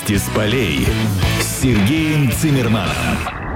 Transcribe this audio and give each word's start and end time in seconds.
Новости 0.00 0.16
с 0.16 0.34
полей 0.34 0.86
с 1.40 1.60
Сергеем 1.62 2.30
Цимерманом. 2.32 3.49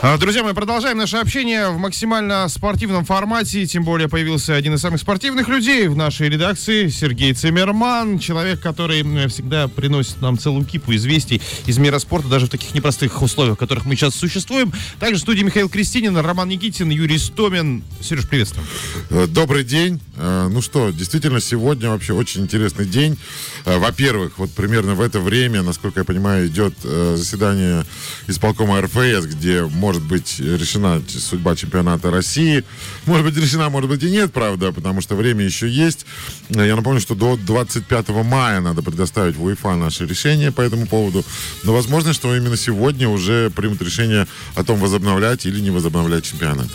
А, 0.00 0.16
Друзья 0.16 0.44
мои, 0.44 0.52
продолжаем 0.54 0.96
наше 0.96 1.16
общение 1.16 1.70
в 1.70 1.78
максимально 1.78 2.48
спортивном 2.48 3.04
формате. 3.04 3.66
Тем 3.66 3.82
более 3.82 4.08
появился 4.08 4.54
один 4.54 4.74
из 4.74 4.80
самых 4.80 5.00
спортивных 5.00 5.48
людей 5.48 5.88
в 5.88 5.96
нашей 5.96 6.28
редакции, 6.28 6.86
Сергей 6.86 7.32
Цимерман. 7.34 8.20
Человек, 8.20 8.60
который 8.60 9.02
всегда 9.26 9.66
приносит 9.66 10.20
нам 10.22 10.38
целую 10.38 10.64
кипу 10.64 10.94
известий 10.94 11.42
из 11.66 11.78
мира 11.78 11.98
спорта, 11.98 12.28
даже 12.28 12.46
в 12.46 12.48
таких 12.48 12.72
непростых 12.76 13.20
условиях, 13.22 13.56
в 13.56 13.58
которых 13.58 13.86
мы 13.86 13.96
сейчас 13.96 14.14
существуем. 14.14 14.72
Также 15.00 15.16
в 15.16 15.22
студии 15.22 15.42
Михаил 15.42 15.68
Кристинин, 15.68 16.16
Роман 16.16 16.48
Никитин, 16.48 16.90
Юрий 16.90 17.18
Стомин. 17.18 17.82
Сереж, 18.00 18.28
приветствую. 18.28 18.64
Э, 19.10 19.26
Добрый 19.26 19.64
день. 19.64 20.00
Э, 20.16 20.46
Ну 20.48 20.62
что, 20.62 20.90
действительно, 20.90 21.40
сегодня 21.40 21.90
вообще 21.90 22.12
очень 22.12 22.42
интересный 22.42 22.86
день. 22.86 23.18
Э, 23.64 23.78
Во-первых, 23.78 24.38
вот 24.38 24.52
примерно 24.52 24.94
в 24.94 25.00
это 25.00 25.18
время, 25.18 25.62
насколько 25.62 25.98
я 26.00 26.04
понимаю, 26.04 26.46
идет 26.46 26.74
заседание 26.82 27.84
исполкома 28.28 28.80
РФС, 28.80 29.26
где 29.26 29.64
может 29.88 30.02
быть 30.02 30.38
решена 30.38 31.00
судьба 31.08 31.56
чемпионата 31.56 32.10
России. 32.10 32.62
Может 33.06 33.24
быть 33.24 33.38
решена, 33.38 33.70
может 33.70 33.88
быть 33.88 34.02
и 34.02 34.10
нет, 34.10 34.30
правда, 34.34 34.70
потому 34.70 35.00
что 35.00 35.14
время 35.16 35.46
еще 35.46 35.66
есть. 35.66 36.04
Я 36.50 36.76
напомню, 36.76 37.00
что 37.00 37.14
до 37.14 37.38
25 37.38 38.08
мая 38.22 38.60
надо 38.60 38.82
предоставить 38.82 39.36
в 39.36 39.42
УЕФА 39.42 39.76
наше 39.76 40.04
решение 40.04 40.52
по 40.52 40.60
этому 40.60 40.86
поводу. 40.86 41.24
Но 41.62 41.72
возможно, 41.72 42.12
что 42.12 42.36
именно 42.36 42.58
сегодня 42.58 43.08
уже 43.08 43.48
примут 43.48 43.80
решение 43.80 44.26
о 44.56 44.62
том, 44.62 44.78
возобновлять 44.78 45.46
или 45.46 45.58
не 45.58 45.70
возобновлять 45.70 46.24
чемпионат. 46.24 46.68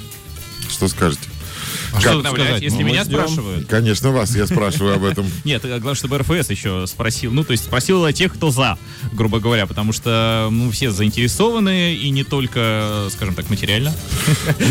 Что 0.71 0.87
скажете? 0.87 1.29
А 1.95 1.99
Что 2.01 2.11
обновлять, 2.17 2.45
сказать? 2.45 2.63
если 2.63 2.81
Ну, 2.81 2.87
меня 2.87 3.03
ждем. 3.03 3.13
спрашивают? 3.19 3.67
Конечно, 3.67 4.11
вас 4.11 4.35
я 4.35 4.47
спрашиваю 4.47 4.95
об 4.95 5.03
этом. 5.03 5.25
Нет, 5.43 5.63
э, 5.65 5.67
главное, 5.69 5.93
чтобы 5.95 6.17
РФС 6.17 6.49
еще 6.49 6.85
спросил. 6.87 7.31
Ну, 7.31 7.43
то 7.43 7.51
есть 7.51 7.63
спросил 7.65 8.11
тех, 8.11 8.33
кто 8.33 8.49
за, 8.51 8.77
грубо 9.11 9.39
говоря, 9.39 9.67
потому 9.67 9.93
что 9.93 10.49
ну, 10.51 10.71
все 10.71 10.91
заинтересованы, 10.91 11.93
и 11.95 12.09
не 12.09 12.23
только, 12.23 13.07
скажем 13.11 13.35
так, 13.35 13.49
материально. 13.49 13.93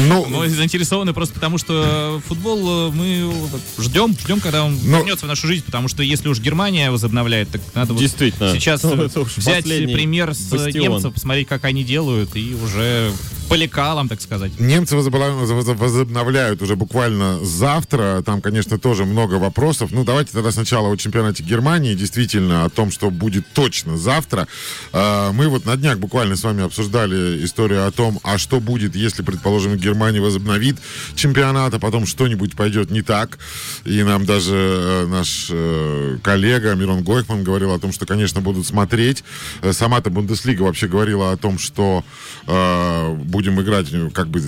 Ну, 0.09 0.27
Но 0.29 0.47
заинтересованы 0.49 1.13
просто 1.13 1.35
потому, 1.35 1.59
что 1.59 2.21
футбол 2.27 2.89
э, 2.89 2.93
мы 2.93 3.33
ждем, 3.79 4.17
ждем, 4.19 4.41
когда 4.41 4.65
он 4.65 4.79
Но- 4.85 4.99
вернется 4.99 5.25
в 5.27 5.29
нашу 5.29 5.47
жизнь, 5.47 5.65
потому 5.65 5.89
что 5.89 6.03
если 6.03 6.29
уж 6.29 6.41
Германия 6.41 6.91
возобновляет, 6.91 7.49
так 7.51 7.61
надо 7.75 7.93
вот 7.93 8.01
Действительно. 8.01 8.53
сейчас 8.53 8.83
Ну, 8.93 9.09
взять 9.37 9.65
пример 9.65 10.35
с 10.35 10.41
бастион. 10.49 10.93
немцев, 10.93 11.13
посмотреть, 11.15 11.49
как 11.49 11.65
они 11.65 11.85
делают, 11.85 12.37
и 12.37 12.55
уже 12.63 13.13
по 13.53 13.55
лекалам, 13.55 14.09
так 14.09 14.23
сказать. 14.23 14.59
немцы 14.59 14.97
возобновляют 14.97 16.63
уже 16.63 16.75
буквально 16.75 17.45
завтра. 17.45 18.23
Там, 18.25 18.41
конечно, 18.41 18.79
тоже 18.79 19.05
много 19.05 19.35
вопросов. 19.35 19.91
Ну, 19.93 20.05
давайте 20.05 20.33
тогда 20.33 20.51
сначала 20.53 20.89
о 20.89 20.97
чемпионате 20.97 21.43
Германии. 21.43 21.95
Действительно, 21.95 22.65
о 22.65 22.71
том, 22.71 22.91
что 22.91 23.11
будет 23.11 23.47
точно 23.53 23.99
завтра. 23.99 24.49
А, 24.95 25.33
Мы 25.33 25.49
вот 25.49 25.67
на 25.67 25.77
днях 25.77 25.99
буквально 25.99 26.37
с 26.37 26.45
вами 26.45 26.65
обсуждали 26.65 27.45
историю 27.45 27.87
о 27.87 27.91
том, 27.91 28.21
а 28.23 28.39
что 28.39 28.59
будет, 28.59 28.97
если, 28.97 29.23
предположим, 29.23 29.77
Германия 29.77 30.23
возобновит 30.23 30.79
чемпионат, 31.15 31.75
а 31.75 31.79
потом 31.79 32.07
что-нибудь 32.07 32.57
пойдет 32.57 32.91
не 32.91 33.03
так. 33.03 33.39
И 33.85 34.03
нам 34.03 34.25
даже 34.25 34.55
э, 34.57 35.07
наш 35.09 35.49
э, 35.51 36.17
коллега 36.23 36.75
Мирон 36.75 37.03
Гойхман 37.03 37.45
говорил 37.45 37.73
о 37.73 37.79
том, 37.79 37.93
что, 37.93 38.07
конечно, 38.07 38.41
будут 38.41 38.67
смотреть. 38.67 39.25
Э, 39.61 39.75
Сама-то 39.75 40.09
Бундеслига 40.09 40.63
вообще 40.63 40.89
говорила 40.89 41.33
о 41.33 41.37
том, 41.37 41.59
что 41.59 42.03
э, 42.47 43.17
будем 43.43 43.61
играть 43.61 43.89
ну, 43.91 44.11
как 44.11 44.29
бы 44.29 44.41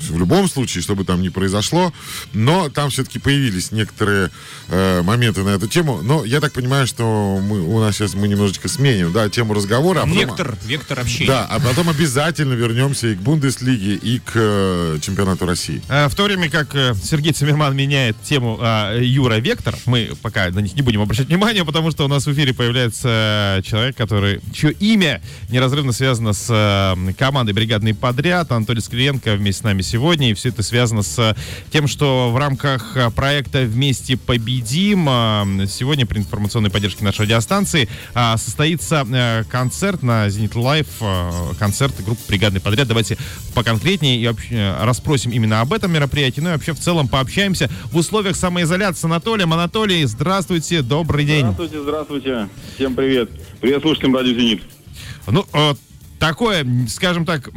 в 0.00 0.18
любом 0.18 0.48
случае, 0.48 0.82
что 0.82 0.94
бы 0.94 1.04
там 1.04 1.22
ни 1.22 1.28
произошло, 1.28 1.92
но 2.32 2.68
там 2.68 2.90
все-таки 2.90 3.18
появились 3.18 3.72
некоторые 3.72 4.30
э, 4.68 5.02
моменты 5.02 5.42
на 5.42 5.50
эту 5.50 5.68
тему. 5.68 6.00
Но 6.02 6.24
я 6.24 6.40
так 6.40 6.52
понимаю, 6.52 6.86
что 6.86 7.40
мы, 7.42 7.60
у 7.62 7.80
нас 7.80 7.96
сейчас 7.96 8.14
мы 8.14 8.28
немножечко 8.28 8.68
сменим 8.68 9.12
да, 9.12 9.28
тему 9.28 9.54
разговора. 9.54 10.00
а 10.00 10.02
потом- 10.02 10.16
Вектор, 10.18 10.56
вектор 10.66 11.00
общения. 11.00 11.26
Да, 11.28 11.46
а 11.46 11.60
потом 11.60 11.88
обязательно 11.88 12.54
вернемся 12.54 13.08
и 13.08 13.14
к 13.14 13.18
Бундеслиге, 13.20 13.94
и 13.94 14.18
к 14.18 14.32
э, 14.34 14.98
чемпионату 15.02 15.46
России. 15.46 15.82
Э, 15.88 16.08
В 16.08 16.14
то 16.14 16.24
время 16.24 16.50
как 16.50 16.74
э, 16.74 16.94
Сергей 17.02 17.32
Цимерман 17.32 17.76
меняет 17.76 18.16
тему 18.22 18.58
а, 18.60 18.98
Юра 18.98 19.34
Вектор, 19.36 19.74
мы 19.86 20.10
пока 20.22 20.50
на 20.50 20.60
них 20.60 20.74
не 20.74 20.82
будем 20.82 21.00
обращать 21.02 21.28
внимания, 21.28 21.64
потому 21.64 21.90
что 21.90 22.04
у 22.04 22.08
нас 22.08 22.26
в 22.26 22.32
эфире 22.32 22.54
появляется 22.54 23.58
э, 23.58 23.62
человек, 23.62 23.96
который, 23.96 24.40
чье 24.52 24.72
имя 24.72 25.22
неразрывно 25.48 25.92
связано 25.92 26.32
с 26.32 26.46
э, 26.50 27.12
командой 27.14 27.52
«Бригадный 27.52 27.94
подряд». 27.94 28.50
Анатолий 28.52 28.80
Скриенко 28.80 29.34
вместе 29.36 29.60
с 29.60 29.64
нами 29.64 29.82
сегодня. 29.86 30.30
И 30.30 30.34
все 30.34 30.50
это 30.50 30.62
связано 30.62 31.02
с 31.02 31.18
э, 31.18 31.34
тем, 31.72 31.86
что 31.86 32.30
в 32.30 32.36
рамках 32.36 32.96
э, 32.96 33.10
проекта 33.10 33.62
«Вместе 33.62 34.16
победим» 34.16 35.08
э, 35.08 35.66
сегодня 35.68 36.06
при 36.06 36.18
информационной 36.18 36.70
поддержке 36.70 37.04
нашей 37.04 37.22
радиостанции 37.22 37.88
состоится 38.36 39.46
концерт 39.50 40.02
на 40.02 40.28
«Зенит 40.28 40.54
Лайф», 40.54 40.86
концерт 41.58 41.94
группы 42.04 42.20
«Бригадный 42.28 42.60
подряд». 42.60 42.88
Давайте 42.88 43.16
поконкретнее 43.54 44.18
и 44.18 44.26
вообще, 44.26 44.76
расспросим 44.80 45.30
именно 45.30 45.60
об 45.60 45.72
этом 45.72 45.92
мероприятии, 45.92 46.40
ну 46.40 46.50
и 46.50 46.52
вообще 46.52 46.72
в 46.72 46.80
целом 46.80 47.08
пообщаемся 47.08 47.70
в 47.92 47.96
условиях 47.96 48.36
самоизоляции 48.36 49.00
с 49.00 49.04
Анатолием. 49.04 49.52
Анатолий, 49.52 50.04
здравствуйте, 50.04 50.82
добрый 50.82 51.24
день. 51.24 51.40
Здравствуйте, 51.40 51.82
здравствуйте. 51.82 52.48
Всем 52.74 52.94
привет. 52.94 53.30
Привет 53.60 53.82
слушателям 53.82 54.16
Радио 54.16 54.34
Зенит. 54.34 54.62
Ну, 55.26 55.46
такое, 56.18 56.66
скажем 56.88 57.24
так, 57.24 57.48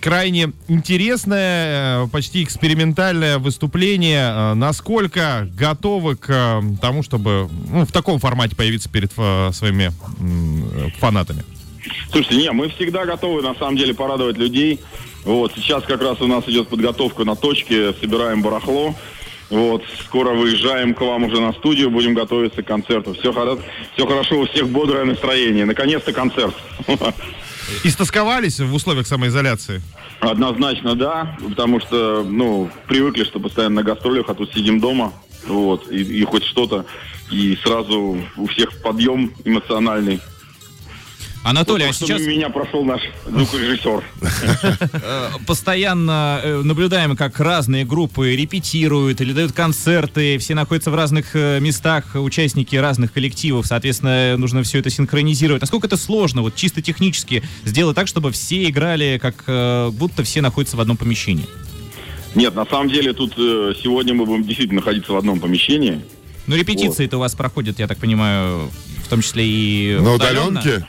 крайне 0.00 0.52
интересное, 0.68 2.04
э, 2.04 2.08
почти 2.08 2.42
экспериментальное 2.42 3.38
выступление. 3.38 4.32
Э, 4.32 4.54
Насколько 4.54 5.48
готовы 5.56 6.16
к 6.16 6.30
э, 6.30 6.62
тому, 6.80 7.02
чтобы 7.02 7.48
ну, 7.70 7.84
в 7.84 7.92
таком 7.92 8.18
формате 8.18 8.56
появиться 8.56 8.88
перед 8.88 9.12
своими 9.12 9.92
фанатами? 10.98 11.44
Слушайте, 12.10 12.36
не, 12.36 12.50
мы 12.52 12.68
всегда 12.70 13.04
готовы 13.04 13.42
на 13.42 13.54
самом 13.54 13.76
деле 13.76 13.94
порадовать 13.94 14.36
людей. 14.36 14.80
Вот, 15.24 15.52
сейчас 15.54 15.84
как 15.84 16.02
раз 16.02 16.20
у 16.20 16.26
нас 16.26 16.44
идет 16.48 16.68
подготовка 16.68 17.24
на 17.24 17.36
точке, 17.36 17.92
собираем 18.00 18.42
барахло. 18.42 18.94
Вот, 19.50 19.84
скоро 20.04 20.30
выезжаем 20.34 20.94
к 20.94 21.00
вам 21.00 21.24
уже 21.24 21.40
на 21.40 21.52
студию, 21.52 21.90
будем 21.90 22.14
готовиться 22.14 22.62
к 22.62 22.66
концерту. 22.66 23.14
Все, 23.14 23.32
все 23.94 24.06
хорошо, 24.06 24.40
у 24.40 24.46
всех 24.46 24.68
бодрое 24.68 25.04
настроение. 25.04 25.64
Наконец-то 25.64 26.12
концерт. 26.12 26.54
Истосковались 27.84 28.60
в 28.60 28.74
условиях 28.74 29.06
самоизоляции? 29.06 29.82
Однозначно 30.20 30.94
да, 30.94 31.36
потому 31.48 31.80
что, 31.80 32.24
ну, 32.24 32.70
привыкли, 32.88 33.24
что 33.24 33.38
постоянно 33.40 33.76
на 33.76 33.82
гастролях, 33.82 34.26
а 34.28 34.34
тут 34.34 34.52
сидим 34.52 34.80
дома, 34.80 35.12
вот, 35.46 35.90
и, 35.90 36.02
и 36.02 36.24
хоть 36.24 36.44
что-то, 36.44 36.86
и 37.30 37.56
сразу 37.62 38.18
у 38.36 38.46
всех 38.46 38.82
подъем 38.82 39.32
эмоциональный. 39.44 40.20
Анатолий, 41.46 41.86
Вот 41.86 41.94
а 41.94 41.98
сейчас 41.98 42.22
меня 42.22 42.48
прошел 42.48 42.84
наш 42.84 43.00
звукорежиссер. 43.24 44.02
э, 44.92 45.28
постоянно 45.46 46.40
э, 46.42 46.62
наблюдаем, 46.62 47.14
как 47.16 47.38
разные 47.38 47.84
группы 47.84 48.34
репетируют 48.34 49.20
или 49.20 49.32
дают 49.32 49.52
концерты, 49.52 50.38
все 50.38 50.56
находятся 50.56 50.90
в 50.90 50.96
разных 50.96 51.36
э, 51.36 51.60
местах, 51.60 52.16
участники 52.16 52.74
разных 52.74 53.12
коллективов, 53.12 53.64
соответственно, 53.64 54.36
нужно 54.36 54.64
все 54.64 54.80
это 54.80 54.90
синхронизировать. 54.90 55.60
Насколько 55.60 55.86
это 55.86 55.96
сложно, 55.96 56.42
вот 56.42 56.56
чисто 56.56 56.82
технически, 56.82 57.44
сделать 57.64 57.94
так, 57.94 58.08
чтобы 58.08 58.32
все 58.32 58.68
играли, 58.68 59.20
как 59.22 59.44
будто 59.94 60.24
все 60.24 60.40
находятся 60.40 60.76
в 60.76 60.80
одном 60.80 60.96
помещении? 60.96 61.46
Нет, 62.34 62.56
на 62.56 62.66
самом 62.66 62.88
деле 62.88 63.12
тут 63.12 63.34
сегодня 63.36 64.14
мы 64.14 64.26
будем 64.26 64.42
действительно 64.42 64.80
находиться 64.80 65.12
в 65.12 65.16
одном 65.16 65.38
помещении. 65.38 66.00
Ну, 66.48 66.56
репетиции-то 66.56 67.18
у 67.18 67.20
вас 67.20 67.36
проходят, 67.36 67.78
я 67.78 67.86
так 67.86 67.98
понимаю, 67.98 68.68
в 69.04 69.08
том 69.08 69.22
числе 69.22 69.44
и 69.46 69.96
На 70.00 70.14
удаленно. 70.14 70.60
удаленке? 70.60 70.86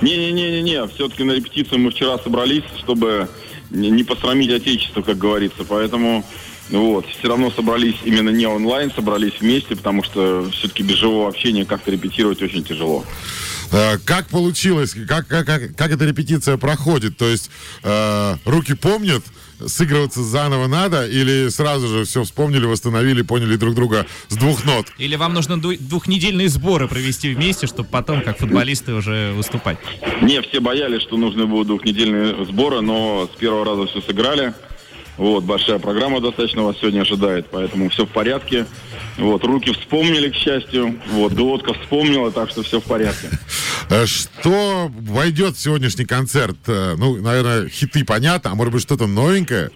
Не-не-не-не, 0.00 0.86
все-таки 0.88 1.24
на 1.24 1.32
репетицию 1.32 1.80
мы 1.80 1.90
вчера 1.90 2.18
собрались, 2.18 2.64
чтобы 2.78 3.28
не 3.70 4.04
посрамить 4.04 4.50
отечество, 4.50 5.02
как 5.02 5.18
говорится. 5.18 5.64
Поэтому 5.68 6.24
вот, 6.70 7.06
все 7.06 7.28
равно 7.28 7.50
собрались 7.50 7.96
именно 8.04 8.30
не 8.30 8.46
онлайн, 8.46 8.92
собрались 8.94 9.40
вместе, 9.40 9.74
потому 9.76 10.02
что 10.02 10.48
все-таки 10.52 10.82
без 10.82 10.96
живого 10.96 11.28
общения 11.28 11.64
как-то 11.64 11.90
репетировать 11.90 12.42
очень 12.42 12.64
тяжело. 12.64 13.04
Э, 13.72 13.98
Как 14.04 14.28
получилось? 14.28 14.94
Как, 15.06 15.26
как, 15.26 15.46
как, 15.46 15.76
как 15.76 15.90
эта 15.90 16.04
репетиция 16.04 16.56
проходит? 16.56 17.16
То 17.16 17.26
есть 17.26 17.50
э, 17.82 18.36
руки 18.44 18.74
помнят, 18.74 19.22
сыгрываться 19.66 20.22
заново 20.22 20.66
надо, 20.66 21.06
или 21.06 21.48
сразу 21.48 21.88
же 21.88 22.04
все 22.04 22.24
вспомнили, 22.24 22.66
восстановили, 22.66 23.22
поняли 23.22 23.56
друг 23.56 23.74
друга 23.74 24.06
с 24.28 24.36
двух 24.36 24.64
нот? 24.64 24.86
Или 24.98 25.16
вам 25.16 25.34
нужно 25.34 25.60
двухнедельные 25.60 26.48
сборы 26.48 26.88
провести 26.88 27.34
вместе, 27.34 27.66
чтобы 27.66 27.88
потом, 27.88 28.22
как 28.22 28.38
футболисты, 28.38 28.94
уже 28.94 29.32
выступать? 29.32 29.78
Не, 30.22 30.42
все 30.42 30.60
боялись, 30.60 31.02
что 31.02 31.16
нужны 31.16 31.46
будут 31.46 31.68
двухнедельные 31.68 32.44
сборы, 32.44 32.80
но 32.80 33.28
с 33.32 33.38
первого 33.38 33.64
раза 33.64 33.86
все 33.86 34.00
сыграли. 34.00 34.54
Вот, 35.18 35.42
большая 35.44 35.78
программа 35.80 36.20
достаточно 36.20 36.62
вас 36.62 36.76
сегодня 36.78 37.02
ожидает, 37.02 37.48
поэтому 37.50 37.88
все 37.90 38.06
в 38.06 38.08
порядке. 38.08 38.66
Вот, 39.16 39.44
руки 39.44 39.72
вспомнили, 39.72 40.30
к 40.30 40.34
счастью. 40.36 40.98
Вот, 41.10 41.32
глотка 41.32 41.74
вспомнила, 41.74 42.30
так 42.30 42.50
что 42.50 42.62
все 42.62 42.80
в 42.80 42.84
порядке. 42.84 43.28
Э, 43.90 44.06
Что 44.06 44.88
войдет 45.00 45.56
в 45.56 45.60
сегодняшний 45.60 46.04
концерт? 46.04 46.56
Э, 46.68 46.94
Ну, 46.96 47.16
наверное, 47.20 47.68
хиты 47.68 48.04
понятно, 48.04 48.52
а 48.52 48.54
может 48.54 48.72
быть 48.72 48.82
что-то 48.82 49.06
новенькое? 49.08 49.70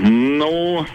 Ну, 0.00 0.86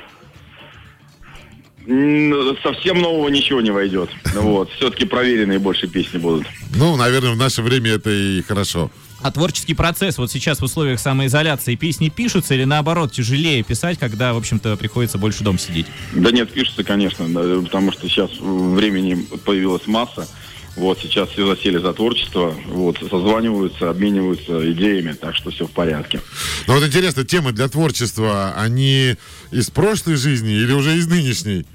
Совсем 2.64 3.00
нового 3.02 3.30
ничего 3.30 3.62
не 3.62 3.72
войдет. 3.72 4.10
Вот. 4.34 4.70
Все-таки 4.74 5.06
проверенные 5.06 5.60
больше 5.60 5.88
песни 5.88 6.18
будут. 6.18 6.46
Ну, 6.76 6.98
наверное, 6.98 7.32
в 7.32 7.38
наше 7.38 7.62
время 7.62 7.92
это 7.92 8.10
и 8.10 8.42
хорошо. 8.42 8.92
А 9.22 9.32
творческий 9.32 9.74
процесс 9.74 10.18
вот 10.18 10.32
сейчас 10.32 10.60
в 10.60 10.64
условиях 10.64 11.00
самоизоляции 11.00 11.76
песни 11.76 12.10
пишутся 12.10 12.54
или 12.54 12.66
наоборот 12.66 13.12
тяжелее 13.12 13.64
писать, 13.64 13.98
когда, 13.98 14.34
в 14.34 14.38
общем-то, 14.38 14.76
приходится 14.78 15.18
больше 15.18 15.44
дома 15.44 15.58
сидеть? 15.58 15.88
Да 16.14 16.32
нет, 16.32 16.52
пишется, 16.52 16.84
конечно, 16.84 17.28
да, 17.28 17.62
потому 17.62 17.92
что 17.92 18.08
сейчас 18.08 18.30
времени 18.40 19.16
появилась 19.46 19.88
масса. 19.88 20.28
Вот 20.76 21.00
сейчас 21.02 21.30
все 21.30 21.48
засели 21.48 21.80
за 21.80 21.92
творчество, 21.94 22.54
вот, 22.68 23.00
созваниваются, 23.00 23.90
обмениваются 23.90 24.72
идеями, 24.74 25.14
так 25.14 25.36
что 25.36 25.50
все 25.50 25.66
в 25.66 25.72
порядке. 25.72 26.22
Но 26.68 26.76
вот 26.76 26.84
интересно, 26.86 27.24
темы 27.26 27.52
для 27.52 27.68
творчества, 27.68 28.54
они 28.56 29.16
из 29.50 29.72
прошлой 29.72 30.18
жизни 30.18 30.52
или 30.54 30.72
уже 30.74 30.96
из 30.96 31.08
нынешней? 31.08 31.66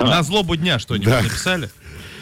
На 0.00 0.22
злобу 0.22 0.56
дня 0.56 0.78
что-нибудь 0.78 1.08
Да. 1.08 1.20
написали? 1.20 1.68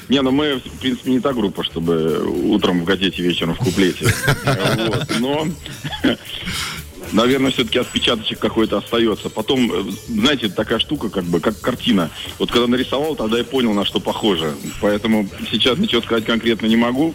Не, 0.08 0.22
ну 0.22 0.30
мы, 0.30 0.56
в 0.56 0.78
принципе, 0.80 1.10
не 1.10 1.20
та 1.20 1.32
группа, 1.32 1.64
чтобы 1.64 2.24
утром 2.50 2.82
в 2.82 2.84
газете, 2.84 3.22
вечером 3.22 3.54
в 3.54 3.58
куплете. 3.58 4.06
Но, 5.20 5.48
наверное, 7.12 7.50
все-таки 7.50 7.78
отпечаточек 7.78 8.38
какой-то 8.38 8.78
остается. 8.78 9.30
Потом, 9.30 9.90
знаете, 10.08 10.48
такая 10.48 10.78
штука, 10.78 11.08
как 11.08 11.24
бы, 11.24 11.40
как 11.40 11.60
картина. 11.60 12.10
Вот 12.38 12.50
когда 12.50 12.66
нарисовал, 12.66 13.16
тогда 13.16 13.38
я 13.38 13.44
понял, 13.44 13.72
на 13.72 13.84
что 13.84 13.98
похоже. 13.98 14.54
Поэтому 14.80 15.28
сейчас 15.50 15.78
ничего 15.78 16.02
сказать 16.02 16.24
конкретно 16.24 16.66
не 16.66 16.76
могу. 16.76 17.14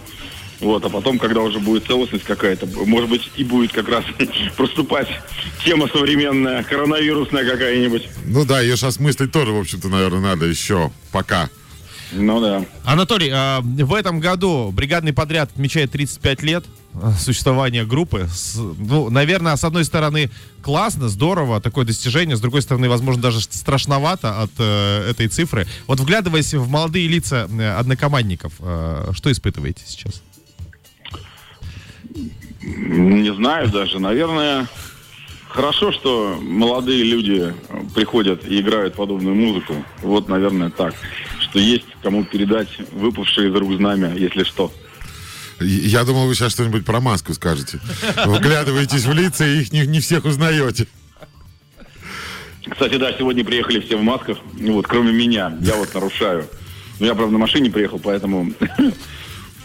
Вот, 0.60 0.86
а 0.86 0.90
потом, 0.90 1.18
когда 1.18 1.42
уже 1.42 1.58
будет 1.58 1.88
целостность 1.88 2.24
какая-то, 2.24 2.68
может 2.86 3.10
быть, 3.10 3.32
и 3.36 3.44
будет 3.44 3.74
как 3.74 3.90
раз 3.90 4.06
проступать 4.58 5.08
тема 5.66 5.88
современная, 5.88 6.62
коронавирусная 6.64 7.50
какая-нибудь. 7.50 8.08
Ну 8.26 8.46
да, 8.46 8.62
ее 8.62 8.76
же 8.76 8.86
осмыслить 8.86 9.32
тоже, 9.32 9.54
в 9.54 9.60
общем-то, 9.60 9.88
наверное, 9.90 10.22
надо 10.22 10.46
еще 10.46 10.92
пока. 11.12 11.50
Ну 12.12 12.42
да. 12.42 12.66
Анатолий, 12.84 13.30
а, 13.34 13.62
в 13.62 13.94
этом 13.94 14.20
году 14.20 14.72
бригадный 14.72 15.14
подряд 15.14 15.50
отмечает 15.52 15.92
35 15.92 16.44
лет 16.44 16.66
а, 16.94 17.14
существования 17.14 17.86
группы. 17.86 18.28
Ну, 18.56 19.10
наверное, 19.10 19.56
с 19.56 19.64
одной 19.64 19.86
стороны, 19.86 20.30
классно, 20.62 21.08
здорово, 21.08 21.62
такое 21.62 21.86
достижение, 21.86 22.36
с 22.36 22.42
другой 22.42 22.62
стороны, 22.62 22.90
возможно, 22.90 23.22
даже 23.22 23.42
страшновато 23.42 24.42
от 24.42 24.52
э, 24.58 25.10
этой 25.10 25.28
цифры. 25.28 25.68
Вот 25.88 26.00
вглядываясь 26.00 26.54
в 26.54 26.68
молодые 26.70 27.08
лица 27.08 27.48
э, 27.50 27.76
однокомандников, 27.76 28.54
э, 28.60 29.12
что 29.14 29.32
испытываете 29.32 29.84
сейчас? 29.88 30.22
Не 32.62 33.34
знаю 33.34 33.70
даже. 33.70 34.00
Наверное, 34.00 34.68
хорошо, 35.48 35.92
что 35.92 36.38
молодые 36.42 37.04
люди 37.04 37.54
приходят 37.96 38.46
и 38.46 38.60
играют 38.60 38.96
подобную 38.96 39.36
музыку. 39.36 39.76
Вот, 40.02 40.28
наверное, 40.28 40.70
так. 40.70 40.94
Что 41.52 41.60
есть 41.60 41.86
кому 42.02 42.24
передать 42.24 42.70
выпавшие 42.94 43.50
из 43.50 43.56
рук 43.56 43.74
знамя, 43.74 44.14
если 44.16 44.44
что. 44.44 44.74
Я 45.60 46.06
думал, 46.06 46.26
вы 46.26 46.34
сейчас 46.34 46.54
что-нибудь 46.54 46.86
про 46.86 47.02
маску 47.02 47.34
скажете. 47.34 47.80
Вглядываетесь 48.26 49.06
в 49.06 49.14
лица 49.14 49.46
и 49.46 49.60
их 49.60 49.74
не, 49.74 49.86
не 49.86 50.00
всех 50.00 50.24
узнаете. 50.24 50.88
Кстати, 52.70 52.96
да, 52.96 53.12
сегодня 53.18 53.44
приехали 53.44 53.82
все 53.82 53.98
в 53.98 54.02
масках, 54.02 54.38
ну 54.54 54.74
вот, 54.74 54.88
кроме 54.88 55.12
меня. 55.12 55.56
Я 55.62 55.76
вот 55.76 55.94
нарушаю. 55.94 56.48
Ну, 57.00 57.06
я, 57.06 57.16
правда, 57.16 57.34
на 57.34 57.40
машине 57.40 57.70
приехал, 57.70 58.00
поэтому... 58.00 58.52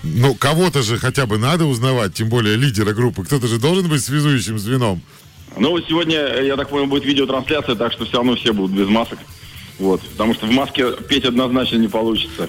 Ну, 0.08 0.34
кого-то 0.36 0.82
же 0.82 0.98
хотя 0.98 1.26
бы 1.26 1.36
надо 1.36 1.64
узнавать, 1.64 2.14
тем 2.14 2.28
более 2.28 2.54
лидера 2.54 2.92
группы. 2.92 3.24
Кто-то 3.24 3.48
же 3.48 3.58
должен 3.58 3.88
быть 3.88 4.04
связующим 4.04 4.56
звеном. 4.56 5.02
Ну, 5.56 5.76
сегодня, 5.80 6.42
я 6.42 6.54
так 6.56 6.68
понял, 6.68 6.86
будет 6.86 7.04
видеотрансляция, 7.04 7.74
так 7.74 7.92
что 7.92 8.04
все 8.04 8.18
равно 8.18 8.36
все 8.36 8.52
будут 8.52 8.76
без 8.76 8.86
масок. 8.86 9.18
Вот, 9.78 10.00
потому 10.00 10.32
что 10.34 10.46
в 10.46 10.50
маске 10.50 10.92
петь 11.08 11.24
однозначно 11.24 11.76
не 11.76 11.88
получится. 11.88 12.48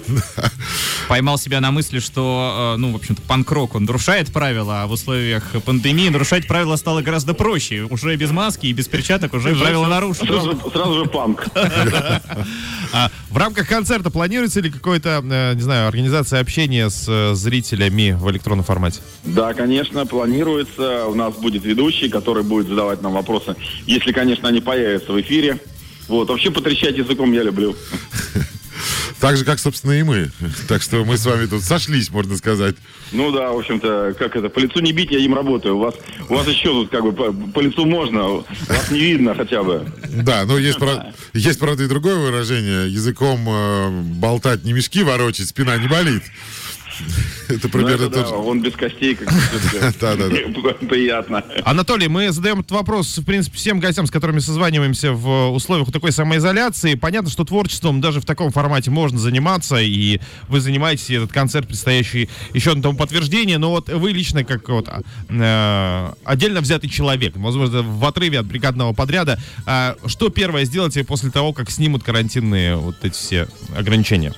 Поймал 1.08 1.36
себя 1.38 1.60
на 1.60 1.70
мысли, 1.70 1.98
что, 1.98 2.74
э, 2.74 2.78
ну, 2.78 2.92
в 2.92 2.96
общем-то, 2.96 3.20
панк-рок, 3.22 3.74
он 3.74 3.84
нарушает 3.84 4.32
правила, 4.32 4.82
а 4.82 4.86
в 4.86 4.92
условиях 4.92 5.44
пандемии 5.64 6.08
нарушать 6.08 6.46
правила 6.46 6.76
стало 6.76 7.02
гораздо 7.02 7.34
проще. 7.34 7.82
Уже 7.90 8.16
без 8.16 8.30
маски 8.30 8.66
и 8.66 8.72
без 8.72 8.88
перчаток 8.88 9.34
уже 9.34 9.54
правила 9.54 9.86
нарушены. 9.86 10.26
Сразу, 10.26 10.52
же- 10.52 10.70
сразу 10.72 10.94
же 10.94 11.04
панк. 11.06 11.46
А 12.90 13.10
в 13.28 13.36
рамках 13.36 13.68
концерта 13.68 14.08
планируется 14.10 14.60
ли 14.60 14.70
какое-то, 14.70 15.22
э, 15.22 15.54
не 15.54 15.60
знаю, 15.60 15.88
организация 15.88 16.40
общения 16.40 16.88
с 16.88 17.04
э, 17.06 17.34
зрителями 17.34 18.16
в 18.18 18.30
электронном 18.30 18.64
формате? 18.64 19.00
Да, 19.24 19.52
конечно, 19.52 20.06
планируется. 20.06 21.04
У 21.06 21.14
нас 21.14 21.34
будет 21.34 21.64
ведущий, 21.64 22.08
который 22.08 22.42
будет 22.42 22.68
задавать 22.68 23.02
нам 23.02 23.12
вопросы, 23.12 23.56
если, 23.86 24.12
конечно, 24.12 24.48
они 24.48 24.60
появятся 24.62 25.12
в 25.12 25.20
эфире. 25.20 25.60
Вот, 26.08 26.28
вообще 26.28 26.50
потрещать 26.50 26.96
языком 26.96 27.32
я 27.32 27.42
люблю. 27.42 27.76
Так 29.20 29.36
же, 29.36 29.44
как, 29.44 29.58
собственно, 29.58 29.92
и 29.92 30.02
мы. 30.04 30.30
Так 30.68 30.80
что 30.80 31.04
мы 31.04 31.18
с 31.18 31.26
вами 31.26 31.46
тут 31.46 31.62
сошлись, 31.62 32.08
можно 32.10 32.36
сказать. 32.36 32.76
Ну 33.10 33.32
да, 33.32 33.50
в 33.50 33.58
общем-то, 33.58 34.14
как 34.16 34.36
это, 34.36 34.48
по 34.48 34.60
лицу 34.60 34.78
не 34.78 34.92
бить, 34.92 35.10
я 35.10 35.18
им 35.18 35.34
работаю. 35.34 35.76
У 35.76 35.80
вас, 35.80 35.94
у 36.28 36.34
вас 36.34 36.46
еще 36.46 36.68
тут 36.68 36.90
как 36.90 37.02
бы 37.02 37.12
по, 37.12 37.32
по 37.32 37.60
лицу 37.60 37.84
можно, 37.84 38.22
вас 38.68 38.90
не 38.92 39.00
видно 39.00 39.34
хотя 39.34 39.64
бы. 39.64 39.90
Да, 40.22 40.44
но 40.44 40.56
есть, 40.56 40.78
про- 40.78 41.12
есть, 41.34 41.58
правда, 41.58 41.82
и 41.84 41.88
другое 41.88 42.14
выражение. 42.14 42.88
Языком 42.88 43.44
э, 43.48 43.90
болтать 44.20 44.62
не 44.64 44.72
мешки 44.72 45.02
ворочать, 45.02 45.48
спина 45.48 45.76
не 45.78 45.88
болит. 45.88 46.22
Это 47.48 47.60
Ну, 47.64 47.68
примерно 47.70 48.08
да, 48.08 48.22
тоже. 48.22 48.34
он 48.34 48.62
без 48.62 48.74
костей, 48.74 49.14
как. 49.14 49.28
Приятно. 50.88 51.44
Анатолий, 51.64 52.08
мы 52.08 52.30
задаем 52.32 52.60
этот 52.60 52.72
вопрос, 52.72 53.18
в 53.18 53.24
принципе, 53.24 53.56
всем 53.56 53.80
гостям, 53.80 54.06
с 54.06 54.10
которыми 54.10 54.38
созваниваемся 54.38 55.12
в 55.12 55.50
условиях 55.50 55.86
вот 55.86 55.92
такой 55.92 56.12
самоизоляции. 56.12 56.94
Понятно, 56.94 57.30
что 57.30 57.44
творчеством 57.44 58.00
даже 58.00 58.20
в 58.20 58.24
таком 58.24 58.50
формате 58.50 58.90
можно 58.90 59.18
заниматься, 59.18 59.76
и 59.76 60.20
вы 60.48 60.60
занимаетесь, 60.60 61.10
и 61.10 61.14
этот 61.14 61.32
концерт, 61.32 61.66
предстоящий, 61.68 62.28
еще 62.54 62.72
одно 62.72 62.82
тому 62.82 62.98
подтверждение, 62.98 63.58
но 63.58 63.70
вот 63.70 63.88
вы 63.88 64.12
лично, 64.12 64.44
как 64.44 64.68
вот 64.68 64.88
э, 65.28 66.12
отдельно 66.24 66.60
взятый 66.60 66.90
человек, 66.90 67.34
возможно, 67.36 67.82
в 67.82 68.04
отрыве 68.04 68.40
от 68.40 68.46
бригадного 68.46 68.92
подряда, 68.92 69.40
а 69.66 69.96
что 70.06 70.28
первое 70.28 70.64
сделаете 70.64 71.04
после 71.04 71.30
того, 71.30 71.52
как 71.52 71.70
снимут 71.70 72.02
карантинные 72.02 72.76
вот 72.76 72.96
эти 73.02 73.14
все 73.14 73.48
ограничения? 73.76 74.32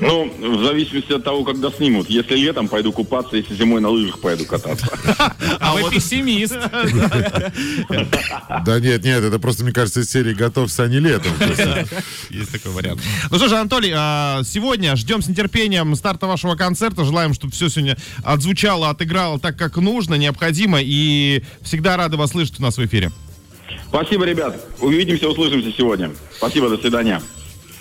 Ну, 0.00 0.32
в 0.38 0.64
зависимости 0.64 1.12
от 1.12 1.24
того, 1.24 1.44
когда 1.44 1.70
снимут. 1.70 2.08
Если 2.08 2.36
летом, 2.36 2.68
пойду 2.68 2.92
купаться, 2.92 3.36
если 3.36 3.54
зимой 3.54 3.80
на 3.80 3.88
лыжах 3.88 4.20
пойду 4.20 4.44
кататься. 4.44 4.86
А 5.60 5.74
вы 5.74 5.90
пессимист. 5.90 6.56
Да 8.64 8.80
нет, 8.80 9.04
нет, 9.04 9.22
это 9.22 9.38
просто, 9.38 9.64
мне 9.64 9.72
кажется, 9.72 10.00
из 10.00 10.10
серии 10.10 10.34
«Готовься, 10.34 10.84
а 10.84 10.88
не 10.88 10.98
летом». 10.98 11.32
Есть 12.30 12.52
такой 12.52 12.72
вариант. 12.72 13.00
Ну 13.30 13.36
что 13.38 13.48
же, 13.48 13.56
Анатолий, 13.56 13.92
а, 13.94 14.42
сегодня 14.44 14.94
ждем 14.96 15.22
с 15.22 15.28
нетерпением 15.28 15.94
старта 15.94 16.26
вашего 16.26 16.54
концерта. 16.54 17.04
Желаем, 17.04 17.34
чтобы 17.34 17.52
все 17.52 17.68
сегодня 17.68 17.96
отзвучало, 18.24 18.90
отыграло 18.90 19.38
так, 19.38 19.56
как 19.56 19.76
нужно, 19.76 20.14
необходимо. 20.14 20.78
И 20.80 21.42
всегда 21.62 21.96
рады 21.96 22.16
вас 22.16 22.30
слышать 22.30 22.58
у 22.58 22.62
нас 22.62 22.76
в 22.76 22.84
эфире. 22.84 23.10
Спасибо, 23.88 24.24
ребят. 24.24 24.60
Увидимся, 24.80 25.28
услышимся 25.28 25.72
сегодня. 25.76 26.10
Спасибо, 26.36 26.68
до 26.68 26.76
свидания. 26.76 27.20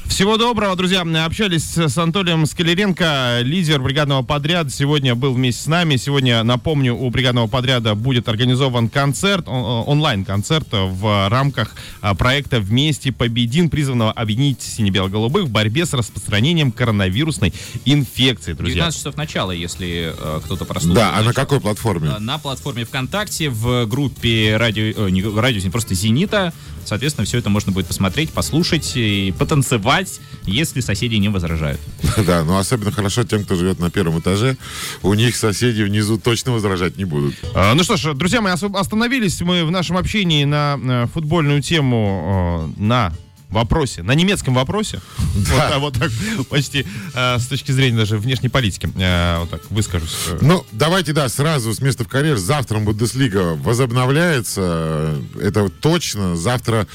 Всего 0.08 0.38
доброго, 0.38 0.76
друзья. 0.76 1.02
Общались 1.26 1.76
с 1.78 1.96
Анатолием 1.98 2.48
Скалеренко, 2.48 3.40
лидер 3.44 3.80
бригадного 3.82 4.24
подряда. 4.24 4.72
Сегодня 4.72 5.14
был 5.14 5.34
вместе 5.34 5.62
с 5.62 5.68
нами. 5.68 5.96
Сегодня, 5.98 6.42
напомню, 6.44 6.96
у 6.96 7.08
бригадного 7.12 7.46
подряда 7.46 7.94
будет 7.94 8.28
организован 8.28 8.90
концерт, 8.90 9.48
онлайн-концерт 9.48 10.70
в 10.72 11.30
рамках 11.30 11.76
а, 12.02 12.16
проекта 12.16 12.60
«Вместе 12.60 13.12
победим», 13.12 13.70
призванного 13.70 14.12
объединить 14.12 14.62
сине-бело-голубых 14.64 15.46
в 15.46 15.50
борьбе 15.52 15.86
с 15.86 15.94
распространением 15.94 16.72
коронавирусной 16.72 17.54
инфекции, 17.86 18.54
друзья. 18.54 18.76
19 18.76 18.98
часов 19.00 19.18
начала, 19.18 19.52
если 19.52 20.14
э, 20.18 20.40
кто-то 20.46 20.66
прослушал. 20.66 20.96
Да, 20.96 21.16
а 21.16 21.22
на 21.22 21.34
какой 21.34 21.60
платформе? 21.60 22.10
э, 22.16 22.20
На 22.20 22.40
платформе 22.40 22.86
ВКонтакте, 22.86 23.50
в 23.52 23.86
группе 23.86 24.58
радио, 24.58 25.06
э, 25.06 25.10
не 25.12 25.22
радио, 25.22 25.62
не 25.62 25.70
просто 25.70 25.94
Зенита. 25.94 26.54
Соответственно, 26.86 27.26
все 27.26 27.38
это 27.38 27.50
можно 27.50 27.74
будет 27.74 27.88
посмотреть, 27.88 28.32
послушать 28.32 28.94
и 28.96 29.34
потанцевать, 29.38 29.97
если 30.46 30.82
соседи 30.82 31.16
не 31.16 31.30
возражают. 31.30 31.80
Да, 32.26 32.44
но 32.44 32.58
особенно 32.58 32.92
хорошо 32.92 33.24
тем, 33.24 33.44
кто 33.44 33.56
живет 33.56 33.80
на 33.80 33.90
первом 33.90 34.20
этаже. 34.20 34.58
У 35.04 35.14
них 35.14 35.36
соседи 35.36 35.82
внизу 35.84 36.18
точно 36.18 36.52
возражать 36.52 36.98
не 36.98 37.06
будут. 37.06 37.36
А, 37.56 37.74
Ну 37.74 37.84
что 37.84 37.96
ж, 37.98 38.14
друзья 38.14 38.42
мои, 38.42 38.54
остановились 38.54 39.40
мы 39.42 39.64
в 39.66 39.72
нашем 39.72 39.98
общении 39.98 40.44
на 40.46 40.80
э, 40.82 41.08
футбольную 41.14 41.62
тему 41.62 42.74
э, 42.78 42.82
на 42.82 43.14
вопросе, 43.50 44.04
на 44.04 44.14
немецком 44.14 44.54
вопросе. 44.56 45.00
Вот, 45.38 45.48
так- 45.56 45.80
вот 45.80 45.94
так 45.94 46.12
почти 46.50 46.86
э, 47.14 47.38
с 47.40 47.48
точки 47.48 47.72
зрения 47.72 47.98
даже 47.98 48.18
внешней 48.18 48.50
политики. 48.50 48.90
Э, 48.98 49.40
Вот 49.40 49.50
так 49.52 49.62
выскажусь. 49.70 50.16
Э, 50.30 50.38
Ну, 50.42 50.66
давайте, 50.72 51.14
да, 51.14 51.30
сразу 51.30 51.74
с 51.74 51.80
места 51.82 52.04
в 52.04 52.08
карьер. 52.08 52.38
Завтра 52.38 52.80
Бундеслига 52.80 53.56
возобновляется. 53.56 55.22
Это 55.40 55.70
точно. 55.70 56.36
Завтра 56.36 56.88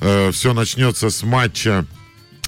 все 0.00 0.52
начнется 0.54 1.10
с 1.10 1.22
матча 1.22 1.84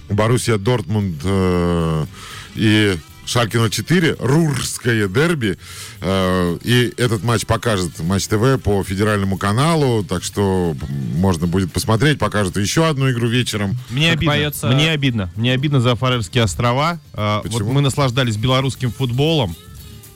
Боруссия 0.09 0.59
Дортмунд 0.59 1.17
э, 1.25 2.07
и 2.55 2.97
Шальке 3.25 3.59
04, 3.71 4.17
Рурское 4.19 5.07
дерби. 5.09 5.57
Э, 6.01 6.59
И 6.65 6.93
этот 6.97 7.23
матч 7.23 7.47
покажет 7.47 8.01
Матч 8.01 8.27
ТВ 8.27 8.61
по 8.63 8.83
федеральному 8.83 9.39
каналу, 9.39 10.03
так 10.05 10.25
что 10.25 10.77
можно 11.15 11.47
будет 11.47 11.73
посмотреть, 11.73 12.19
покажет 12.19 12.57
еще 12.57 12.87
одну 12.89 13.11
игру 13.11 13.29
вечером. 13.29 13.79
Мне 13.91 14.09
Как 14.09 14.17
обидно. 14.19 14.35
поется- 14.35 14.67
Мне 14.69 14.91
обидно. 14.91 15.31
Мне 15.37 15.53
обидно 15.53 15.81
за 15.81 15.95
Фарерские 15.95 16.45
острова. 16.45 16.99
А, 17.15 17.43
Вот 17.45 17.63
мы 17.63 17.81
наслаждались 17.81 18.37
белорусским 18.37 18.91
футболом. 18.91 19.55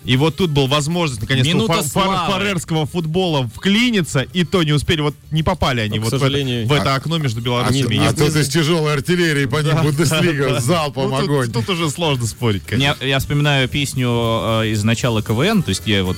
И 0.06 0.16
вот 0.16 0.36
тут 0.36 0.50
была 0.50 0.66
возможность, 0.68 1.20
наконец-то, 1.20 1.66
фар- 1.82 2.30
фарерского 2.30 2.86
футбола 2.86 3.48
вклиниться, 3.54 4.20
и 4.22 4.44
то 4.44 4.62
не 4.62 4.72
успели. 4.72 5.00
Вот 5.00 5.14
не 5.30 5.42
попали 5.42 5.80
они 5.80 5.98
к 5.98 6.02
вот 6.02 6.12
в 6.12 6.22
это- 6.22 6.66
в 6.66 6.72
это 6.72 6.94
окно 6.94 7.18
между 7.18 7.40
А, 7.40 7.42
белорусами 7.44 7.94
и 7.94 7.98
а 7.98 8.12
тут 8.12 8.34
из 8.36 8.48
тяжелой 8.48 8.92
артиллерии 8.94 9.46
по 9.46 9.60
ним 9.62 9.82
Бундеслига, 9.82 10.60
залпом 10.60 11.10
Ну, 11.10 11.16
тут- 11.20 11.25
огонь. 11.28 11.52
Тут 11.52 11.68
уже 11.70 11.90
сложно 11.90 12.26
спорить, 12.26 12.62
конечно. 12.64 12.96
Я, 13.00 13.06
я 13.08 13.18
вспоминаю 13.18 13.68
песню 13.68 14.08
э, 14.62 14.68
из 14.68 14.84
начала 14.84 15.22
КВН, 15.22 15.62
то 15.62 15.70
есть 15.70 15.82
я 15.86 16.04
вот 16.04 16.16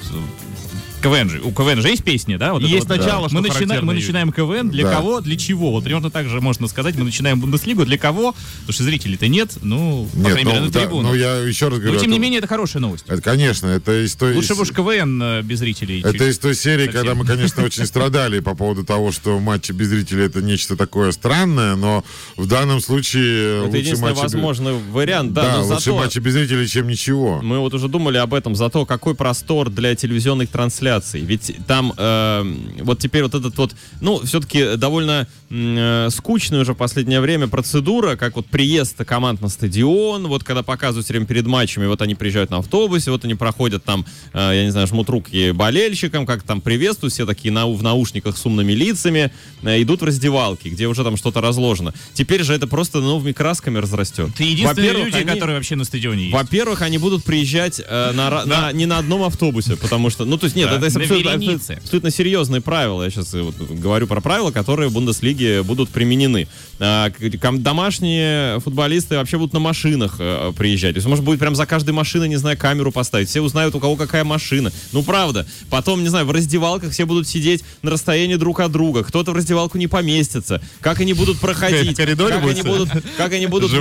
КВН 1.00 1.30
же, 1.30 1.40
у 1.40 1.52
КВН 1.52 1.80
же 1.80 1.88
есть 1.88 2.02
песни, 2.02 2.36
да? 2.36 2.52
Вот 2.52 2.62
Есть 2.62 2.88
вот, 2.88 2.98
начало, 2.98 3.24
мы, 3.24 3.28
что 3.28 3.38
начина- 3.40 3.54
характерно, 3.54 3.86
мы 3.86 3.94
начинаем 3.94 4.32
КВН, 4.32 4.68
для 4.70 4.84
Да. 4.84 4.94
кого, 4.96 5.20
для 5.20 5.36
чего? 5.36 5.70
Вот 5.70 5.84
примерно 5.84 6.10
так 6.10 6.28
же 6.28 6.40
можно 6.40 6.66
сказать, 6.66 6.96
мы 6.96 7.04
начинаем 7.04 7.40
Бундеслигу, 7.40 7.84
для 7.84 7.98
кого? 7.98 8.32
Потому 8.60 8.72
что 8.72 8.82
зрителей-то 8.84 9.28
нет, 9.28 9.52
ну, 9.62 10.08
по 10.12 10.16
Нет, 10.16 10.32
крайней 10.32 10.44
мере, 10.50 10.60
ну, 10.60 10.66
на 10.66 10.72
да, 10.72 10.88
ну 10.90 11.14
я 11.14 11.36
еще 11.38 11.68
раз 11.68 11.78
Но, 11.78 11.84
говорю. 11.84 12.00
тем 12.00 12.10
не 12.10 12.16
это- 12.16 12.22
менее, 12.22 12.38
это 12.38 12.48
хорошая 12.48 12.80
новость. 12.82 13.04
Это, 13.06 13.22
конечно, 13.22 13.66
это 13.68 14.04
из 14.04 14.14
той... 14.16 14.34
Лучше 14.34 14.54
бы 14.56 14.62
уж 14.62 14.72
КВН 14.72 15.22
э, 15.22 15.42
без 15.42 15.60
зрителей. 15.60 16.00
Это 16.00 16.12
чуть- 16.18 16.22
из 16.22 16.38
той 16.40 16.54
серии, 16.56 16.86
совсем. 16.86 17.00
когда 17.00 17.14
мы, 17.14 17.24
конечно, 17.24 17.62
очень 17.64 17.86
страдали 17.86 18.40
по 18.40 18.56
поводу 18.56 18.84
того, 18.84 19.12
что 19.12 19.38
матчи 19.38 19.70
без 19.72 19.88
зрителей 19.88 20.24
это 20.24 20.42
нечто 20.42 20.76
такое 20.76 21.12
странное, 21.12 21.76
но 21.76 22.04
в 22.36 22.46
данном 22.46 22.80
случае 22.80 23.58
Это 23.58 23.66
лучше 23.66 23.78
единственный 23.78 24.08
матчи 24.10 24.24
без- 24.24 24.32
возможный 24.34 24.72
вариант. 24.90 25.32
Да, 25.32 25.42
Да, 25.42 25.52
но 25.58 25.66
лучше 25.66 25.80
зато 25.84 25.96
матчи 25.96 26.18
без 26.18 26.32
зрителей, 26.32 26.66
чем 26.66 26.88
ничего. 26.88 27.40
мы 27.42 27.60
вот 27.60 27.72
уже 27.74 27.86
думали 27.88 28.16
об 28.16 28.34
этом, 28.34 28.56
зато 28.56 28.84
какой 28.84 29.14
простор 29.14 29.70
для 29.70 29.94
телевизионных 29.94 30.48
трансляций. 30.48 30.87
Ведь 31.18 31.52
там 31.66 31.92
э, 31.96 32.54
вот 32.80 32.98
теперь 32.98 33.22
вот 33.22 33.34
этот 33.34 33.56
вот, 33.58 33.74
ну, 34.00 34.20
все-таки 34.24 34.76
довольно 34.76 35.26
э, 35.50 36.08
скучная 36.10 36.60
уже 36.60 36.72
в 36.74 36.76
последнее 36.76 37.20
время 37.20 37.48
процедура, 37.48 38.16
как 38.16 38.36
вот 38.36 38.46
приезд 38.46 38.96
команд 39.04 39.40
на 39.40 39.48
стадион, 39.48 40.26
вот 40.26 40.44
когда 40.44 40.62
показывают 40.62 41.04
все 41.04 41.12
время 41.14 41.26
перед 41.26 41.46
матчами, 41.46 41.86
вот 41.86 42.02
они 42.02 42.14
приезжают 42.14 42.50
на 42.50 42.58
автобусе, 42.58 43.10
вот 43.10 43.24
они 43.24 43.34
проходят 43.34 43.84
там, 43.84 44.04
э, 44.32 44.52
я 44.54 44.64
не 44.64 44.70
знаю, 44.70 44.86
жмут 44.86 45.08
руки 45.10 45.50
болельщикам, 45.52 46.26
как 46.26 46.42
там 46.42 46.60
приветствуют, 46.60 47.12
все 47.12 47.26
такие 47.26 47.52
нау- 47.52 47.74
в 47.74 47.82
наушниках 47.82 48.36
с 48.36 48.46
умными 48.46 48.72
лицами, 48.72 49.30
э, 49.62 49.82
идут 49.82 50.00
в 50.02 50.04
раздевалки, 50.04 50.68
где 50.68 50.86
уже 50.86 51.04
там 51.04 51.16
что-то 51.16 51.40
разложено. 51.40 51.92
Теперь 52.14 52.42
же 52.42 52.54
это 52.54 52.66
просто 52.66 53.00
новыми 53.00 53.32
красками 53.32 53.78
разрастет. 53.78 54.30
Ты 54.36 54.44
единственные 54.44 54.92
люди, 54.92 55.16
они- 55.16 55.24
которые 55.34 55.56
вообще 55.56 55.76
на 55.76 55.84
стадионе 55.84 56.24
есть. 56.24 56.34
во-первых, 56.34 56.82
они 56.82 56.98
будут 56.98 57.24
приезжать 57.24 57.80
э, 57.80 58.12
на, 58.12 58.28
ра- 58.28 58.46
на- 58.46 58.72
не 58.72 58.86
на 58.86 58.98
одном 58.98 59.22
автобусе, 59.22 59.76
потому 59.76 60.10
что, 60.10 60.24
ну, 60.24 60.36
то 60.38 60.44
есть, 60.44 60.56
нет, 60.56 60.68
Да, 60.70 60.77
это 60.86 61.00
абсолютно, 61.00 61.32
абсолютно, 61.32 61.74
абсолютно 61.76 62.10
серьезные 62.10 62.60
правила. 62.60 63.02
Я 63.02 63.10
сейчас 63.10 63.34
говорю 63.34 64.06
про 64.06 64.20
правила, 64.20 64.50
которые 64.50 64.88
в 64.88 64.92
Бундеслиге 64.92 65.62
будут 65.62 65.90
применены. 65.90 66.48
А, 66.78 67.10
домашние 67.52 68.60
футболисты 68.60 69.16
вообще 69.16 69.38
будут 69.38 69.52
на 69.52 69.60
машинах 69.60 70.16
э, 70.18 70.52
приезжать. 70.56 70.94
То 70.94 70.98
есть, 70.98 71.08
может 71.08 71.24
быть, 71.24 71.38
прям 71.38 71.54
за 71.54 71.66
каждой 71.66 71.90
машиной, 71.90 72.28
не 72.28 72.36
знаю, 72.36 72.56
камеру 72.56 72.92
поставить. 72.92 73.28
Все 73.28 73.40
узнают, 73.40 73.74
у 73.74 73.80
кого 73.80 73.96
какая 73.96 74.24
машина. 74.24 74.72
Ну, 74.92 75.02
правда. 75.02 75.46
Потом, 75.70 76.02
не 76.02 76.08
знаю, 76.08 76.26
в 76.26 76.30
раздевалках 76.30 76.92
все 76.92 77.04
будут 77.04 77.26
сидеть 77.26 77.64
на 77.82 77.90
расстоянии 77.90 78.36
друг 78.36 78.60
от 78.60 78.72
друга. 78.72 79.02
Кто-то 79.02 79.32
в 79.32 79.34
раздевалку 79.34 79.78
не 79.78 79.86
поместится. 79.86 80.62
Как 80.80 81.00
они 81.00 81.12
будут 81.12 81.38
проходить? 81.40 81.94
В 81.94 81.96
коридоре 81.96 82.34
как 82.36 82.44
они 82.44 82.62
будут, 82.62 82.90
как 83.16 83.32
они 83.32 83.46
будут, 83.46 83.72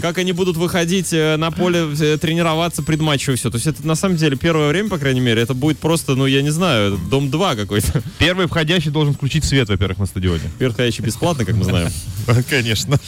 как 0.00 0.18
они 0.18 0.32
будут 0.32 0.56
выходить 0.56 1.12
э, 1.12 1.36
на 1.36 1.50
поле, 1.50 1.88
э, 1.98 2.18
тренироваться, 2.18 2.82
предматчево 2.82 3.36
все. 3.36 3.50
То 3.50 3.56
есть 3.56 3.66
это 3.66 3.86
на 3.86 3.94
самом 3.94 4.16
деле 4.16 4.36
первое 4.36 4.68
время, 4.68 4.88
по 4.88 4.98
крайней 4.98 5.20
мере, 5.20 5.42
это 5.42 5.54
будет 5.54 5.78
просто, 5.78 6.14
ну, 6.14 6.26
я 6.26 6.42
не 6.46 6.52
знаю, 6.52 6.96
дом 7.10 7.28
2 7.28 7.56
какой-то. 7.56 8.02
Первый 8.18 8.46
входящий 8.46 8.92
должен 8.92 9.14
включить 9.14 9.44
свет, 9.44 9.68
во-первых, 9.68 9.98
на 9.98 10.06
стадионе. 10.06 10.44
Переходящий 10.60 11.02
бесплатно, 11.02 11.44
как 11.44 11.56
мы 11.56 11.64
знаем. 11.64 11.90
Конечно. 12.48 12.98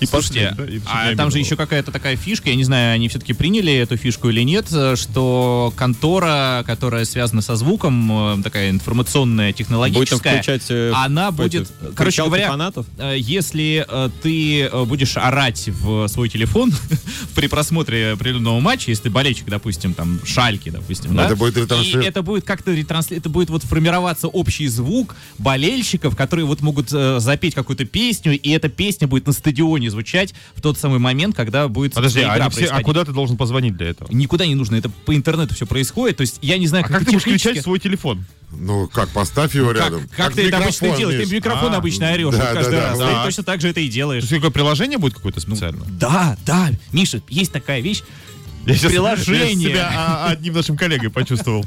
И 0.00 0.04
Слушайте, 0.04 0.54
а 0.86 1.14
там 1.16 1.30
же 1.30 1.38
еще 1.38 1.56
какая-то 1.56 1.90
такая 1.90 2.16
фишка, 2.16 2.50
я 2.50 2.54
не 2.54 2.64
знаю, 2.64 2.94
они 2.94 3.08
все-таки 3.08 3.32
приняли 3.32 3.72
эту 3.72 3.96
фишку 3.96 4.28
или 4.28 4.42
нет, 4.42 4.66
что 4.96 5.72
контора, 5.74 6.64
которая 6.66 7.06
связана 7.06 7.40
со 7.40 7.56
звуком, 7.56 8.38
э, 8.38 8.42
такая 8.42 8.68
информационная, 8.68 9.48
Будет 9.48 9.56
технологическая, 9.56 10.42
включать... 10.42 10.70
э, 10.70 10.92
она 10.94 11.30
будет, 11.30 11.72
короче 11.94 12.24
говоря, 12.24 12.48
фанатов. 12.48 12.86
э, 12.98 13.16
если 13.18 13.86
ты 14.22 14.70
будешь 14.86 15.16
орать 15.16 15.68
в 15.68 16.08
свой 16.08 16.28
телефон 16.28 16.72
при 17.34 17.46
просмотре 17.46 18.12
определенного 18.12 18.60
матча, 18.60 18.90
если 18.90 19.04
ты 19.04 19.10
болельщик, 19.10 19.46
допустим, 19.46 19.94
там, 19.94 20.20
Шальки, 20.26 20.68
допустим, 20.68 21.16
да? 21.16 21.26
Это 21.26 21.36
будет. 21.36 21.72
И 21.72 21.92
это 22.04 22.22
будет 22.22 22.44
как-то 22.44 22.72
ретрансли... 22.82 23.16
это 23.16 23.28
будет 23.28 23.50
вот 23.50 23.62
формироваться 23.64 24.28
общий 24.28 24.66
звук 24.68 25.14
болельщиков, 25.38 26.16
которые 26.16 26.46
вот 26.46 26.60
могут 26.60 26.92
э, 26.92 27.18
запеть 27.20 27.54
какую-то 27.54 27.84
песню, 27.84 28.38
и 28.38 28.50
эта 28.50 28.68
песня 28.68 29.08
будет 29.08 29.26
на 29.26 29.32
стадионе 29.32 29.90
звучать 29.90 30.34
в 30.54 30.60
тот 30.60 30.78
самый 30.78 30.98
момент, 30.98 31.34
когда 31.36 31.68
будет 31.68 31.94
Подожди, 31.94 32.20
игра 32.20 32.32
они 32.34 32.50
все- 32.50 32.66
а 32.66 32.82
куда 32.82 33.04
ты 33.04 33.12
должен 33.12 33.36
позвонить 33.36 33.76
для 33.76 33.88
этого? 33.88 34.08
Никуда 34.12 34.46
не 34.46 34.54
нужно, 34.54 34.76
это 34.76 34.88
по 34.88 35.14
интернету 35.14 35.54
все 35.54 35.66
происходит. 35.66 36.16
То 36.18 36.22
есть 36.22 36.38
я 36.42 36.58
не 36.58 36.66
знаю, 36.66 36.84
А 36.84 36.88
как, 36.88 36.98
как 36.98 37.04
ты 37.06 37.12
будешь 37.12 37.24
технически- 37.24 37.48
включать 37.48 37.64
свой 37.64 37.78
телефон? 37.78 38.24
Ну, 38.54 38.86
как, 38.88 39.08
поставь 39.08 39.54
его 39.54 39.68
Как, 39.68 39.76
рядом. 39.78 40.08
как 40.14 40.34
ты 40.34 40.46
это 40.48 40.58
обычно 40.58 40.84
микрофон, 40.84 40.98
делаешь? 40.98 41.20
Ты 41.20 41.24
Миш. 41.26 41.32
микрофон 41.36 41.72
А, 41.74 41.76
обычно 41.78 42.12
орешь 42.12 42.34
да, 42.34 42.52
каждый 42.52 42.72
да, 42.72 42.80
да. 42.80 42.88
раз. 42.90 42.98
Ты 42.98 43.04
Да. 43.06 43.24
точно 43.24 43.42
так 43.44 43.60
же 43.62 43.68
это 43.70 43.80
и 43.80 43.88
делаешь. 43.88 44.22
То 44.24 44.26
есть 44.26 44.34
какое 44.34 44.50
приложение 44.50 44.98
будет 44.98 45.14
какое-то 45.14 45.40
специальное? 45.40 45.86
Да, 45.88 46.36
да, 46.44 46.70
Миша, 46.92 47.22
есть 47.30 47.50
такая 47.50 47.80
вещь. 47.80 48.02
Я 48.66 48.88
Приложение. 48.88 49.70
я 49.70 49.74
себя 49.74 49.90
а, 49.92 50.30
одним 50.30 50.54
нашим 50.54 50.76
коллегой 50.76 51.10
почувствовал. 51.10 51.66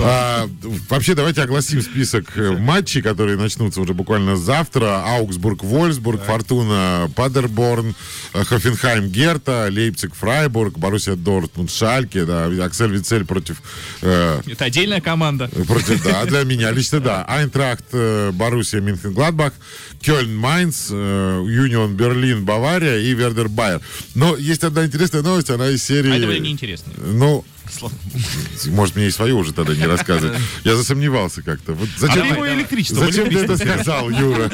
А, 0.00 0.48
вообще, 0.88 1.14
давайте 1.14 1.42
огласим 1.42 1.82
список 1.82 2.36
э, 2.36 2.52
матчей, 2.52 3.02
которые 3.02 3.36
начнутся 3.36 3.80
уже 3.80 3.94
буквально 3.94 4.36
завтра. 4.36 5.04
Аугсбург, 5.04 5.62
Вольсбург, 5.62 6.22
Фортуна, 6.24 7.10
Падерборн, 7.14 7.94
э, 8.32 8.44
Хофенхайм, 8.44 9.08
Герта, 9.08 9.68
Лейпциг, 9.70 10.14
Фрайбург, 10.14 10.78
Боруссия 10.78 11.14
Дортмунд, 11.14 11.70
Шальке, 11.70 12.24
да, 12.24 12.46
Аксель 12.64 12.92
Вицель 12.92 13.24
против 13.24 13.62
э, 14.02 14.40
Это 14.46 14.64
отдельная 14.64 15.00
команда. 15.00 15.48
Против, 15.66 16.02
да, 16.04 16.24
для 16.24 16.44
меня 16.44 16.70
лично 16.70 17.00
да. 17.00 17.24
Айнтрахт, 17.28 17.86
э, 17.92 18.30
Боруссия, 18.32 18.80
Мюнхен, 18.80 19.12
Гладбах, 19.12 19.52
Кёльн, 20.00 20.34
Майнц, 20.36 20.88
э, 20.90 21.44
Юнион, 21.46 21.96
Берлин, 21.96 22.44
Бавария 22.44 22.98
и 22.98 23.14
Вердер 23.14 23.48
Байер. 23.48 23.80
Но 24.14 24.36
есть 24.36 24.64
одна 24.64 24.86
интересная 24.86 25.22
новость, 25.22 25.50
она 25.50 25.68
из 25.68 25.82
серии... 25.82 26.07
А 26.12 26.16
это 26.16 26.26
мне 26.26 26.40
неинтересно. 26.40 26.92
Ну, 26.96 27.44
может, 28.66 28.96
мне 28.96 29.08
и 29.08 29.10
свою 29.10 29.38
уже 29.38 29.52
тогда 29.52 29.74
не 29.74 29.86
рассказывать. 29.86 30.38
Я 30.64 30.76
засомневался 30.76 31.42
как-то. 31.42 31.72
Вот 31.74 31.88
А 31.96 32.00
зачем 32.00 32.22
ты 32.22 32.34
его 32.34 32.46
ты, 32.46 32.54
электричеством 32.54 33.06
зачем 33.06 33.28
ты 33.28 33.38
это 33.38 33.56
сказал, 33.56 34.10
Юра? 34.10 34.50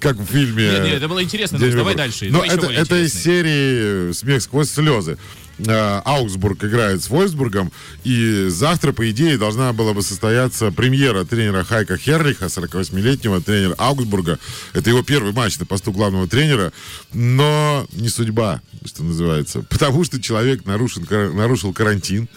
Как 0.00 0.16
в 0.16 0.26
фильме... 0.26 0.64
Нет, 0.64 0.84
нет, 0.84 0.94
это 0.96 1.08
было 1.08 1.22
интересно. 1.22 1.58
День 1.58 1.72
Давай 1.72 1.94
дальше. 1.94 2.26
Но 2.30 2.44
Давай 2.44 2.48
это, 2.50 2.66
это 2.66 3.04
из 3.04 3.14
серии 3.14 4.12
«Смех 4.12 4.42
сквозь 4.42 4.70
слезы». 4.70 5.18
Э, 5.58 6.00
Аугсбург 6.04 6.62
играет 6.64 7.02
с 7.02 7.10
Вольсбургом, 7.10 7.72
и 8.04 8.46
завтра, 8.48 8.92
по 8.92 9.10
идее, 9.10 9.38
должна 9.38 9.72
была 9.72 9.92
бы 9.92 10.02
состояться 10.02 10.70
премьера 10.70 11.24
тренера 11.24 11.64
Хайка 11.64 11.96
Херлиха, 11.96 12.46
48-летнего 12.46 13.40
тренера 13.40 13.74
Аугсбурга. 13.78 14.38
Это 14.72 14.90
его 14.90 15.02
первый 15.02 15.32
матч 15.32 15.58
на 15.58 15.66
посту 15.66 15.90
главного 15.92 16.28
тренера, 16.28 16.72
но 17.12 17.86
не 17.92 18.08
судьба, 18.08 18.60
что 18.84 19.02
называется. 19.02 19.62
Потому 19.68 20.04
что 20.04 20.20
человек 20.22 20.64
нарушен, 20.64 21.06
нарушил 21.34 21.72
карантин, 21.72 22.28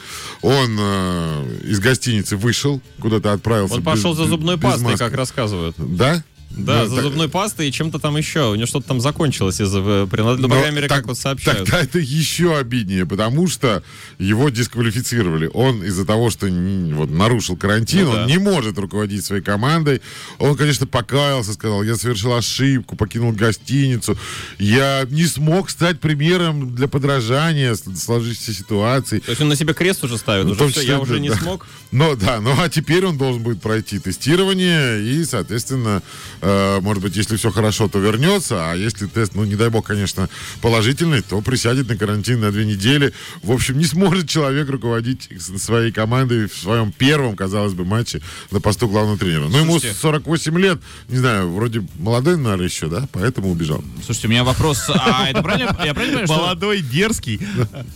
он 0.41 0.77
э, 0.79 1.57
из 1.65 1.79
гостиницы 1.79 2.37
вышел, 2.37 2.81
куда-то 2.99 3.33
отправился. 3.33 3.75
Он 3.75 3.81
без- 3.81 3.85
пошел 3.85 4.15
за 4.15 4.25
зубной 4.25 4.57
пастой, 4.57 4.83
маски. 4.83 4.97
как 4.99 5.13
рассказывают. 5.13 5.75
Да? 5.77 6.23
Да, 6.57 6.83
Ну, 6.83 6.89
за 6.89 6.95
так- 6.95 7.03
зубной 7.05 7.29
пастой 7.29 7.69
и 7.69 7.71
чем-то 7.71 7.97
там 7.99 8.17
еще. 8.17 8.51
У 8.51 8.55
него 8.55 8.65
что-то 8.65 8.87
там 8.87 8.99
закончилось 8.99 9.61
из-за... 9.61 9.79
э, 9.79 10.07
принад- 10.09 10.37
Ну, 10.37 10.49
по 10.49 10.55
крайней 10.55 10.75
мере, 10.75 10.87
так- 10.87 10.99
как 10.99 11.07
вот 11.07 11.17
сообщают. 11.17 11.59
Тогда 11.69 11.79
это 11.83 11.99
еще 11.99 12.57
обиднее, 12.57 13.05
потому 13.05 13.47
что 13.47 13.83
его 14.19 14.49
дисквалифицировали. 14.49 15.49
Он 15.53 15.83
из-за 15.83 16.05
того, 16.05 16.29
что 16.29 16.47
вот, 16.47 17.09
нарушил 17.09 17.55
карантин, 17.57 18.03
Ну 18.05 18.09
он 18.11 18.15
да. 18.15 18.25
не 18.25 18.37
может 18.37 18.77
руководить 18.77 19.23
своей 19.25 19.41
командой. 19.41 20.01
Он, 20.39 20.55
конечно, 20.55 20.85
покаялся, 20.87 21.53
сказал, 21.53 21.83
я 21.83 21.95
совершил 21.95 22.33
ошибку, 22.35 22.95
покинул 22.95 23.31
гостиницу. 23.31 24.17
Я 24.59 25.05
не 25.09 25.25
смог 25.25 25.69
стать 25.69 25.99
примером 25.99 26.75
для 26.75 26.87
подражания 26.87 27.75
сложившейся 27.75 28.53
ситуации. 28.53 29.19
То 29.19 29.29
есть 29.31 29.41
он 29.41 29.47
на 29.49 29.55
себе 29.55 29.73
крест 29.73 30.03
уже 30.03 30.17
ставит. 30.17 30.45
Ну, 30.45 30.51
уже 30.51 30.67
все, 30.67 30.81
я 30.81 30.99
уже 30.99 31.13
да, 31.13 31.19
не 31.19 31.29
да. 31.29 31.35
смог. 31.37 31.65
Но 31.91 32.15
да, 32.15 32.39
ну 32.41 32.53
а 32.59 32.69
теперь 32.69 33.05
он 33.05 33.17
должен 33.17 33.41
будет 33.43 33.61
пройти 33.61 33.99
тестирование 33.99 35.01
и, 35.01 35.23
соответственно, 35.25 36.01
э, 36.41 36.79
может 36.81 37.01
быть, 37.03 37.15
если 37.15 37.35
все 37.37 37.51
хорошо, 37.51 37.87
то 37.87 37.99
вернется, 37.99 38.71
а 38.71 38.75
если 38.75 39.05
тест, 39.07 39.33
ну, 39.35 39.43
не 39.45 39.55
дай 39.55 39.69
бог, 39.69 39.85
конечно, 39.87 40.29
положительный, 40.61 41.21
то 41.21 41.41
присядет 41.41 41.87
на 41.87 41.95
карантин 41.97 42.39
на 42.41 42.51
две 42.51 42.65
недели. 42.65 43.13
В 43.43 43.51
общем, 43.51 43.77
не 43.77 43.85
сможет 43.85 44.27
человек 44.29 44.69
руководить 44.69 45.29
своей 45.39 45.91
командой 45.91 46.47
в 46.47 46.53
своем 46.57 46.91
первом, 46.91 47.35
казалось 47.35 47.73
бы, 47.73 47.85
матче 47.85 48.21
на 48.51 48.59
посту 48.59 48.87
главного 48.87 49.17
тренера. 49.17 49.47
Ну, 49.49 49.57
ему 49.59 49.71
Слушайте. 49.73 49.97
48 49.99 50.59
лет, 50.59 50.79
не 51.09 51.17
знаю, 51.17 51.51
вроде 51.51 51.83
молодой, 51.99 52.37
наверное, 52.37 52.65
еще, 52.67 52.87
да, 52.87 53.07
поэтому 53.11 53.51
убежал. 53.51 53.83
Слушайте, 54.05 54.27
у 54.27 54.31
меня 54.31 54.43
вопрос. 54.43 54.89
А 54.89 55.29
это 55.29 55.41
правильно? 55.41 55.77
Я 55.83 55.93
правильно 55.93 56.19
понимаю, 56.19 56.41
Молодой, 56.41 56.81
дерзкий. 56.81 57.39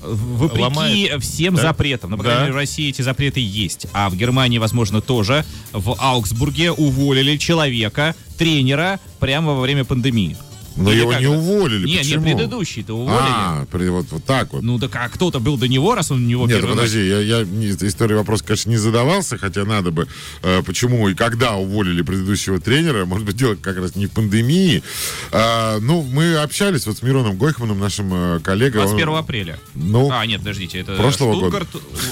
вопреки 0.01 1.11
всем 1.19 1.55
запретам, 1.57 2.11
ну, 2.11 2.17
по 2.17 2.23
крайней 2.23 2.39
Да. 2.39 2.43
мере, 2.45 2.53
в 2.53 2.57
России 2.57 2.89
эти 2.89 3.01
запреты 3.01 3.39
есть, 3.39 3.87
а 3.93 4.09
в 4.09 4.15
Германии, 4.15 4.57
возможно, 4.57 5.01
тоже, 5.01 5.45
в 5.71 5.95
Аугсбурге 5.99 6.71
уволили 6.71 7.37
человека, 7.37 8.15
тренера, 8.37 8.99
прямо 9.19 9.53
во 9.53 9.61
время 9.61 9.85
пандемии. 9.85 10.37
Но 10.77 10.91
Или 10.91 10.99
его 10.99 11.13
не 11.13 11.27
уволили. 11.27 11.85
Не, 11.87 11.93
не, 11.93 11.97
Почему? 11.99 12.23
предыдущий-то 12.25 12.93
уволили. 12.97 13.17
А, 13.21 13.65
при- 13.71 13.87
вот, 13.87 14.07
вот 14.11 14.25
так 14.25 14.51
вот. 14.51 14.61
Ну, 14.61 14.77
так 14.77 14.93
а 14.95 15.07
кто-то 15.07 15.39
был 15.39 15.57
до 15.57 15.69
него, 15.69 15.95
раз 15.95 16.11
он 16.11 16.17
у 16.25 16.27
него 16.27 16.45
Нет, 16.47 16.57
первый 16.57 16.71
подожди, 16.75 17.07
я, 17.07 17.19
я 17.21 17.43
не- 17.45 17.69
история 17.69 18.17
вопрос, 18.17 18.41
конечно, 18.41 18.69
не 18.71 18.75
задавался, 18.75 19.37
хотя 19.37 19.63
надо 19.63 19.91
бы, 19.91 20.05
э, 20.43 20.61
почему 20.65 21.07
и 21.07 21.13
когда 21.15 21.53
уволили 21.55 22.01
предыдущего 22.01 22.59
тренера, 22.59 23.05
может 23.05 23.25
быть, 23.25 23.37
дело 23.37 23.55
как 23.55 23.77
раз 23.77 23.95
не 23.95 24.07
в 24.07 24.11
пандемии. 24.11 24.83
А, 25.31 25.79
ну, 25.79 26.01
мы 26.01 26.35
общались 26.35 26.85
вот 26.87 26.97
с 26.97 27.01
Мироном 27.03 27.37
Гойхманом, 27.37 27.79
нашим 27.79 28.13
э, 28.13 28.39
коллегой. 28.41 28.81
он- 28.81 28.87
21 28.87 29.15
апреля. 29.15 29.59
Ну, 29.75 30.09
А, 30.11 30.25
нет, 30.25 30.39
подождите, 30.41 30.79
это 30.79 30.95
прошлого 30.95 31.35
Штутгарт. 31.37 31.69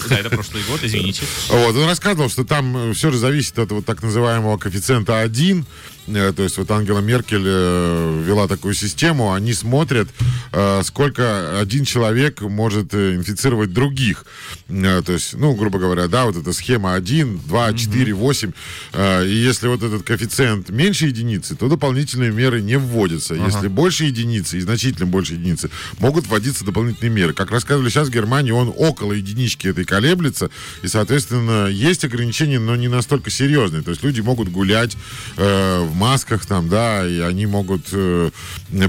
Да, 0.08 0.16
это 0.20 0.30
прошлый 0.30 0.64
год, 0.70 0.80
извините. 0.84 1.24
Вот, 1.50 1.76
он 1.76 1.86
рассказывал, 1.86 2.30
что 2.30 2.46
там 2.46 2.94
все 2.94 3.12
же 3.12 3.18
зависит 3.18 3.60
от 3.60 3.74
вот 3.74 3.86
так 3.86 4.02
называемого 4.04 4.58
коэффициента 4.58 5.20
1. 5.20 5.66
Э, 6.08 6.34
То 6.36 6.44
есть 6.44 6.58
вот 6.58 6.70
Ангела 6.72 7.00
Меркель 7.00 7.44
э, 7.46 8.24
ввела 8.26 8.48
такую 8.48 8.74
систему, 8.74 9.34
они 9.34 9.54
смотрят, 9.54 10.10
э, 10.52 10.82
сколько 10.84 11.60
один 11.60 11.86
человек 11.86 12.42
может 12.42 12.94
инфицировать 12.94 13.74
других. 13.74 14.26
То 14.68 15.12
есть, 15.14 15.34
ну, 15.36 15.54
грубо 15.56 15.80
говоря, 15.80 16.08
да, 16.08 16.26
вот 16.26 16.36
эта 16.38 16.54
схема 16.54 16.94
1, 16.96 17.40
2, 17.48 17.74
4, 17.74 18.14
8. 18.14 18.52
Э, 18.94 19.26
И 19.26 19.34
если 19.36 19.68
вот 19.68 19.84
этот 19.84 20.04
коэффициент 20.04 20.70
меньше 20.70 21.08
единицы, 21.08 21.56
то 21.56 21.68
дополнительные 21.70 22.32
меры 22.32 22.62
не 22.62 22.78
вводятся. 22.78 23.36
Если 23.36 23.68
больше 23.68 24.06
единицы 24.06 24.58
и 24.58 24.62
значительно 24.62 25.06
больше 25.08 25.34
единицы, 25.34 25.70
могут 26.00 26.28
вводиться 26.28 26.66
дополнительные 26.66 27.12
меры. 27.12 27.34
Как 27.34 27.52
рассказывали 27.52 27.90
сейчас 27.90 28.08
в 28.08 28.12
Германии, 28.12 28.52
он 28.52 28.74
около 28.76 29.14
единички 29.14 29.68
этой 29.68 29.86
колеблется, 29.86 30.50
и, 30.82 30.88
соответственно, 30.88 31.68
есть 31.68 32.04
ограничения, 32.06 32.60
но 32.60 32.76
не 32.76 32.88
настолько 32.88 33.30
серьезные. 33.30 33.82
То 33.84 33.92
есть 33.92 34.04
люди 34.04 34.22
могут 34.22 34.50
гулять 34.50 34.98
э, 35.38 35.88
в 35.94 35.96
масках 35.96 36.46
там, 36.46 36.70
да, 36.70 37.08
и 37.08 37.20
они 37.20 37.46
могут 37.46 37.88
э, 37.92 38.32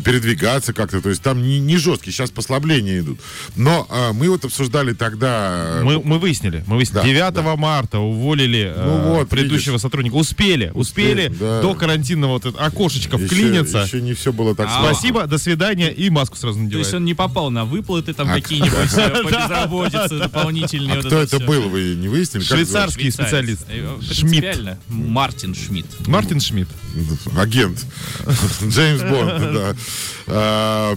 передвигаться 0.04 0.73
как-то. 0.73 1.00
То 1.00 1.11
есть 1.11 1.23
там 1.23 1.42
не, 1.42 1.58
не 1.61 1.76
жесткие, 1.76 2.12
сейчас 2.12 2.30
послабления 2.30 3.00
идут. 3.00 3.20
Но 3.56 3.87
э, 3.90 4.12
мы 4.12 4.28
вот 4.30 4.44
обсуждали 4.44 4.92
тогда... 4.94 5.80
э, 5.80 5.82
Мы, 5.84 6.02
мы 6.02 6.18
выяснили, 6.18 6.64
мы 6.66 6.76
выяснили. 6.76 7.18
Да, 7.18 7.30
9 7.30 7.58
марта 7.58 7.99
уволили 7.99 8.73
э, 8.75 8.84
Ну 8.84 9.14
вот, 9.16 9.28
предыдущего 9.28 9.73
видишь. 9.73 9.82
сотрудника. 9.82 10.14
Успели, 10.14 10.70
успели, 10.75 11.28
Успели, 11.28 11.28
да. 11.38 11.61
до 11.62 11.75
карантинного 11.75 12.32
вот 12.32 12.46
это 12.46 12.58
окошечко 12.64 13.16
еще, 13.16 13.26
вклиниться. 13.26 13.78
еще 13.87 14.00
не 14.00 14.14
все 14.14 14.32
было 14.32 14.54
так 14.54 14.66
А, 14.68 14.78
сложно. 14.78 14.94
Спасибо, 14.94 15.26
до 15.26 15.38
свидания, 15.38 15.90
и 15.92 16.08
маску 16.11 16.37
сразу 16.37 16.58
То 16.58 16.62
есть 16.62 16.73
надевает. 16.75 16.94
он 16.94 17.04
не 17.04 17.14
попал 17.14 17.50
на 17.50 17.64
выплаты 17.64 18.14
там 18.14 18.30
А 18.30 18.34
какие-нибудь 18.34 18.92
э, 18.96 19.23
по 19.23 19.28
безработице 19.28 20.18
дополнительные. 20.18 20.92
А 20.92 20.96
вот 20.96 21.06
кто 21.06 21.18
это 21.18 21.38
был, 21.40 21.68
вы 21.68 21.94
не 21.96 22.08
выяснили? 22.08 22.42
Швейцарский 22.44 23.11
специалист. 23.11 23.66
Э, 23.68 23.99
Шмидт. 24.12 24.78
Мартин 24.88 25.54
Шмидт. 25.54 26.06
Мартин 26.06 26.40
Шмидт. 26.40 26.68
Агент. 27.36 27.84
Джеймс 28.68 29.02
Бонд, 29.02 29.76
да. 30.26 30.96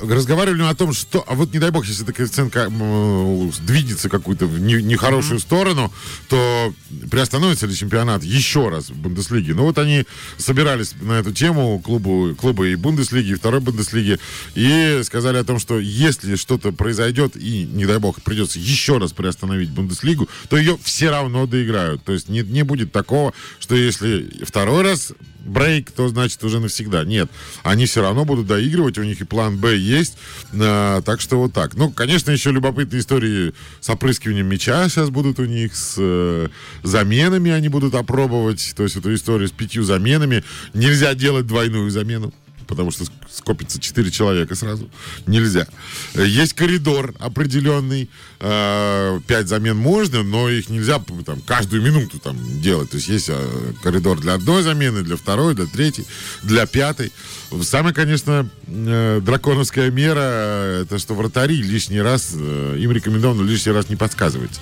Разговаривали 0.00 0.62
о 0.62 0.74
том, 0.74 0.92
что... 0.92 1.24
А 1.26 1.34
вот 1.34 1.52
не 1.52 1.58
дай 1.58 1.70
бог, 1.70 1.86
если 1.86 2.04
эта 2.04 2.12
коэффициент 2.12 2.56
м, 2.56 3.52
сдвинется 3.52 4.08
какую-то 4.08 4.46
в 4.46 4.58
не- 4.58 4.82
нехорошую 4.82 5.40
сторону, 5.40 5.92
то 6.28 6.72
приостановится 7.10 7.66
ли 7.66 7.74
чемпионат 7.76 8.24
еще 8.24 8.68
раз 8.68 8.90
в 8.90 8.96
Бундеслиге? 8.96 9.54
Ну 9.54 9.64
вот 9.64 9.78
они 9.78 10.06
собирались 10.38 10.94
на 11.00 11.18
эту 11.18 11.32
тему, 11.32 11.78
клубу, 11.80 12.34
клубы 12.34 12.72
и 12.72 12.76
Бундеслиги, 12.76 13.32
и 13.32 13.34
второй 13.34 13.60
Бундеслиги, 13.60 14.18
и 14.54 15.00
сказали 15.04 15.36
о 15.36 15.44
том, 15.44 15.58
что 15.58 15.78
если 15.78 16.36
что-то 16.36 16.72
произойдет, 16.72 17.36
и, 17.36 17.64
не 17.64 17.84
дай 17.84 17.98
бог, 17.98 18.22
придется 18.22 18.58
еще 18.58 18.98
раз 18.98 19.12
приостановить 19.12 19.70
Бундеслигу, 19.70 20.28
то 20.48 20.56
ее 20.56 20.78
все 20.82 21.10
равно 21.10 21.46
доиграют. 21.46 22.04
То 22.04 22.12
есть 22.12 22.28
не, 22.28 22.40
не 22.40 22.62
будет 22.62 22.92
такого, 22.92 23.34
что 23.58 23.74
если 23.74 24.44
второй 24.44 24.82
раз 24.82 25.12
брейк, 25.44 25.90
то 25.90 26.08
значит 26.08 26.42
уже 26.44 26.60
навсегда. 26.60 27.04
Нет, 27.04 27.30
они 27.62 27.86
все 27.86 28.02
равно 28.02 28.24
будут 28.24 28.46
доигрывать, 28.46 28.98
у 28.98 29.02
них 29.02 29.20
и 29.20 29.24
план 29.24 29.56
Б 29.56 29.76
есть, 29.76 29.89
А, 30.52 31.00
так 31.02 31.20
что 31.20 31.38
вот 31.38 31.52
так. 31.52 31.74
Ну, 31.74 31.90
конечно, 31.90 32.30
еще 32.30 32.50
любопытные 32.50 33.00
истории 33.00 33.54
с 33.80 33.88
опрыскиванием 33.88 34.46
мяча 34.46 34.88
сейчас 34.88 35.10
будут 35.10 35.38
у 35.38 35.44
них, 35.44 35.74
с 35.74 35.94
э, 35.98 36.48
заменами 36.82 37.50
они 37.50 37.68
будут 37.68 37.94
опробовать, 37.94 38.72
то 38.76 38.82
есть 38.82 38.96
эту 38.96 39.14
историю 39.14 39.48
с 39.48 39.52
пятью 39.52 39.82
заменами. 39.82 40.44
Нельзя 40.74 41.14
делать 41.14 41.46
двойную 41.46 41.90
замену 41.90 42.32
потому 42.70 42.90
что 42.90 43.04
ск- 43.04 43.12
скопится 43.30 43.78
4 43.78 44.10
человека 44.10 44.54
сразу. 44.54 44.88
Нельзя. 45.26 45.66
Э, 46.14 46.24
Есть 46.26 46.54
коридор 46.54 47.14
определенный. 47.18 48.08
5 48.40 49.20
замен 49.48 49.76
можно, 49.76 50.22
но 50.22 50.48
их 50.48 50.70
нельзя 50.70 50.98
там, 51.26 51.42
каждую 51.42 51.82
минуту 51.82 52.18
там, 52.18 52.38
делать. 52.62 52.88
То 52.88 52.96
есть 52.96 53.08
есть 53.08 53.28
э, 53.28 53.72
коридор 53.82 54.18
для 54.18 54.32
одной 54.34 54.62
замены, 54.62 55.02
для 55.02 55.16
второй, 55.16 55.54
для 55.54 55.66
третьей, 55.66 56.06
для 56.42 56.64
пятой. 56.64 57.12
Самая, 57.62 57.92
конечно, 57.92 58.48
э, 58.66 59.20
драконовская 59.22 59.90
мера, 59.90 60.20
э, 60.22 60.82
это 60.84 60.98
что 60.98 61.14
вратари 61.14 61.60
лишний 61.60 62.00
раз, 62.00 62.30
э, 62.34 62.76
им 62.80 62.92
рекомендовано 62.92 63.46
лишний 63.46 63.72
раз 63.72 63.90
не 63.90 63.96
подсказывать. 63.96 64.58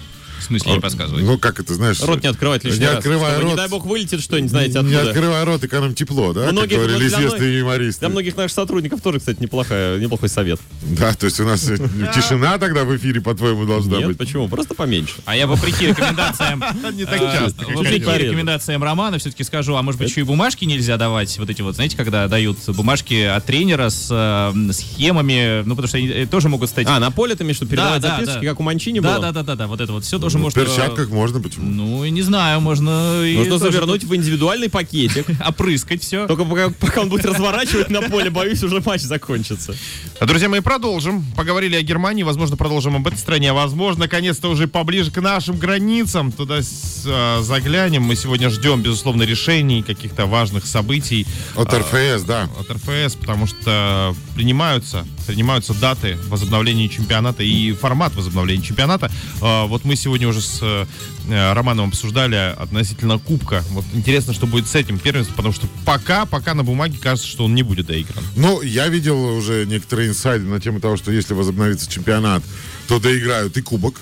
Смысле 0.48 0.72
не 0.72 0.80
подсказывать? 0.80 1.24
Ну, 1.24 1.38
как 1.38 1.60
это, 1.60 1.74
знаешь... 1.74 2.00
Рот 2.00 2.22
не 2.22 2.28
открывать 2.28 2.64
лишний 2.64 2.80
не 2.80 2.86
раз. 2.86 2.96
открывая 2.96 3.32
чтобы, 3.32 3.42
рот. 3.42 3.50
Не 3.52 3.56
дай 3.56 3.68
бог 3.68 3.86
вылетит 3.86 4.22
что-нибудь, 4.22 4.50
знаете, 4.50 4.80
Не 4.80 4.94
откуда. 4.94 5.10
открывая 5.10 5.44
рот, 5.44 5.64
эконом 5.64 5.94
тепло, 5.94 6.32
да? 6.32 6.50
Многих- 6.50 6.78
как 6.78 6.86
говорили 6.86 7.08
известные 7.08 7.58
юмористы. 7.58 8.00
Для 8.00 8.08
многих 8.08 8.36
наших 8.36 8.54
сотрудников 8.54 9.00
тоже, 9.02 9.18
кстати, 9.18 9.40
неплохая, 9.40 9.98
неплохой 9.98 10.28
совет. 10.28 10.58
Да, 10.82 11.12
то 11.14 11.26
есть 11.26 11.38
у 11.40 11.44
нас 11.44 11.68
э, 11.68 11.76
тишина 12.14 12.58
тогда 12.58 12.84
в 12.84 12.96
эфире, 12.96 13.20
по-твоему, 13.20 13.66
должна 13.66 13.98
Нет, 13.98 14.06
быть. 14.08 14.18
почему? 14.18 14.48
Просто 14.48 14.74
поменьше. 14.74 15.14
А 15.26 15.36
я 15.36 15.46
вопреки 15.46 15.86
рекомендациям... 15.88 16.64
Не 16.94 17.04
так 17.04 17.20
э, 17.20 17.38
часто. 17.38 17.66
Вопреки 17.66 18.10
рекомендациям 18.24 18.82
Романа 18.82 19.18
все-таки 19.18 19.44
скажу, 19.44 19.76
а 19.76 19.82
может 19.82 20.00
быть 20.00 20.08
еще 20.08 20.20
и 20.22 20.24
бумажки 20.24 20.64
нельзя 20.64 20.96
давать? 20.96 21.38
Вот 21.38 21.50
эти 21.50 21.62
вот, 21.62 21.74
знаете, 21.74 21.96
когда 21.96 22.26
дают 22.28 22.58
бумажки 22.68 23.22
от 23.22 23.44
тренера 23.44 23.90
с 23.90 24.08
э, 24.10 24.72
схемами, 24.72 25.62
ну 25.64 25.76
потому 25.76 25.88
что 25.88 25.98
они 25.98 26.26
тоже 26.26 26.48
могут 26.48 26.70
стать... 26.70 26.86
А, 26.88 26.98
на 26.98 27.10
поле 27.10 27.34
ты 27.34 27.44
имеешь 27.44 27.58
виду 27.60 27.70
передавать 27.70 28.00
Да, 28.02 28.18
да, 28.18 28.24
записки, 28.24 28.46
как 28.46 28.60
у 28.60 28.62
Манчини 28.62 29.00
да, 29.00 29.14
было? 29.14 29.20
да, 29.20 29.32
да, 29.32 29.42
да, 29.42 29.54
да, 29.56 29.66
вот 29.66 29.80
это 29.80 29.92
вот 29.92 30.04
все 30.04 30.18
тоже 30.18 30.37
Ну, 30.38 30.44
может... 30.44 30.56
в 30.58 30.60
э, 30.60 30.64
перчатках 30.64 31.10
можно, 31.10 31.40
почему? 31.40 31.66
Ну, 31.66 32.04
и 32.04 32.10
не 32.10 32.22
знаю, 32.22 32.60
можно... 32.60 33.22
и 33.24 33.36
Нужно 33.36 33.58
тоже 33.58 33.72
завернуть 33.72 34.04
в 34.04 34.14
индивидуальный 34.14 34.68
пакетик. 34.68 35.26
Опрыскать 35.46 36.02
все. 36.02 36.26
Только 36.26 36.44
пока, 36.44 36.70
пока 36.70 37.02
он 37.02 37.08
будет 37.08 37.26
разворачивать 37.26 37.90
на 37.90 38.02
поле, 38.02 38.30
боюсь, 38.30 38.62
уже 38.62 38.80
матч 38.84 39.02
закончится. 39.02 39.74
А, 40.20 40.26
Друзья 40.26 40.48
мои, 40.48 40.60
продолжим. 40.60 41.24
Поговорили 41.36 41.76
о 41.76 41.82
Германии, 41.82 42.22
возможно, 42.22 42.56
продолжим 42.56 42.96
об 42.96 43.06
этой 43.06 43.18
стране, 43.18 43.50
а 43.50 43.54
возможно, 43.54 44.04
наконец-то 44.04 44.48
уже 44.48 44.66
поближе 44.68 45.10
к 45.10 45.20
нашим 45.20 45.56
границам. 45.56 46.32
Туда 46.32 46.62
с- 46.62 47.04
а, 47.06 47.42
заглянем. 47.42 48.02
Мы 48.02 48.16
сегодня 48.16 48.50
ждем, 48.50 48.82
безусловно, 48.82 49.22
решений, 49.24 49.82
каких-то 49.82 50.26
важных 50.26 50.66
событий 50.66 51.26
От 51.56 51.72
РФС, 51.72 52.22
да. 52.22 52.48
от 52.58 52.70
РФС, 52.70 53.16
потому 53.16 53.46
что 53.46 54.14
принимаются, 54.34 55.06
принимаются 55.28 55.74
даты 55.74 56.16
возобновления 56.28 56.88
чемпионата 56.88 57.42
и 57.42 57.72
формат 57.74 58.14
возобновления 58.16 58.62
чемпионата. 58.62 59.10
А, 59.42 59.66
Вот 59.66 59.84
мы 59.84 59.94
сегодня 59.94 60.26
уже 60.26 60.40
с 60.40 60.60
э, 60.62 61.52
Романом 61.52 61.88
обсуждали 61.88 62.54
относительно 62.56 63.18
Кубка. 63.18 63.62
Вот 63.72 63.84
интересно, 63.92 64.32
что 64.32 64.46
будет 64.46 64.66
с 64.68 64.74
этим 64.74 64.98
первенством, 64.98 65.36
потому 65.36 65.52
что 65.52 65.66
пока, 65.84 66.24
пока 66.24 66.54
на 66.54 66.64
бумаге 66.64 66.96
кажется, 66.98 67.28
что 67.28 67.44
он 67.44 67.54
не 67.54 67.62
будет 67.62 67.86
доигран. 67.86 68.24
Ну, 68.36 68.62
я 68.62 68.88
видел 68.88 69.22
уже 69.22 69.66
некоторые 69.66 70.08
инсайды 70.08 70.46
на 70.46 70.60
тему 70.60 70.80
того, 70.80 70.96
что 70.96 71.12
если 71.12 71.34
возобновится 71.34 71.90
чемпионат, 71.90 72.42
то 72.88 72.98
доиграют 72.98 73.54
и 73.58 73.60
кубок. 73.60 74.00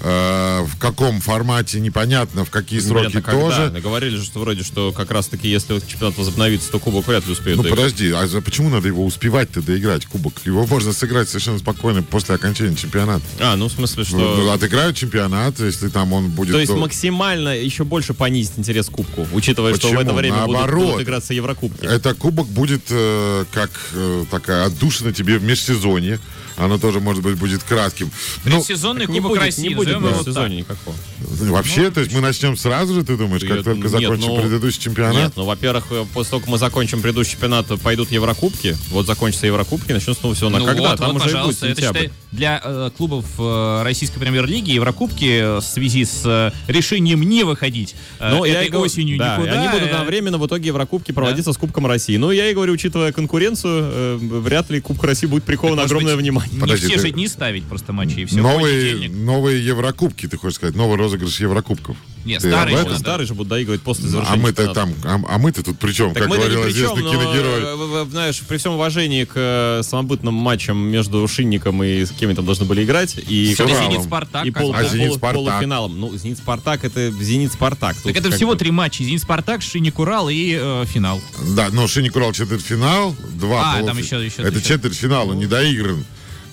Э, 0.00 0.62
в 0.66 0.76
каком 0.78 1.20
формате 1.20 1.80
непонятно, 1.80 2.44
в 2.44 2.50
какие 2.50 2.80
сроки 2.80 3.06
Непонятно, 3.08 3.22
когда. 3.22 3.40
тоже. 3.40 3.70
Да, 3.70 3.80
Говорили 3.80 4.16
же, 4.16 4.24
что 4.24 4.40
вроде, 4.40 4.62
что 4.64 4.92
как 4.92 5.10
раз-таки, 5.10 5.48
если 5.48 5.78
чемпионат 5.86 6.18
возобновится, 6.18 6.70
то 6.70 6.78
кубок 6.78 7.06
вряд 7.06 7.24
ли 7.26 7.32
успеет 7.32 7.56
Ну 7.56 7.62
доиграть. 7.62 7.78
подожди, 7.84 8.10
а 8.10 8.26
за- 8.26 8.40
почему 8.42 8.70
надо 8.70 8.88
его 8.88 9.04
успевать-то 9.04 9.62
доиграть, 9.62 10.06
кубок? 10.06 10.34
Его 10.44 10.66
можно 10.66 10.92
сыграть 10.92 11.28
совершенно 11.28 11.58
спокойно 11.58 12.02
после 12.02 12.34
окончания 12.34 12.74
чемпионата. 12.76 13.24
А, 13.40 13.56
ну 13.56 13.68
в 13.68 13.72
смысле, 13.72 14.04
что... 14.04 14.16
Ну, 14.16 14.50
отыграют 14.50 14.96
чемпионат, 14.96 15.60
если 15.60 15.88
там 15.88 16.12
он 16.12 16.28
будет... 16.30 16.52
То 16.52 16.60
есть 16.60 16.72
до- 16.72 16.78
максимально 16.78 17.56
еще 17.56 17.84
больше 17.84 18.14
понизить 18.14 18.54
интерес 18.58 18.86
к 18.88 18.92
кубку, 18.92 19.26
учитывая, 19.32 19.74
что 19.74 19.86
в 19.88 19.90
Почему? 19.90 20.00
это 20.02 20.12
время 20.12 20.38
будут, 20.44 20.52
Наоборот. 20.60 20.86
будут 20.90 21.02
играться 21.02 21.34
Еврокубки. 21.34 21.84
Это 21.86 22.14
кубок 22.14 22.48
будет 22.48 22.82
э, 22.90 23.44
как 23.52 23.70
э, 23.94 24.24
такая 24.30 24.66
отдушина 24.66 25.12
тебе 25.12 25.38
в 25.38 25.44
межсезонье. 25.44 26.18
Оно 26.56 26.78
тоже, 26.78 27.00
может 27.00 27.20
быть, 27.20 27.34
будет 27.36 27.64
кратким. 27.64 28.12
Ну, 28.44 28.58
Предсезонный 28.58 29.06
Не 29.08 29.16
Кубок 29.16 29.30
будет, 29.32 29.40
России 29.42 29.74
будет 29.84 30.02
Назовем 30.02 30.18
в 30.18 30.24
сезоне 30.24 30.56
никакого. 30.58 30.96
Вообще, 31.20 31.90
то 31.90 32.00
есть 32.00 32.12
мы 32.12 32.20
начнем 32.20 32.56
сразу 32.56 32.94
же, 32.94 33.04
ты 33.04 33.16
думаешь, 33.16 33.42
как 33.42 33.62
только 33.64 33.88
закончим 33.88 34.28
ну, 34.28 34.40
предыдущий 34.40 34.80
чемпионат? 34.80 35.14
Нет, 35.14 35.32
ну, 35.36 35.44
во-первых, 35.44 35.84
э, 35.90 36.04
после 36.12 36.30
того, 36.30 36.40
как 36.40 36.48
мы 36.48 36.58
закончим 36.58 37.02
предыдущий 37.02 37.32
чемпионат, 37.32 37.66
пойдут 37.82 38.10
Еврокубки. 38.10 38.76
Вот 38.90 39.06
закончатся 39.06 39.46
Еврокубки, 39.46 39.92
начнем 39.92 40.14
снова 40.14 40.34
все 40.34 40.48
на 40.48 40.58
Ну 40.58 40.66
когда? 40.66 40.96
Там 40.96 41.16
уже 41.16 41.30
и 41.30 41.32
будет 41.32 41.32
пожалуйста, 41.32 41.66
это 41.66 41.80
сентябрь. 41.80 42.08
Для 42.34 42.60
э, 42.62 42.90
клубов 42.96 43.24
э, 43.38 43.82
российской 43.84 44.18
премьер-лиги 44.18 44.72
Еврокубки 44.72 45.58
в 45.60 45.62
связи 45.62 46.04
с 46.04 46.22
э, 46.24 46.50
решением 46.70 47.22
не 47.22 47.44
выходить 47.44 47.94
э, 48.18 48.30
Ну, 48.30 48.44
я 48.44 48.54
этой 48.54 48.66
и 48.66 48.70
говорю- 48.70 48.86
осенью 48.86 49.18
да, 49.18 49.36
и 49.36 49.38
никуда. 49.40 49.58
они 49.60 49.68
будут 49.68 49.82
э, 49.88 49.90
одновременно 49.90 50.38
в 50.38 50.46
итоге 50.46 50.68
Еврокубки 50.68 51.12
проводиться 51.12 51.52
с 51.52 51.56
Кубком 51.56 51.86
России. 51.86 52.16
Ну, 52.16 52.30
я 52.30 52.50
и 52.50 52.54
говорю, 52.54 52.72
учитывая 52.72 53.12
конкуренцию, 53.12 53.90
э, 53.92 54.16
вряд 54.20 54.70
ли 54.70 54.80
Кубка 54.80 55.06
России 55.06 55.26
будет 55.26 55.44
приковано 55.44 55.76
может 55.82 55.90
огромное 55.92 56.14
быть, 56.16 56.22
внимание. 56.22 56.52
Не 56.54 56.60
Подожди, 56.60 56.86
все 56.86 56.96
ты- 56.96 57.02
же 57.02 57.10
дни 57.12 57.28
ставить 57.28 57.64
просто 57.64 57.92
матчи 57.92 58.20
и 58.20 58.24
все. 58.24 58.36
новые, 58.40 59.08
новые 59.08 59.64
Еврокубки, 59.64 60.26
ты 60.26 60.36
хочешь 60.36 60.56
сказать, 60.56 60.74
новый 60.74 60.98
розыгрыш 60.98 61.38
Еврокубков. 61.40 61.96
Нет, 62.24 62.40
Ты 62.42 62.50
об 62.50 62.68
еще 62.68 62.78
этом? 62.78 62.96
Старые 62.98 63.26
же 63.26 63.34
будут 63.34 63.48
доигрывать 63.50 63.82
после 63.82 64.06
А 64.06 64.08
завершения 64.08 64.42
мы-то 64.42 64.64
чемпионата. 64.66 65.02
там, 65.04 65.24
а, 65.28 65.34
а 65.34 65.38
мы-то 65.38 65.62
тут 65.62 65.78
при 65.78 65.92
чем, 65.92 66.14
Так 66.14 66.22
как 66.22 66.28
мы-то 66.30 66.42
говорил 66.42 66.62
при 66.62 66.72
чем, 66.72 66.76
известный 66.78 67.02
но, 67.02 67.10
киногерой. 67.12 67.60
э, 67.62 67.74
в- 67.74 68.04
в- 68.06 68.10
знаешь, 68.10 68.40
при 68.40 68.56
всем 68.56 68.72
уважении 68.74 69.24
к 69.24 69.32
э, 69.36 69.80
самобытным 69.84 70.32
матчам 70.34 70.78
между 70.78 71.26
Шинником 71.28 71.82
и 71.84 72.04
с 72.04 72.10
кем 72.10 72.30
они 72.30 72.36
там 72.36 72.46
должны 72.46 72.64
были 72.64 72.82
играть, 72.84 73.16
и, 73.28 73.54
С 73.54 73.58
как- 73.58 73.66
Уралом. 73.66 73.92
Зенит 73.92 74.04
Спартак. 74.06 74.46
и 74.46 74.50
пол-. 74.50 74.74
А 74.74 74.80
пол- 74.80 74.88
«Зенит-Спартак»? 74.90 75.34
полуфиналом. 75.34 76.00
Ну, 76.00 76.16
Зенит 76.16 76.38
Спартак 76.38 76.84
это 76.84 77.10
Зенит 77.10 77.52
Спартак. 77.52 77.96
Так 78.02 78.16
это 78.16 78.30
всего 78.30 78.54
три 78.54 78.70
матча. 78.70 79.04
Зенит 79.04 79.20
Спартак, 79.22 79.62
Шинник 79.62 79.98
Урал 79.98 80.28
и 80.28 80.58
э, 80.58 80.84
финал. 80.86 81.20
Да, 81.54 81.68
но 81.72 81.86
Шинник 81.88 82.16
Урал 82.16 82.32
четвертьфинал, 82.32 83.14
два 83.34 83.72
А, 83.74 83.78
полуфи- 83.80 83.86
там 83.86 83.98
еще- 83.98 84.24
еще- 84.24 84.42
Это 84.42 84.58
еще. 84.58 84.68
четвертьфинал, 84.68 85.28
он 85.28 85.38
не 85.38 85.46
доигран. 85.46 86.04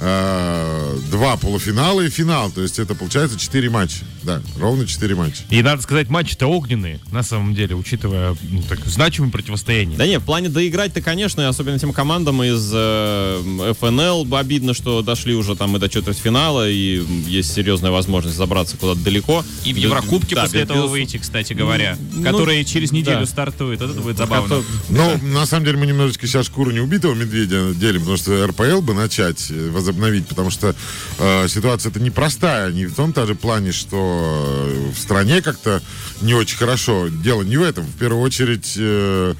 Э, 0.01 0.97
Два 1.11 1.37
полуфинала 1.37 2.01
и 2.01 2.09
финал. 2.09 2.51
То 2.51 2.61
есть 2.61 2.79
это 2.79 2.95
получается 2.95 3.37
четыре 3.37 3.69
матча. 3.69 3.97
Да, 4.23 4.41
ровно 4.59 4.87
четыре 4.87 5.15
матча. 5.15 5.43
И 5.49 5.61
надо 5.61 5.81
сказать, 5.81 6.09
матчи-то 6.09 6.47
огненные, 6.47 6.99
на 7.11 7.21
самом 7.21 7.53
деле, 7.53 7.75
учитывая 7.75 8.35
ну, 8.49 8.63
так, 8.67 8.79
значимое 8.85 9.31
противостояние. 9.31 9.97
Да 9.97 10.07
не, 10.07 10.19
в 10.19 10.23
плане 10.23 10.49
доиграть-то, 10.49 11.01
конечно, 11.01 11.47
особенно 11.47 11.79
тем 11.79 11.91
командам 11.91 12.41
из 12.43 12.71
э, 12.73 13.73
ФНЛ 13.79 14.33
обидно, 14.35 14.73
что 14.73 15.01
дошли 15.01 15.35
уже 15.35 15.55
там 15.55 15.75
и 15.75 15.79
до 15.79 15.89
четвертьфинала, 15.89 16.69
и 16.69 17.03
есть 17.27 17.53
серьезная 17.53 17.91
возможность 17.91 18.37
забраться 18.37 18.77
куда-то 18.77 19.01
далеко. 19.01 19.43
И 19.65 19.73
в 19.73 19.77
Еврокубке 19.77 20.35
да, 20.35 20.43
после 20.43 20.61
без- 20.61 20.69
этого 20.69 20.83
без- 20.85 20.91
выйти, 20.91 21.17
кстати 21.17 21.53
говоря. 21.53 21.97
Ну, 22.13 22.23
которые 22.23 22.63
через 22.63 22.91
неделю 22.91 23.21
да. 23.21 23.25
стартуют. 23.25 23.81
Это 23.81 23.93
будет 23.99 24.17
забавно. 24.17 24.63
Но 24.89 25.17
на 25.21 25.45
самом 25.45 25.65
деле 25.65 25.77
мы 25.77 25.85
немножечко 25.85 26.25
сейчас 26.27 26.45
шкуру 26.45 26.71
не 26.71 26.79
убитого 26.79 27.13
медведя 27.13 27.73
делим, 27.73 28.01
потому 28.01 28.17
что 28.17 28.47
РПЛ 28.47 28.81
бы 28.81 28.93
начать 28.93 29.47
э, 29.49 29.69
возобновить, 29.91 30.27
потому 30.27 30.49
что 30.49 30.75
э, 31.19 31.47
ситуация-то 31.47 31.99
непростая, 31.99 32.71
не 32.71 32.85
в 32.85 32.95
том 32.95 33.11
даже 33.11 33.35
плане, 33.35 33.71
что 33.71 34.67
э, 34.69 34.91
в 34.93 34.97
стране 34.97 35.41
как-то 35.41 35.81
не 36.21 36.33
очень 36.33 36.57
хорошо. 36.57 37.07
Дело 37.09 37.43
не 37.43 37.57
в 37.57 37.63
этом. 37.63 37.85
В 37.85 37.97
первую 37.97 38.21
очередь 38.21 38.73
э, 38.77 39.33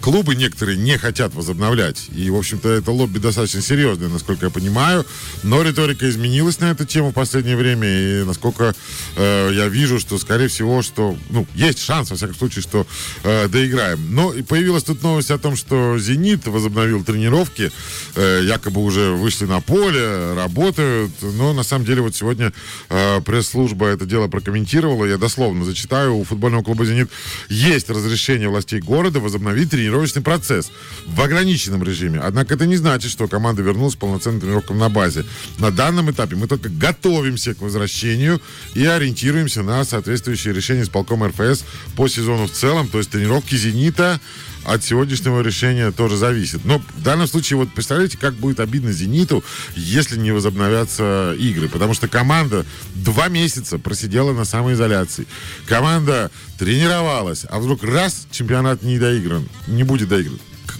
клубы 0.00 0.34
некоторые 0.34 0.76
не 0.78 0.98
хотят 0.98 1.34
возобновлять. 1.34 2.08
И, 2.14 2.30
в 2.30 2.36
общем-то, 2.36 2.68
это 2.68 2.90
лобби 2.90 3.18
достаточно 3.18 3.60
серьезное, 3.60 4.08
насколько 4.08 4.46
я 4.46 4.50
понимаю. 4.50 5.04
Но 5.42 5.62
риторика 5.62 6.08
изменилась 6.08 6.60
на 6.60 6.70
эту 6.70 6.84
тему 6.84 7.10
в 7.10 7.14
последнее 7.14 7.56
время. 7.56 7.88
И 7.88 8.24
насколько 8.24 8.74
э, 9.16 9.50
я 9.52 9.68
вижу, 9.68 10.00
что, 10.00 10.18
скорее 10.18 10.48
всего, 10.48 10.82
что 10.82 11.16
ну, 11.30 11.46
есть 11.54 11.80
шанс, 11.80 12.10
во 12.10 12.16
всяком 12.16 12.34
случае, 12.34 12.62
что 12.62 12.86
э, 13.24 13.48
доиграем. 13.48 14.14
Но 14.14 14.32
и 14.32 14.42
появилась 14.42 14.84
тут 14.84 15.02
новость 15.02 15.30
о 15.30 15.38
том, 15.38 15.56
что 15.56 15.98
«Зенит» 15.98 16.46
возобновил 16.46 17.04
тренировки. 17.04 17.70
Э, 18.14 18.40
якобы 18.44 18.82
уже 18.82 19.12
вышли 19.12 19.44
на 19.46 19.60
поле, 19.60 20.34
работают. 20.34 21.12
Но, 21.20 21.52
на 21.52 21.62
самом 21.62 21.84
деле, 21.84 22.02
вот 22.02 22.14
сегодня 22.14 22.52
э, 22.88 23.20
пресс-служба 23.22 23.86
это 23.86 24.06
дело 24.06 24.28
прокомментировала. 24.28 25.04
Я 25.04 25.18
дословно 25.18 25.64
зачитаю. 25.64 26.16
У 26.16 26.24
футбольного 26.24 26.62
клуба 26.62 26.84
«Зенит» 26.84 27.10
есть 27.48 27.90
разрешение 27.90 28.48
властей 28.48 28.80
города 28.80 29.20
возобновить 29.48 29.70
тренировочный 29.70 30.22
процесс 30.22 30.70
в 31.06 31.20
ограниченном 31.20 31.82
режиме. 31.82 32.20
Однако 32.20 32.54
это 32.54 32.66
не 32.66 32.76
значит, 32.76 33.10
что 33.10 33.28
команда 33.28 33.62
вернулась 33.62 33.94
к 33.94 33.98
полноценным 33.98 34.40
тренировкам 34.40 34.78
на 34.78 34.88
базе. 34.88 35.24
На 35.58 35.70
данном 35.70 36.10
этапе 36.10 36.36
мы 36.36 36.46
только 36.46 36.68
готовимся 36.68 37.54
к 37.54 37.60
возвращению 37.60 38.40
и 38.74 38.84
ориентируемся 38.84 39.62
на 39.62 39.84
соответствующие 39.84 40.54
решения 40.54 40.84
с 40.84 40.88
полком 40.88 41.24
РФС 41.24 41.64
по 41.96 42.08
сезону 42.08 42.46
в 42.46 42.52
целом. 42.52 42.88
То 42.88 42.98
есть 42.98 43.10
тренировки 43.10 43.54
«Зенита» 43.56 44.20
от 44.68 44.84
сегодняшнего 44.84 45.40
решения 45.40 45.90
тоже 45.92 46.16
зависит. 46.16 46.64
Но 46.64 46.78
в 46.78 47.02
данном 47.02 47.26
случае, 47.26 47.56
вот 47.56 47.72
представляете, 47.72 48.18
как 48.18 48.34
будет 48.34 48.60
обидно 48.60 48.92
«Зениту», 48.92 49.42
если 49.74 50.18
не 50.18 50.30
возобновятся 50.30 51.34
игры. 51.38 51.68
Потому 51.68 51.94
что 51.94 52.06
команда 52.06 52.66
два 52.94 53.28
месяца 53.28 53.78
просидела 53.78 54.32
на 54.32 54.44
самоизоляции. 54.44 55.26
Команда 55.66 56.30
тренировалась, 56.58 57.46
а 57.48 57.58
вдруг 57.60 57.82
раз 57.82 58.26
чемпионат 58.30 58.82
не 58.82 58.98
доигран, 58.98 59.48
не 59.66 59.84
будет 59.84 60.08
доигран. 60.08 60.38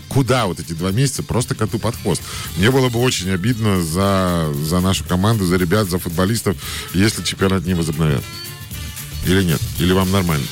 Куда 0.08 0.46
вот 0.46 0.60
эти 0.60 0.72
два 0.72 0.90
месяца? 0.90 1.22
Просто 1.22 1.54
коту 1.54 1.78
под 1.78 1.96
хвост. 1.96 2.22
Мне 2.56 2.70
было 2.70 2.88
бы 2.88 3.00
очень 3.00 3.30
обидно 3.30 3.82
за, 3.82 4.52
за 4.54 4.80
нашу 4.80 5.04
команду, 5.04 5.46
за 5.46 5.56
ребят, 5.56 5.88
за 5.88 5.98
футболистов, 5.98 6.56
если 6.92 7.22
чемпионат 7.22 7.64
не 7.64 7.74
возобновят. 7.74 8.22
Или 9.26 9.42
нет? 9.42 9.60
Или 9.78 9.92
вам 9.92 10.10
нормально? 10.10 10.46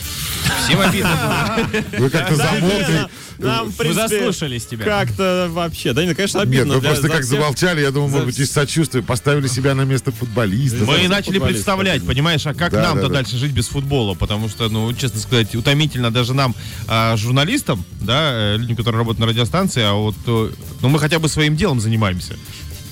Всем 0.64 0.80
обидно. 0.80 1.68
Вы 1.98 2.10
как-то 2.10 2.36
замолкли. 2.36 3.08
Нам, 3.38 3.70
принципе, 3.72 4.08
заслушались 4.08 4.64
тебя. 4.66 4.84
Как-то 4.84 5.48
вообще. 5.50 5.92
Да, 5.92 6.02
ну, 6.02 6.14
конечно, 6.14 6.38
Нет, 6.38 6.46
обидно. 6.46 6.74
вы 6.74 6.80
для- 6.80 6.90
просто 6.90 7.08
как 7.08 7.20
всех. 7.20 7.30
замолчали, 7.38 7.82
я 7.82 7.90
думал, 7.90 8.08
за 8.08 8.12
может 8.14 8.26
быть, 8.28 8.38
из 8.38 8.50
сочувствия 8.50 9.02
поставили 9.02 9.46
себя 9.46 9.74
на 9.74 9.82
место 9.82 10.10
футболиста. 10.10 10.84
Мы 10.84 11.04
и 11.04 11.08
начали 11.08 11.38
представлять, 11.38 12.02
понимаешь, 12.06 12.46
а 12.46 12.54
как 12.54 12.72
Да, 12.72 12.80
нам-то 12.82 13.02
да, 13.02 13.08
да. 13.08 13.14
дальше 13.16 13.36
жить 13.36 13.52
без 13.52 13.68
футбола? 13.68 14.14
Потому 14.14 14.48
что, 14.48 14.68
ну, 14.70 14.90
честно 14.94 15.20
сказать, 15.20 15.54
утомительно 15.54 16.10
даже 16.10 16.32
нам, 16.32 16.54
а, 16.88 17.14
журналистам, 17.18 17.84
да, 18.00 18.54
э, 18.54 18.56
людям, 18.56 18.76
которые 18.76 18.98
работают 19.00 19.20
на 19.20 19.26
радиостанции, 19.26 19.82
а 19.82 19.92
вот, 19.92 20.14
э, 20.26 20.50
ну, 20.80 20.88
мы 20.88 20.98
хотя 20.98 21.18
бы 21.18 21.28
своим 21.28 21.56
делом 21.56 21.78
занимаемся. 21.80 22.36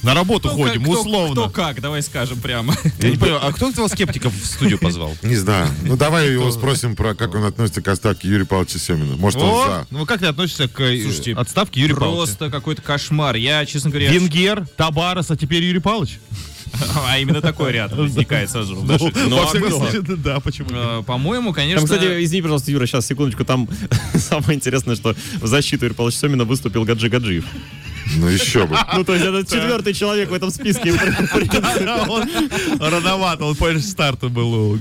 На 0.05 0.14
работу 0.14 0.49
Ну, 0.49 0.55
ходим, 0.55 0.83
как- 0.85 0.93
кто- 0.93 1.01
условно. 1.01 1.35
Кто 1.43 1.51
как, 1.51 1.81
давай 1.81 2.03
скажем 2.03 2.38
прямо. 2.40 2.75
Я 3.01 3.11
не 3.11 3.17
понимаю, 3.17 3.40
а 3.47 3.53
кто 3.53 3.71
этого 3.71 3.88
скептиков 3.88 4.33
в 4.35 4.47
студию 4.47 4.79
позвал? 4.79 5.17
Не 5.23 5.37
знаю. 5.37 5.69
Ну, 5.83 5.97
давай 5.97 6.31
его 6.33 6.51
спросим 6.53 6.95
про, 6.95 7.14
как 7.14 7.35
он 7.35 7.45
относится 7.45 7.81
к 7.83 7.88
отставке 7.88 8.29
Юрия 8.29 8.45
Павловича 8.45 8.79
Семина. 8.79 9.17
Может, 9.17 9.40
он 9.40 9.67
за. 9.69 9.87
ну 9.90 10.05
как 10.07 10.21
ты 10.21 10.27
относишься 10.27 10.69
к 10.69 10.81
э, 10.81 11.33
отставке 11.37 11.81
Юрия 11.81 11.95
Павловича? 11.95 12.17
Просто 12.37 12.51
какой-то 12.51 12.83
кошмар. 12.83 13.37
Я, 13.37 13.64
честно 13.67 13.90
говоря, 13.90 14.11
Венгер, 14.11 14.67
Табарас, 14.77 15.31
а 15.31 15.37
теперь 15.37 15.62
Юрий 15.64 15.81
Павлович? 15.81 16.19
а 17.07 17.19
именно 17.19 17.40
такой 17.40 17.73
ряд 17.73 17.93
возникает 17.93 18.51
сразу 18.51 18.75
Ну, 18.75 18.83
Во 18.87 19.43
а 19.43 19.47
всяком 19.47 19.69
кто? 19.69 19.79
случае, 19.79 20.03
да, 20.17 20.40
почему? 20.40 20.69
Э, 20.73 21.03
По-моему, 21.07 21.53
конечно... 21.53 21.87
Там, 21.87 21.97
кстати, 21.99 22.25
извини, 22.25 22.43
пожалуйста, 22.43 22.71
Юра, 22.73 22.87
сейчас, 22.87 23.07
секундочку, 23.07 23.45
там 23.45 23.69
самое 24.14 24.55
интересное, 24.57 24.97
что 24.97 25.14
в 25.40 25.47
защиту 25.47 25.85
Юрия 25.85 25.95
Павловича 25.97 26.19
Семина 26.21 26.45
выступил 26.45 26.85
Гаджи 26.85 27.09
Гаджиев. 27.09 27.45
Ну, 28.17 28.29
еще 28.29 28.67
бы. 28.67 28.77
Ну, 28.95 29.05
то 29.05 29.14
есть 29.14 29.25
это 29.25 29.45
четвертый 29.45 29.95
человек 29.95 30.31
в 30.31 30.35
этом 30.35 30.51
списке. 30.51 30.93
Рановато, 32.79 33.45
он 33.45 33.55
позже 33.57 33.81
старта 33.81 34.29
был 34.29 34.79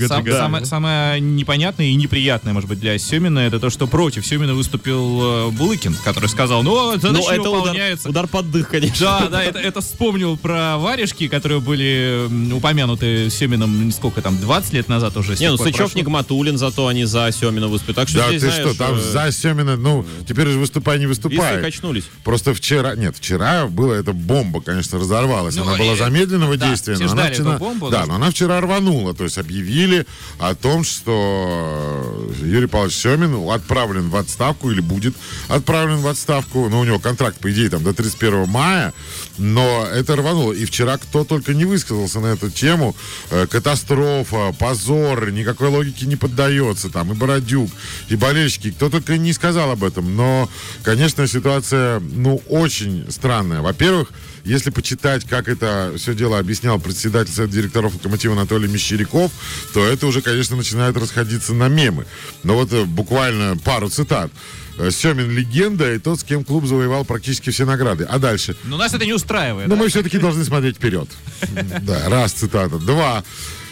самое, 0.65 1.19
непонятное 1.19 1.87
и 1.87 1.95
неприятное, 1.95 2.53
может 2.53 2.69
быть, 2.69 2.79
для 2.79 2.97
Семина, 2.97 3.39
это 3.39 3.59
то, 3.59 3.69
что 3.69 3.87
против 3.87 4.25
Семина 4.25 4.53
выступил 4.53 5.47
э, 5.47 5.51
Булыкин, 5.51 5.95
который 6.03 6.29
сказал, 6.29 6.63
ну, 6.63 6.93
задача 6.99 7.11
Ну, 7.11 7.19
не 7.19 7.37
это 7.37 7.49
удар, 7.49 7.61
выполняется. 7.61 8.09
удар 8.09 8.27
под 8.27 8.51
дых, 8.51 8.69
конечно. 8.69 9.05
Да, 9.05 9.27
да, 9.27 9.43
это, 9.43 9.59
это 9.59 9.81
вспомнил 9.81 10.37
про 10.37 10.77
варежки, 10.77 11.27
которые 11.27 11.59
были 11.59 12.27
упомянуты 12.53 13.29
Семином, 13.29 13.91
сколько 13.91 14.21
там, 14.21 14.37
20 14.37 14.73
лет 14.73 14.89
назад 14.89 15.17
уже. 15.17 15.35
Не, 15.37 15.49
ну 15.49 15.57
Сычев. 15.57 15.95
Нигматулин, 15.95 16.57
зато 16.57 16.87
они 16.87 17.05
за 17.05 17.31
Семина 17.31 17.67
выступят. 17.67 17.95
Так 17.95 18.09
что 18.09 18.19
Да 18.19 18.29
ты 18.29 18.39
знаешь, 18.39 18.55
что, 18.55 18.77
там 18.77 18.95
э, 18.95 18.99
за 18.99 19.31
Семина, 19.31 19.75
ну, 19.75 20.05
теперь 20.27 20.47
же 20.47 20.59
выступай, 20.59 20.99
не 20.99 21.05
выступай. 21.05 21.61
качнулись. 21.61 22.05
Просто 22.23 22.53
вчера, 22.53 22.95
нет, 22.95 23.12
вчера 23.13 23.67
было 23.67 23.93
это 23.93 24.13
бомба, 24.13 24.61
конечно, 24.61 24.99
разорвалась. 24.99 25.55
Ну, 25.55 25.63
она 25.63 25.77
была 25.77 25.93
э, 25.93 25.97
замедленного 25.97 26.57
да, 26.57 26.69
действия, 26.69 26.97
но 26.97 27.11
она 27.11 27.29
вчера, 27.29 27.57
бомбу, 27.57 27.89
да, 27.89 28.05
но- 28.05 28.15
она 28.15 28.31
вчера 28.31 28.59
рванула. 28.61 29.13
То 29.13 29.23
есть 29.23 29.37
объявили 29.37 30.05
о 30.39 30.55
том, 30.55 30.83
что 30.83 32.29
Юрий 32.41 32.67
Павлович 32.67 32.95
Семин 32.95 33.49
отправлен 33.49 34.09
в 34.09 34.15
отставку 34.15 34.71
или 34.71 34.81
будет 34.81 35.15
отправлен 35.47 35.97
в 35.97 36.07
отставку. 36.07 36.69
Ну, 36.69 36.79
у 36.79 36.83
него 36.83 36.99
контракт, 36.99 37.39
по 37.39 37.51
идее, 37.51 37.69
там 37.69 37.83
до 37.83 37.93
31 37.93 38.47
мая, 38.47 38.93
но 39.37 39.85
это 39.85 40.15
рвануло. 40.15 40.53
И 40.53 40.65
вчера 40.65 40.97
кто 40.97 41.23
только 41.23 41.53
не 41.53 41.65
высказался 41.65 42.19
на 42.19 42.27
эту 42.27 42.49
тему. 42.49 42.95
Э, 43.29 43.47
Катастрофа, 43.47 44.53
позор, 44.57 45.31
никакой 45.31 45.69
логике 45.69 46.05
не 46.05 46.15
поддается. 46.15 46.89
Там 46.89 47.11
и 47.11 47.15
Бородюк, 47.15 47.69
и 48.09 48.15
болельщики, 48.15 48.71
кто 48.71 48.89
только 48.89 49.17
не 49.17 49.33
сказал 49.33 49.71
об 49.71 49.83
этом. 49.83 50.15
Но, 50.15 50.49
конечно, 50.83 51.27
ситуация, 51.27 51.99
ну, 51.99 52.41
очень 52.49 53.02
странная. 53.09 53.61
Во-первых, 53.61 54.09
если 54.43 54.69
почитать, 54.69 55.25
как 55.25 55.47
это 55.47 55.93
все 55.97 56.13
дело 56.13 56.39
объяснял 56.39 56.79
председатель 56.79 57.33
Совета 57.33 57.53
директоров 57.53 57.95
Локомотива 57.95 58.33
Анатолий 58.33 58.67
Мещеряков, 58.67 59.31
то 59.73 59.85
это 59.85 60.07
уже, 60.07 60.21
конечно, 60.21 60.55
начинает 60.55 60.97
расходиться 60.97 61.53
на 61.53 61.67
мемы. 61.67 62.05
Но 62.43 62.55
вот 62.55 62.71
э, 62.73 62.83
буквально 62.83 63.57
пару 63.57 63.89
цитат. 63.89 64.31
Э, 64.77 64.91
Семин 64.91 65.31
легенда 65.31 65.93
и 65.93 65.99
тот, 65.99 66.19
с 66.19 66.23
кем 66.23 66.43
клуб 66.43 66.65
завоевал 66.65 67.05
практически 67.05 67.51
все 67.51 67.65
награды. 67.65 68.05
А 68.05 68.19
дальше? 68.19 68.55
Но 68.63 68.77
нас 68.77 68.93
это 68.93 69.05
не 69.05 69.13
устраивает. 69.13 69.67
Но 69.67 69.75
да? 69.75 69.81
мы 69.81 69.89
все-таки 69.89 70.17
должны 70.17 70.43
смотреть 70.43 70.77
вперед. 70.77 71.09
Да, 71.81 72.09
раз 72.09 72.31
цитата. 72.31 72.77
Два. 72.77 73.23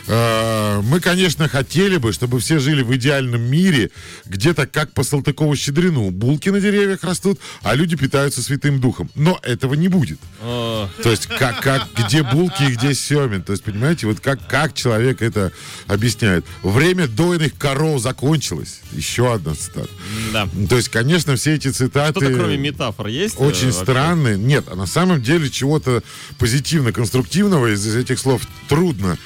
Э, 0.08 0.82
Мы, 0.84 1.00
конечно, 1.00 1.48
хотели 1.48 1.98
бы, 1.98 2.12
чтобы 2.14 2.40
все 2.40 2.60
жили 2.60 2.82
в 2.82 2.94
идеальном 2.96 3.42
мире, 3.42 3.92
где-то 4.26 4.66
как 4.68 4.92
по 4.94 5.02
Салтыкову-Щедрину. 5.02 6.12
Булки 6.12 6.50
на 6.50 6.60
деревьях 6.60 7.04
растут, 7.04 7.40
а 7.62 7.76
люди 7.76 7.96
питаются 7.96 8.42
Святым 8.42 8.80
Духом. 8.80 9.10
Но 9.16 9.40
этого 9.44 9.74
не 9.76 9.88
будет. 9.88 10.20
То 10.42 10.90
есть, 11.06 11.28
как, 11.28 11.62
как, 11.62 11.88
где 11.98 12.24
булки 12.24 12.64
и 12.64 12.76
где 12.76 12.94
семен. 12.94 13.44
То 13.44 13.52
есть, 13.54 13.64
понимаете, 13.64 14.08
вот 14.08 14.20
как, 14.20 14.46
как 14.48 14.74
человек 14.74 15.22
это 15.22 15.52
объясняет. 15.88 16.46
Время 16.64 17.08
дойных 17.08 17.58
коров 17.58 18.02
закончилось. 18.02 18.82
Еще 18.92 19.34
одна 19.34 19.56
цитата. 19.56 19.90
да. 20.34 20.48
То 20.70 20.78
есть, 20.78 20.90
конечно, 20.90 21.36
все 21.36 21.56
эти 21.56 21.70
цитаты... 21.70 22.20
Что-то 22.20 22.36
кроме 22.36 22.58
метафор 22.58 23.08
есть? 23.08 23.36
э, 23.40 23.44
Очень 23.44 23.72
странные. 23.72 24.38
Нет, 24.38 24.66
а 24.68 24.76
на 24.76 24.86
самом 24.88 25.22
деле 25.22 25.50
чего-то 25.50 26.04
позитивно-конструктивного 26.40 27.74
из 27.74 27.96
этих 27.96 28.20
слов 28.20 28.42
трудно 28.68 29.18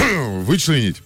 вычленить. 0.46 1.02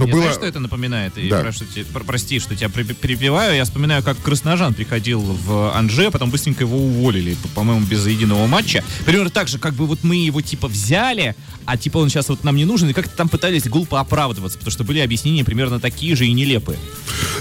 Но 0.00 0.06
Я 0.06 0.12
было... 0.12 0.22
знаю, 0.22 0.36
что 0.36 0.46
это 0.46 0.60
напоминает? 0.60 1.16
И 1.18 1.28
Да. 1.28 1.40
прошу 1.40 1.64
тебя- 1.66 1.84
пр- 1.92 2.04
прости, 2.04 2.38
что 2.40 2.56
тебя 2.56 2.68
перебиваю. 2.68 3.54
Я 3.54 3.64
вспоминаю, 3.64 4.02
как 4.02 4.20
Красножан 4.22 4.74
приходил 4.74 5.20
в 5.20 5.76
Анже, 5.76 6.06
а 6.06 6.10
потом 6.10 6.30
быстренько 6.30 6.64
его 6.64 6.76
уволили, 6.78 7.34
по- 7.34 7.48
по-моему, 7.48 7.84
без 7.86 8.06
единого 8.06 8.46
матча. 8.46 8.82
Примерно 9.04 9.30
так 9.30 9.48
же, 9.48 9.58
как 9.58 9.74
бы 9.74 9.86
вот 9.86 10.02
мы 10.02 10.16
его 10.16 10.40
типа 10.40 10.68
взяли, 10.68 11.34
а 11.66 11.76
типа 11.76 11.98
он 11.98 12.08
сейчас 12.08 12.28
вот 12.28 12.44
нам 12.44 12.56
не 12.56 12.64
нужен, 12.64 12.88
и 12.88 12.92
как-то 12.92 13.14
там 13.16 13.28
пытались 13.28 13.64
глупо 13.68 14.00
оправдываться, 14.00 14.58
потому 14.58 14.72
что 14.72 14.84
были 14.84 14.98
объяснения 15.00 15.44
примерно 15.44 15.80
такие 15.80 16.16
же 16.16 16.26
и 16.26 16.32
нелепые. 16.32 16.78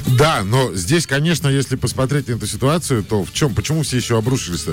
Да, 0.08 0.44
но 0.44 0.74
здесь, 0.74 1.08
конечно, 1.08 1.48
если 1.48 1.76
посмотреть 1.76 2.28
на 2.28 2.34
эту 2.34 2.48
ситуацию, 2.48 3.04
то 3.04 3.24
в 3.24 3.34
чем, 3.34 3.54
почему 3.56 3.84
все 3.84 3.98
еще 3.98 4.18
обрушились 4.18 4.66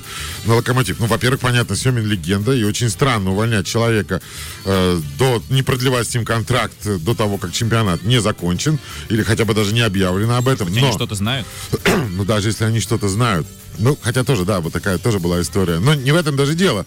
на 0.44 0.55
локомотив? 0.55 0.99
Ну, 1.01 1.07
во-первых, 1.07 1.40
понятно, 1.40 1.77
Семин 1.77 2.07
легенда, 2.07 2.53
и 2.53 2.64
очень 2.64 2.90
странно 2.90 3.31
увольнять 3.33 3.66
человека 3.66 4.20
э, 4.64 5.01
до, 5.18 5.42
не 5.51 5.62
продлевать 5.62 6.09
с 6.09 6.14
ним 6.14 6.25
контракт 6.25 6.75
до 6.85 7.14
того, 7.14 7.38
как 7.38 7.53
чемпионат 7.77 8.03
не 8.05 8.21
закончен, 8.21 8.79
или 9.09 9.23
хотя 9.23 9.45
бы 9.45 9.55
даже 9.55 9.75
не 9.75 9.81
объявлено 9.83 10.37
об 10.37 10.49
этом. 10.49 10.69
Хотя 10.69 10.81
Но- 10.81 10.87
они 10.87 10.97
что-то 10.97 11.15
знают. 11.15 11.47
ну, 12.11 12.25
даже 12.25 12.49
если 12.49 12.65
они 12.65 12.81
что-то 12.81 13.09
знают. 13.09 13.47
Ну, 13.79 13.99
хотя 14.01 14.25
тоже, 14.25 14.45
да, 14.45 14.61
вот 14.61 14.73
такая 14.73 14.99
тоже 14.99 15.19
была 15.19 15.41
история. 15.41 15.79
Но 15.79 15.95
не 15.95 16.12
в 16.12 16.17
этом 16.17 16.37
даже 16.37 16.55
дело. 16.55 16.87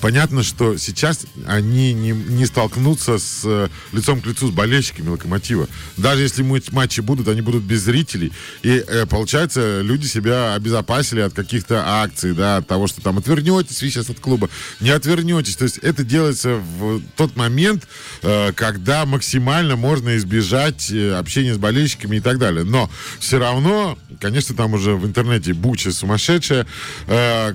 Понятно, 0.00 0.44
что 0.44 0.76
сейчас 0.76 1.26
они 1.46 1.92
не, 1.92 2.10
не 2.12 2.46
столкнутся 2.46 3.18
с 3.18 3.42
э, 3.44 3.68
лицом 3.92 4.20
к 4.20 4.26
лицу 4.26 4.48
с 4.48 4.50
болельщиками 4.50 5.08
локомотива. 5.08 5.68
Даже 5.96 6.22
если 6.22 6.42
матчи 6.70 7.00
будут, 7.00 7.26
они 7.26 7.40
будут 7.40 7.64
без 7.64 7.82
зрителей. 7.82 8.32
И 8.62 8.84
э, 8.86 9.06
получается, 9.06 9.80
люди 9.80 10.06
себя 10.06 10.54
обезопасили 10.54 11.20
от 11.20 11.34
каких-то 11.34 11.82
акций, 11.84 12.32
да, 12.32 12.58
от 12.58 12.68
того, 12.68 12.86
что 12.86 13.00
там 13.00 13.18
отвернетесь 13.18 13.82
вы 13.82 13.90
сейчас 13.90 14.08
от 14.08 14.20
клуба, 14.20 14.48
не 14.80 14.90
отвернетесь. 14.90 15.56
То 15.56 15.64
есть 15.64 15.78
это 15.78 16.04
делается 16.04 16.56
в 16.56 17.00
тот 17.16 17.34
момент, 17.34 17.88
э, 18.22 18.52
когда 18.52 19.04
максимально 19.04 19.74
можно 19.74 20.16
избежать 20.16 20.92
общения 20.92 21.54
с 21.54 21.58
болельщиками 21.58 22.18
и 22.18 22.20
так 22.20 22.38
далее. 22.38 22.64
Но 22.64 22.88
все 23.18 23.38
равно, 23.38 23.98
конечно, 24.20 24.54
там 24.54 24.74
уже 24.74 24.94
в 24.94 25.04
интернете 25.06 25.54
буча 25.54 25.90
сумасшедшая. 25.92 26.66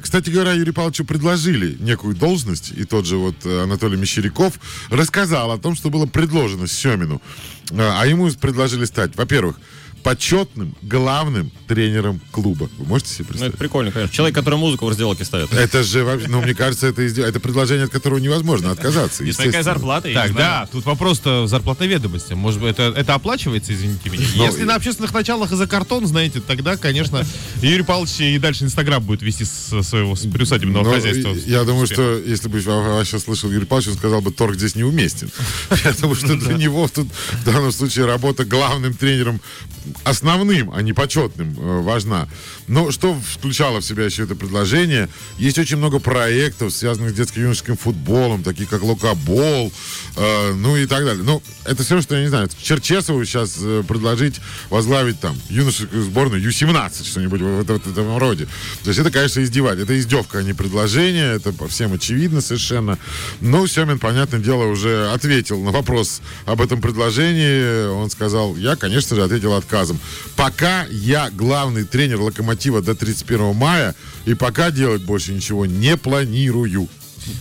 Кстати 0.01 0.29
говоря, 0.29 0.53
Юрию 0.53 0.73
Павловичу 0.73 1.05
предложили 1.05 1.77
некую 1.79 2.15
должность, 2.15 2.32
и 2.71 2.83
тот 2.85 3.05
же 3.05 3.17
вот 3.17 3.35
э, 3.45 3.63
Анатолий 3.63 3.97
Мещеряков 3.97 4.59
рассказал 4.89 5.51
о 5.51 5.57
том, 5.57 5.75
что 5.75 5.89
было 5.89 6.05
предложено 6.05 6.67
Семину. 6.67 7.21
Э, 7.71 7.91
а 7.99 8.05
ему 8.05 8.29
предложили 8.31 8.85
стать, 8.85 9.15
во-первых, 9.15 9.57
почетным 10.03 10.75
главным 10.81 11.51
тренером 11.67 12.21
клуба. 12.31 12.69
Вы 12.77 12.85
можете 12.85 13.09
себе 13.11 13.23
Ну, 13.23 13.27
представить? 13.29 13.53
это 13.53 13.57
прикольно, 13.59 13.91
конечно. 13.91 14.13
Человек, 14.15 14.35
который 14.35 14.59
музыку 14.59 14.85
в 14.85 14.89
разделке 14.89 15.23
ставит. 15.25 15.51
Это 15.53 15.81
же 15.83 16.03
вообще, 16.03 16.27
ну, 16.27 16.41
мне 16.41 16.53
кажется, 16.53 16.87
это, 16.87 17.05
изде- 17.07 17.23
это 17.25 17.39
предложение, 17.39 17.85
от 17.85 17.91
которого 17.91 18.19
невозможно 18.19 18.71
отказаться. 18.71 19.23
Есть 19.23 19.39
такая 19.39 19.63
зарплата, 19.63 20.11
Так, 20.13 20.33
да, 20.35 20.67
тут 20.71 20.85
вопрос-то 20.85 21.43
в 21.43 21.47
зарплатоведомости. 21.47 22.33
Может 22.33 22.61
быть, 22.61 22.71
это, 22.71 22.93
это 22.95 23.13
оплачивается, 23.13 23.73
извините 23.73 24.09
меня. 24.09 24.25
Ну, 24.35 24.45
Если 24.45 24.63
на 24.63 24.75
общественных 24.75 25.13
началах 25.13 25.51
и 25.51 25.55
за 25.55 25.67
картон, 25.67 26.05
знаете, 26.05 26.41
тогда, 26.41 26.77
конечно, 26.77 27.25
Юрий 27.61 27.83
Павлович 27.83 28.19
и 28.19 28.37
дальше 28.37 28.65
Инстаграм 28.65 29.01
будет 29.01 29.21
вести 29.21 29.45
со 29.45 29.81
своего 29.83 30.15
приусадебного 30.15 30.83
Но 30.83 30.91
хозяйства. 30.93 31.29
и- 31.33 31.49
Я 31.49 31.63
думаю, 31.63 31.87
что 31.87 32.17
если 32.17 32.49
бы 32.49 32.59
я 32.59 33.03
сейчас 33.05 33.23
слышал 33.23 33.49
Юрий 33.51 33.65
Павлович, 33.65 33.89
он 33.89 33.95
сказал 33.97 34.21
бы, 34.21 34.31
торг 34.31 34.55
здесь 34.55 34.75
неуместен. 34.75 35.29
Я 35.85 35.91
думаю, 35.93 36.15
что 36.15 36.35
для 36.35 36.53
него 36.53 36.87
тут 36.87 37.07
в 37.31 37.45
данном 37.45 37.71
случае 37.71 38.05
работа 38.05 38.43
главным 38.45 38.93
тренером 38.93 39.39
основным, 40.03 40.71
а 40.73 40.81
не 40.81 40.93
почетным, 40.93 41.55
э, 41.57 41.81
важна. 41.81 42.27
Но 42.67 42.91
что 42.91 43.13
включало 43.13 43.81
в 43.81 43.85
себя 43.85 44.05
еще 44.05 44.23
это 44.23 44.35
предложение? 44.35 45.09
Есть 45.37 45.57
очень 45.57 45.77
много 45.77 45.99
проектов, 45.99 46.73
связанных 46.73 47.11
с 47.11 47.13
детско-юношеским 47.13 47.77
футболом, 47.77 48.43
такие 48.43 48.67
как 48.67 48.81
Лукабол, 48.83 49.71
э, 50.15 50.53
ну 50.53 50.77
и 50.77 50.85
так 50.85 51.03
далее. 51.05 51.23
Ну, 51.23 51.41
это 51.65 51.83
все, 51.83 52.01
что 52.01 52.15
я 52.15 52.21
не 52.21 52.27
знаю. 52.29 52.49
Черчесову 52.61 53.23
сейчас 53.25 53.57
э, 53.61 53.83
предложить 53.87 54.39
возглавить 54.69 55.19
там 55.19 55.35
юношескую 55.49 56.03
сборную 56.03 56.41
Ю-17, 56.41 57.05
что-нибудь 57.05 57.41
в, 57.41 57.61
это- 57.61 57.73
в 57.79 57.91
этом 57.91 58.17
роде. 58.17 58.45
То 58.83 58.89
есть 58.89 58.99
это, 58.99 59.11
конечно, 59.11 59.41
издевать. 59.43 59.79
Это 59.79 59.97
издевка, 59.99 60.39
а 60.39 60.43
не 60.43 60.53
предложение. 60.53 61.35
Это 61.35 61.53
всем 61.67 61.93
очевидно 61.93 62.41
совершенно. 62.41 62.97
Но 63.41 63.65
Семин, 63.67 63.99
понятное 63.99 64.39
дело, 64.39 64.65
уже 64.65 65.09
ответил 65.11 65.61
на 65.63 65.71
вопрос 65.71 66.21
об 66.45 66.61
этом 66.61 66.81
предложении. 66.81 67.87
Он 67.87 68.09
сказал, 68.09 68.55
я, 68.55 68.75
конечно 68.75 69.15
же, 69.15 69.23
ответил 69.23 69.53
отказом. 69.83 69.99
Пока 70.35 70.85
я 70.89 71.29
главный 71.31 71.83
тренер 71.83 72.21
«Локомотива» 72.21 72.81
до 72.81 72.95
31 72.95 73.55
мая, 73.55 73.95
и 74.25 74.33
пока 74.33 74.71
делать 74.71 75.03
больше 75.03 75.33
ничего 75.33 75.65
не 75.65 75.97
планирую. 75.97 76.87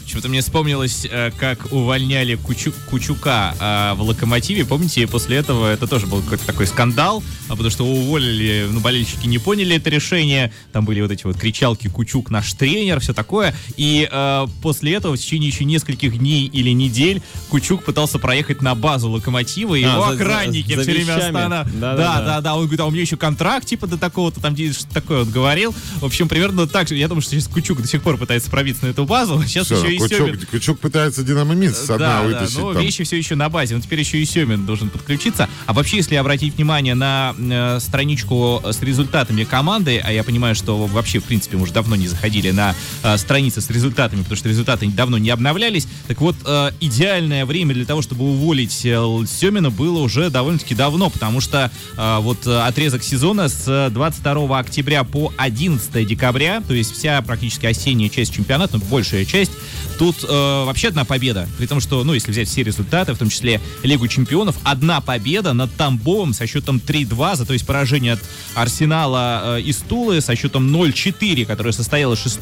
Почему-то 0.04 0.28
мне 0.28 0.40
вспомнилось, 0.40 1.06
э, 1.10 1.30
как 1.38 1.72
увольняли 1.72 2.34
Кучу- 2.36 2.72
Кучука 2.90 3.54
э, 3.58 3.94
в 3.96 4.02
Локомотиве. 4.02 4.64
Помните, 4.64 5.06
после 5.06 5.36
этого 5.38 5.66
это 5.72 5.86
тоже 5.86 6.06
был 6.06 6.22
какой-то 6.22 6.44
такой 6.46 6.66
скандал, 6.66 7.22
а 7.48 7.52
потому 7.52 7.70
что 7.70 7.84
уволили, 7.86 8.66
ну, 8.70 8.80
болельщики 8.80 9.26
не 9.26 9.38
поняли 9.38 9.76
это 9.76 9.90
решение. 9.90 10.52
Там 10.72 10.84
были 10.84 11.00
вот 11.00 11.10
эти 11.10 11.24
вот 11.24 11.36
кричалки 11.36 11.88
«Кучук 11.88 12.30
наш 12.30 12.52
тренер», 12.52 13.00
все 13.00 13.12
такое. 13.14 13.54
И 13.76 14.08
э, 14.10 14.46
после 14.62 14.94
этого 14.94 15.16
в 15.16 15.18
течение 15.18 15.48
еще 15.48 15.64
нескольких 15.64 16.18
дней 16.18 16.46
или 16.46 16.70
недель 16.70 17.22
Кучук 17.48 17.84
пытался 17.84 18.18
проехать 18.18 18.62
на 18.62 18.74
базу 18.74 19.10
Локомотива, 19.10 19.74
и 19.74 19.82
А, 19.84 19.92
его 19.94 20.02
за- 20.10 20.16
за- 20.16 20.22
охранники 20.24 20.74
за 20.74 20.82
все 20.82 20.90
время 20.92 21.16
вещами. 21.16 21.28
останов- 21.36 21.66
Да-да-да. 21.80 21.96
Да, 21.96 22.24
да, 22.24 22.40
да. 22.40 22.54
Он 22.54 22.62
говорит, 22.62 22.80
а 22.80 22.86
у 22.86 22.90
меня 22.90 23.02
еще 23.02 23.16
контракт, 23.16 23.66
типа, 23.66 23.86
до 23.86 23.98
такого-то, 23.98 24.40
там, 24.40 24.54
где 24.54 24.72
что 24.72 24.86
такое 24.92 25.22
он 25.22 25.30
говорил. 25.30 25.74
В 25.96 26.04
общем, 26.04 26.28
примерно 26.28 26.66
так 26.66 26.88
же. 26.88 26.96
Я 26.96 27.08
думаю, 27.08 27.22
что 27.22 27.32
сейчас 27.32 27.48
Кучук 27.48 27.80
до 27.82 27.88
сих 27.88 28.02
пор 28.02 28.16
пытается 28.18 28.50
пробиться 28.50 28.84
на 28.86 28.90
эту 28.90 29.04
базу. 29.04 29.42
Сейчас 29.46 29.68
Всё, 29.76 29.87
еще 29.87 29.94
и 29.94 29.98
Кучук, 29.98 30.18
Семин. 30.18 30.40
Кучук 30.50 30.78
пытается 30.80 31.22
Динамо 31.22 31.54
Минск 31.54 31.78
со 31.78 31.96
дна 31.96 31.98
Да, 31.98 32.16
да, 32.18 32.22
вытащить. 32.22 32.58
но 32.58 32.72
там. 32.74 32.82
вещи 32.82 33.04
все 33.04 33.16
еще 33.16 33.35
на 33.35 33.48
базе. 33.48 33.74
Но 33.74 33.80
теперь 33.80 34.00
еще 34.00 34.18
и 34.18 34.24
Семин 34.24 34.66
должен 34.66 34.90
подключиться. 34.90 35.48
А 35.66 35.72
вообще, 35.72 35.96
если 35.98 36.14
обратить 36.16 36.56
внимание 36.56 36.94
на 36.94 37.35
э, 37.38 37.78
страничку 37.80 38.62
с 38.64 38.80
результатами 38.82 39.44
команды, 39.44 39.98
а 40.04 40.12
я 40.12 40.24
понимаю, 40.24 40.54
что 40.54 40.87
вообще, 40.87 41.18
в 41.20 41.24
принципе, 41.24 41.56
мы 41.56 41.64
уже 41.64 41.72
давно 41.72 41.96
не 41.96 42.08
заходили 42.08 42.50
на 42.50 42.74
э, 43.02 43.16
страницы 43.16 43.61
с 43.61 43.70
результатами, 43.70 44.20
потому 44.22 44.37
что 44.37 44.48
результаты 44.48 44.87
давно 44.88 45.18
не 45.18 45.30
обновлялись. 45.30 45.87
Так 46.08 46.20
вот, 46.20 46.37
э, 46.44 46.70
идеальное 46.80 47.46
время 47.46 47.74
для 47.74 47.85
того, 47.85 48.02
чтобы 48.02 48.24
уволить 48.24 48.85
э, 48.85 48.92
Семина 49.26 49.70
было 49.70 50.00
уже 50.00 50.30
довольно-таки 50.30 50.74
давно, 50.74 51.11
потому 51.11 51.40
что 51.40 51.70
э, 51.96 52.18
вот 52.20 52.46
э, 52.46 52.61
отрезок 52.61 53.02
сезона 53.02 53.48
с 53.48 53.90
22 53.90 54.58
октября 54.58 55.04
по 55.04 55.32
11 55.37 56.06
декабря, 56.06 56.62
то 56.66 56.74
есть 56.74 56.92
вся 56.92 57.20
практически 57.22 57.66
осенняя 57.66 58.08
часть 58.08 58.35
чемпионата, 58.35 58.78
ну, 58.78 58.85
большая 58.90 59.24
часть, 59.24 59.52
тут 59.98 60.25
э, 60.25 60.27
вообще 60.64 60.88
одна 60.88 61.05
победа. 61.05 61.48
При 61.59 61.66
том, 61.66 61.81
что, 61.81 62.03
ну, 62.05 62.14
если 62.14 62.31
взять 62.31 62.48
все 62.48 62.62
результаты, 62.62 63.12
в 63.14 63.18
том 63.18 63.29
числе 63.29 63.61
Лигу 63.83 64.09
чемпионов, 64.09 64.57
одна 64.64 65.01
победа 65.01 65.53
над 65.53 65.75
Тамбовым 65.77 66.33
со 66.35 66.46
счетом 66.46 66.81
3-2, 66.85 67.37
за 67.37 67.44
то 67.44 67.53
есть 67.53 67.66
поражение 67.66 68.14
от 68.14 68.20
Арсенала 68.55 69.59
э, 69.59 69.62
из 69.62 69.79
Тулы 69.79 70.20
со 70.20 70.35
счетом 70.37 70.75
0-4, 70.75 71.44
которое 71.44 71.72
состоялось 71.72 72.20
6 72.20 72.38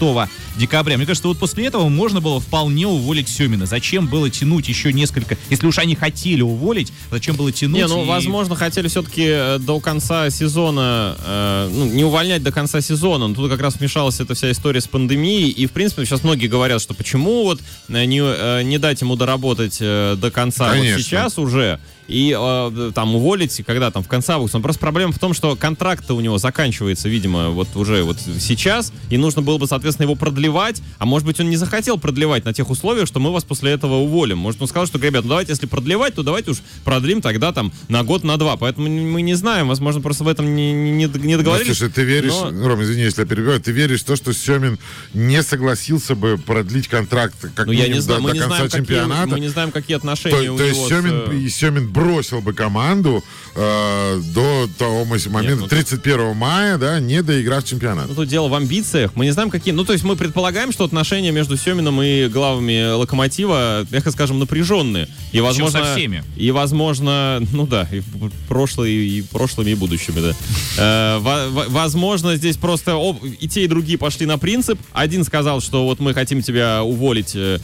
декабря. 0.57 0.97
Мне 0.97 1.07
кажется, 1.07 1.29
вот 1.29 1.39
после 1.39 1.67
этого 1.67 1.89
можно 1.89 2.21
было 2.21 2.41
вполне 2.41 2.87
уволить 2.87 3.29
Семина. 3.29 3.67
Зачем 3.67 4.07
было 4.07 4.31
тянуть 4.31 4.69
еще 4.69 4.93
несколько... 4.93 5.37
Если 5.51 5.67
уж 5.67 5.79
они 5.79 5.95
хотели 5.95 6.43
уволить, 6.43 6.93
зачем 7.11 7.37
было 7.37 7.53
тянуть? 7.53 7.77
Не, 7.77 7.87
ну, 7.87 8.05
и- 8.05 8.07
возможно, 8.07 8.55
хотели 8.57 8.89
все-таки 8.89 9.59
до 9.59 9.81
конца 9.81 10.31
сезона, 10.31 11.17
э, 11.25 11.71
ну, 11.73 11.87
не 11.87 12.05
увольнять 12.05 12.43
до 12.43 12.53
конца 12.53 12.81
сезона, 12.81 13.29
но 13.29 13.35
тут 13.35 13.51
как 13.51 13.61
раз 13.61 13.77
вмешалась 13.77 14.21
эта 14.21 14.35
вся 14.35 14.51
история 14.51 14.81
с 14.81 14.87
пандемией, 14.87 15.49
и, 15.51 15.67
в 15.67 15.73
принципе, 15.73 16.05
сейчас 16.05 16.23
многие 16.25 16.47
говорят, 16.47 16.81
что 16.81 16.95
почему 16.95 17.10
вот 17.44 17.61
э, 17.88 18.05
не, 18.05 18.20
э, 18.20 18.62
не 18.62 18.79
дать 18.79 19.01
ему 19.01 19.16
доработать 19.16 19.79
э, 19.81 20.16
до 20.16 20.31
конца 20.31 20.68
вот 20.68 20.75
Конечно. 20.75 21.03
сейчас 21.03 21.38
уже, 21.38 21.81
и 22.11 22.37
э, 22.38 22.92
там 22.94 23.14
уволить, 23.14 23.62
когда 23.66 23.90
там 23.90 24.03
в 24.03 24.09
конце 24.09 24.33
августа. 24.35 24.59
Но 24.59 24.62
просто 24.62 24.81
проблема 24.81 25.12
в 25.12 25.18
том, 25.18 25.33
что 25.33 25.57
контракт 25.57 26.11
у 26.11 26.20
него 26.20 26.38
заканчивается, 26.38 27.09
видимо, 27.09 27.51
вот 27.51 27.68
уже 27.77 28.03
вот 28.03 28.18
сейчас, 28.38 28.92
и 29.11 29.16
нужно 29.16 29.42
было 29.42 29.59
бы, 29.59 29.66
соответственно, 29.66 30.05
его 30.07 30.16
продлевать, 30.16 30.83
а 30.99 31.07
может 31.07 31.27
быть, 31.27 31.38
он 31.40 31.49
не 31.51 31.57
захотел 31.57 31.99
продлевать 31.99 32.44
на 32.44 32.53
тех 32.53 32.68
условиях, 32.70 33.07
что 33.07 33.20
мы 33.20 33.33
вас 33.33 33.44
после 33.44 33.70
этого 33.73 33.94
уволим. 33.96 34.38
Может, 34.38 34.61
он 34.61 34.68
сказал, 34.68 34.87
что, 34.87 34.99
ребят, 34.99 35.25
ну 35.25 35.31
давайте, 35.31 35.53
если 35.53 35.66
продлевать, 35.66 36.14
то 36.14 36.23
давайте 36.23 36.51
уж 36.51 36.59
продлим 36.85 37.20
тогда 37.23 37.53
там 37.53 37.73
на 37.88 38.03
год, 38.03 38.25
на 38.25 38.37
два. 38.37 38.57
Поэтому 38.57 38.88
мы 38.88 39.23
не 39.23 39.35
знаем, 39.35 39.68
возможно, 39.68 40.01
просто 40.01 40.25
в 40.25 40.29
этом 40.29 40.55
не, 40.55 40.73
не, 40.73 41.05
не 41.05 41.07
Ну, 41.07 41.38
договорились. 41.38 41.77
слушай, 41.79 41.92
ты 41.92 42.03
веришь, 42.03 42.33
но- 42.33 42.51
ну, 42.51 42.68
Ром, 42.68 42.83
извини, 42.83 43.03
если 43.03 43.23
я 43.23 43.27
перебиваю, 43.29 43.61
ты 43.61 43.70
веришь 43.73 44.01
в 44.01 44.05
то, 44.05 44.16
что 44.16 44.33
Семин 44.33 44.79
не 45.14 45.42
согласился 45.42 46.14
бы 46.14 46.38
продлить 46.38 46.88
контракт 46.88 47.35
как 47.55 47.66
Ну, 47.66 47.73
я 47.73 47.88
не 47.88 48.01
знаю, 48.01 48.20
до, 48.20 48.25
мы 48.25 48.31
до 48.31 48.35
не 48.35 48.40
конца 48.40 48.57
знаем, 48.57 48.70
какие, 48.70 48.87
чемпионата? 48.87 49.27
мы 49.29 49.40
не 49.40 49.49
знаем, 49.49 49.70
какие 49.73 49.96
отношения 49.96 50.37
То, 50.46 50.53
у 50.55 50.57
то 50.59 50.62
него 50.64 50.68
есть 50.68 50.81
с, 50.85 50.88
Семин, 50.88 51.23
э, 51.31 51.37
и 51.37 51.49
Семин 51.49 51.88
бросил 52.01 52.41
бы 52.41 52.55
команду 52.55 53.23
э, 53.55 54.21
до 54.35 54.69
того 54.79 55.05
момента, 55.05 55.57
ну, 55.63 55.69
31 55.69 56.35
мая, 56.35 56.79
да, 56.79 56.99
не 56.99 57.23
доиграв 57.23 57.63
чемпионат. 57.65 58.09
Ну, 58.09 58.15
тут 58.15 58.29
дело 58.29 58.49
в 58.49 58.55
амбициях. 58.55 59.13
Мы 59.17 59.27
не 59.27 59.33
знаем, 59.33 59.51
какие... 59.51 59.75
Ну, 59.75 59.85
то 59.85 59.93
есть 59.93 60.03
мы 60.05 60.17
предполагаем, 60.17 60.73
что 60.73 60.85
отношения 60.85 61.31
между 61.31 61.59
Семином 61.59 62.01
и 62.03 62.29
главами 62.29 62.93
Локомотива, 62.95 63.87
мягко 63.91 64.11
скажем, 64.13 64.39
напряженные. 64.39 65.09
И, 65.33 65.41
возможно... 65.41 65.85
со 65.85 65.93
всеми. 65.95 66.25
И, 66.37 66.51
возможно... 66.51 67.43
Ну 67.53 67.67
да, 67.67 67.87
и 67.93 68.01
в 68.01 68.31
прошлые, 68.49 68.95
и 68.95 69.23
прошлыми, 69.23 69.71
и 69.71 69.75
будущими, 69.75 70.21
да. 70.21 70.35
Э, 70.79 71.19
во- 71.19 71.49
во- 71.51 71.65
Возможно, 71.69 72.37
здесь 72.37 72.57
просто 72.57 72.93
об- 72.93 73.25
и 73.25 73.49
те, 73.49 73.65
и 73.65 73.67
другие 73.67 73.99
пошли 73.99 74.25
на 74.27 74.39
принцип. 74.39 74.79
Один 74.93 75.25
сказал, 75.25 75.61
что 75.61 75.85
вот 75.85 76.01
мы 76.01 76.15
хотим 76.15 76.41
тебя 76.43 76.83
уволить 76.83 77.33
э, 77.35 77.59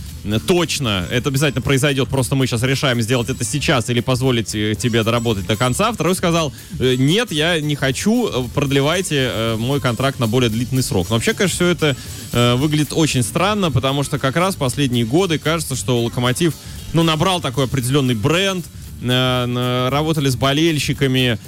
точно. 0.46 1.06
Это 1.10 1.30
обязательно 1.30 1.62
произойдет. 1.62 2.08
Просто 2.08 2.34
мы 2.34 2.46
сейчас 2.46 2.62
решаем 2.62 3.00
сделать 3.00 3.30
это 3.30 3.44
сейчас 3.44 3.88
или 3.88 4.00
позволить 4.00 4.25
э, 4.54 4.74
тебе 4.74 5.02
доработать 5.02 5.46
до 5.46 5.56
конца. 5.56 5.92
Второй 5.92 6.14
сказал, 6.14 6.52
э, 6.78 6.96
нет, 6.96 7.32
я 7.32 7.60
не 7.60 7.76
хочу, 7.76 8.28
э, 8.28 8.44
продлевайте 8.54 9.54
мой 9.58 9.80
контракт 9.80 10.18
на 10.18 10.26
более 10.26 10.50
длительный 10.50 10.82
срок. 10.82 11.08
Но 11.08 11.16
вообще, 11.16 11.34
конечно, 11.34 11.56
все 11.56 11.68
это 11.68 11.96
выглядит 12.32 12.92
очень 12.92 13.22
странно, 13.22 13.70
потому 13.70 14.02
что 14.02 14.18
как 14.18 14.36
раз 14.36 14.56
последние 14.56 15.04
годы 15.04 15.38
кажется, 15.38 15.74
что 15.76 16.02
Локомотив, 16.02 16.54
ну, 16.92 17.02
набрал 17.02 17.40
такой 17.40 17.64
определенный 17.64 18.14
бренд, 18.14 18.66
работали 19.00 20.28
с 20.28 20.36
болельщиками, 20.36 21.38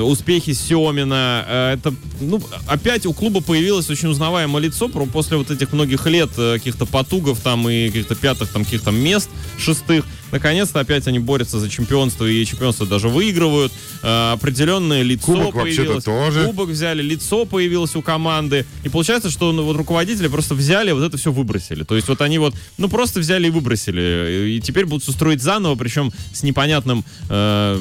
успехи 0.00 0.52
Семина. 0.52 1.72
это, 1.74 1.94
ну, 2.20 2.40
опять 2.66 3.06
у 3.06 3.12
клуба 3.12 3.40
появилось 3.40 3.90
очень 3.90 4.08
узнаваемое 4.08 4.62
лицо 4.62 4.88
после 4.88 5.36
вот 5.36 5.50
этих 5.50 5.72
многих 5.72 6.06
лет 6.06 6.30
каких-то 6.34 6.86
потугов 6.86 7.40
там 7.40 7.68
и 7.68 7.88
каких-то 7.88 8.14
пятых 8.14 8.50
там 8.50 8.64
каких-то 8.64 8.90
мест 8.90 9.28
шестых. 9.58 10.04
Наконец-то 10.32 10.80
опять 10.80 11.06
они 11.06 11.18
борются 11.20 11.60
за 11.60 11.68
чемпионство 11.70 12.24
и 12.26 12.44
чемпионство 12.44 12.86
даже 12.86 13.08
выигрывают. 13.08 13.72
Э, 14.02 14.32
определенное 14.32 15.02
лицо 15.02 15.26
Кубок 15.26 15.54
появилось. 15.62 16.04
тоже. 16.04 16.44
Кубок 16.46 16.70
взяли, 16.70 17.02
лицо 17.02 17.44
появилось 17.44 17.94
у 17.94 18.02
команды. 18.02 18.66
И 18.82 18.88
получается, 18.88 19.30
что 19.30 19.52
ну, 19.52 19.62
вот 19.62 19.76
руководители 19.76 20.28
просто 20.28 20.54
взяли, 20.54 20.90
вот 20.92 21.02
это 21.04 21.16
все 21.16 21.30
выбросили. 21.30 21.84
То 21.84 21.94
есть 21.94 22.08
вот 22.08 22.20
они 22.22 22.38
вот, 22.38 22.54
ну 22.78 22.88
просто 22.88 23.20
взяли 23.20 23.46
и 23.46 23.50
выбросили. 23.50 24.56
И 24.56 24.60
теперь 24.60 24.86
будут 24.86 25.02
всё 25.02 25.12
строить 25.12 25.42
заново, 25.42 25.74
причем 25.76 26.12
с 26.32 26.42
непонятным, 26.42 27.04
э, 27.28 27.80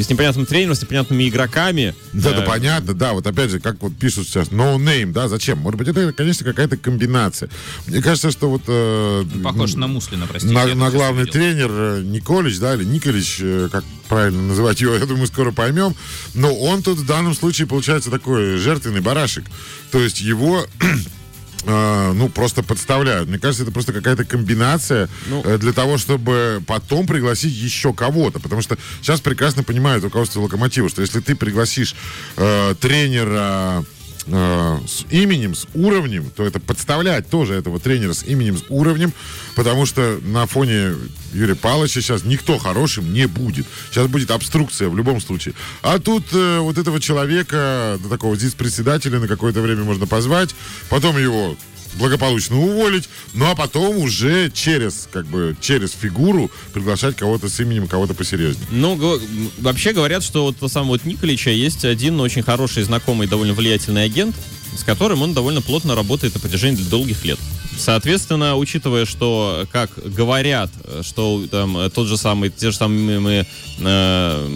с 0.00 0.08
непонятным 0.08 0.46
тренером, 0.46 0.74
с 0.76 0.82
непонятными 0.82 1.28
игроками. 1.28 1.94
Да, 2.12 2.30
да, 2.30 2.44
Э, 2.44 2.46
понятно, 2.46 2.94
да, 2.94 3.12
вот 3.12 3.26
опять 3.26 3.50
же, 3.50 3.58
как 3.60 3.82
вот 3.82 3.96
пишут 3.96 4.28
сейчас, 4.28 4.48
no 4.48 4.76
name, 4.76 5.12
да, 5.12 5.28
зачем? 5.28 5.58
Может 5.58 5.78
быть, 5.78 5.88
это, 5.88 6.12
конечно, 6.12 6.44
какая-то 6.46 6.76
комбинация. 6.76 7.48
Мне 7.86 8.00
кажется, 8.02 8.30
что 8.30 8.48
вот... 8.50 8.62
э, 8.68 9.24
Похож 9.42 9.74
на 9.74 9.86
Муслина, 9.86 10.26
простите. 10.28 10.54
на, 10.54 10.66
на 10.74 10.90
главный 10.90 11.26
тренер 11.26 11.63
э, 11.70 12.02
Николич, 12.04 12.58
да, 12.58 12.74
или 12.74 12.84
Николич, 12.84 13.38
э, 13.40 13.68
как 13.70 13.84
правильно 14.08 14.42
называть 14.42 14.80
его, 14.80 14.94
я 14.96 15.06
думаю, 15.06 15.26
скоро 15.26 15.52
поймем. 15.52 15.94
Но 16.34 16.54
он 16.54 16.82
тут 16.82 16.98
в 16.98 17.06
данном 17.06 17.34
случае 17.34 17.66
получается 17.66 18.10
такой 18.10 18.58
жертвенный 18.58 19.00
барашек. 19.00 19.44
То 19.90 19.98
есть 20.00 20.20
его 20.20 20.66
э, 21.66 22.12
ну, 22.14 22.28
просто 22.28 22.62
подставляют. 22.62 23.28
Мне 23.28 23.38
кажется, 23.38 23.62
это 23.62 23.72
просто 23.72 23.92
какая-то 23.92 24.24
комбинация 24.24 25.08
Ну. 25.28 25.42
э, 25.44 25.58
для 25.58 25.72
того, 25.72 25.98
чтобы 25.98 26.62
потом 26.66 27.06
пригласить 27.06 27.52
еще 27.54 27.92
кого-то. 27.92 28.40
Потому 28.40 28.62
что 28.62 28.76
сейчас 29.00 29.20
прекрасно 29.20 29.62
понимают 29.62 30.04
руководство 30.04 30.40
Локомотива, 30.40 30.88
что 30.88 31.02
если 31.02 31.20
ты 31.20 31.34
пригласишь 31.34 31.94
э, 32.36 32.74
тренера 32.80 33.84
э, 34.26 34.78
с 34.86 35.04
именем, 35.10 35.54
с 35.54 35.66
уровнем, 35.74 36.30
то 36.34 36.44
это 36.44 36.60
подставлять 36.60 37.28
тоже 37.28 37.54
этого 37.54 37.80
тренера 37.80 38.12
с 38.12 38.22
именем, 38.24 38.58
с 38.58 38.64
уровнем, 38.68 39.12
потому 39.54 39.86
что 39.86 40.18
на 40.22 40.46
фоне 40.46 40.94
Юрия 41.32 41.54
Павловича 41.54 42.00
сейчас 42.00 42.24
никто 42.24 42.58
хорошим 42.58 43.12
не 43.12 43.26
будет. 43.26 43.66
Сейчас 43.90 44.06
будет 44.06 44.30
обструкция 44.30 44.88
в 44.88 44.96
любом 44.96 45.20
случае. 45.20 45.54
А 45.82 45.98
тут 45.98 46.24
э, 46.32 46.58
вот 46.60 46.78
этого 46.78 47.00
человека, 47.00 47.98
такого 48.08 48.36
здесь 48.36 48.54
председателя 48.54 49.18
на 49.18 49.28
какое-то 49.28 49.60
время 49.60 49.84
можно 49.84 50.06
позвать, 50.06 50.54
потом 50.88 51.18
его 51.18 51.56
благополучно 51.94 52.58
уволить, 52.58 53.08
ну 53.32 53.50
а 53.50 53.54
потом 53.54 53.98
уже 53.98 54.50
через, 54.50 55.08
как 55.12 55.26
бы, 55.26 55.56
через 55.60 55.92
фигуру 55.92 56.50
приглашать 56.72 57.16
кого-то 57.16 57.48
с 57.48 57.60
именем, 57.60 57.88
кого-то 57.88 58.14
посерьезнее. 58.14 58.66
Ну, 58.70 59.20
вообще 59.58 59.92
говорят, 59.92 60.22
что 60.22 60.44
вот 60.44 60.62
у 60.62 60.68
самого 60.68 60.94
вот 60.94 61.04
Николича 61.04 61.50
есть 61.50 61.84
один 61.84 62.20
очень 62.20 62.42
хороший, 62.42 62.84
знакомый, 62.84 63.26
довольно 63.26 63.54
влиятельный 63.54 64.04
агент, 64.04 64.36
с 64.76 64.84
которым 64.84 65.22
он 65.22 65.34
довольно 65.34 65.62
плотно 65.62 65.94
работает 65.94 66.34
на 66.34 66.40
протяжении 66.40 66.82
долгих 66.82 67.24
лет. 67.24 67.38
Соответственно, 67.76 68.56
учитывая, 68.56 69.04
что, 69.04 69.66
как 69.72 69.90
говорят, 70.04 70.70
что 71.02 71.44
там 71.50 71.90
тот 71.90 72.06
же 72.06 72.16
самый, 72.16 72.50
те 72.50 72.70
же 72.70 72.76
самые 72.76 73.18
мы, 73.18 73.46
э, 73.80 74.48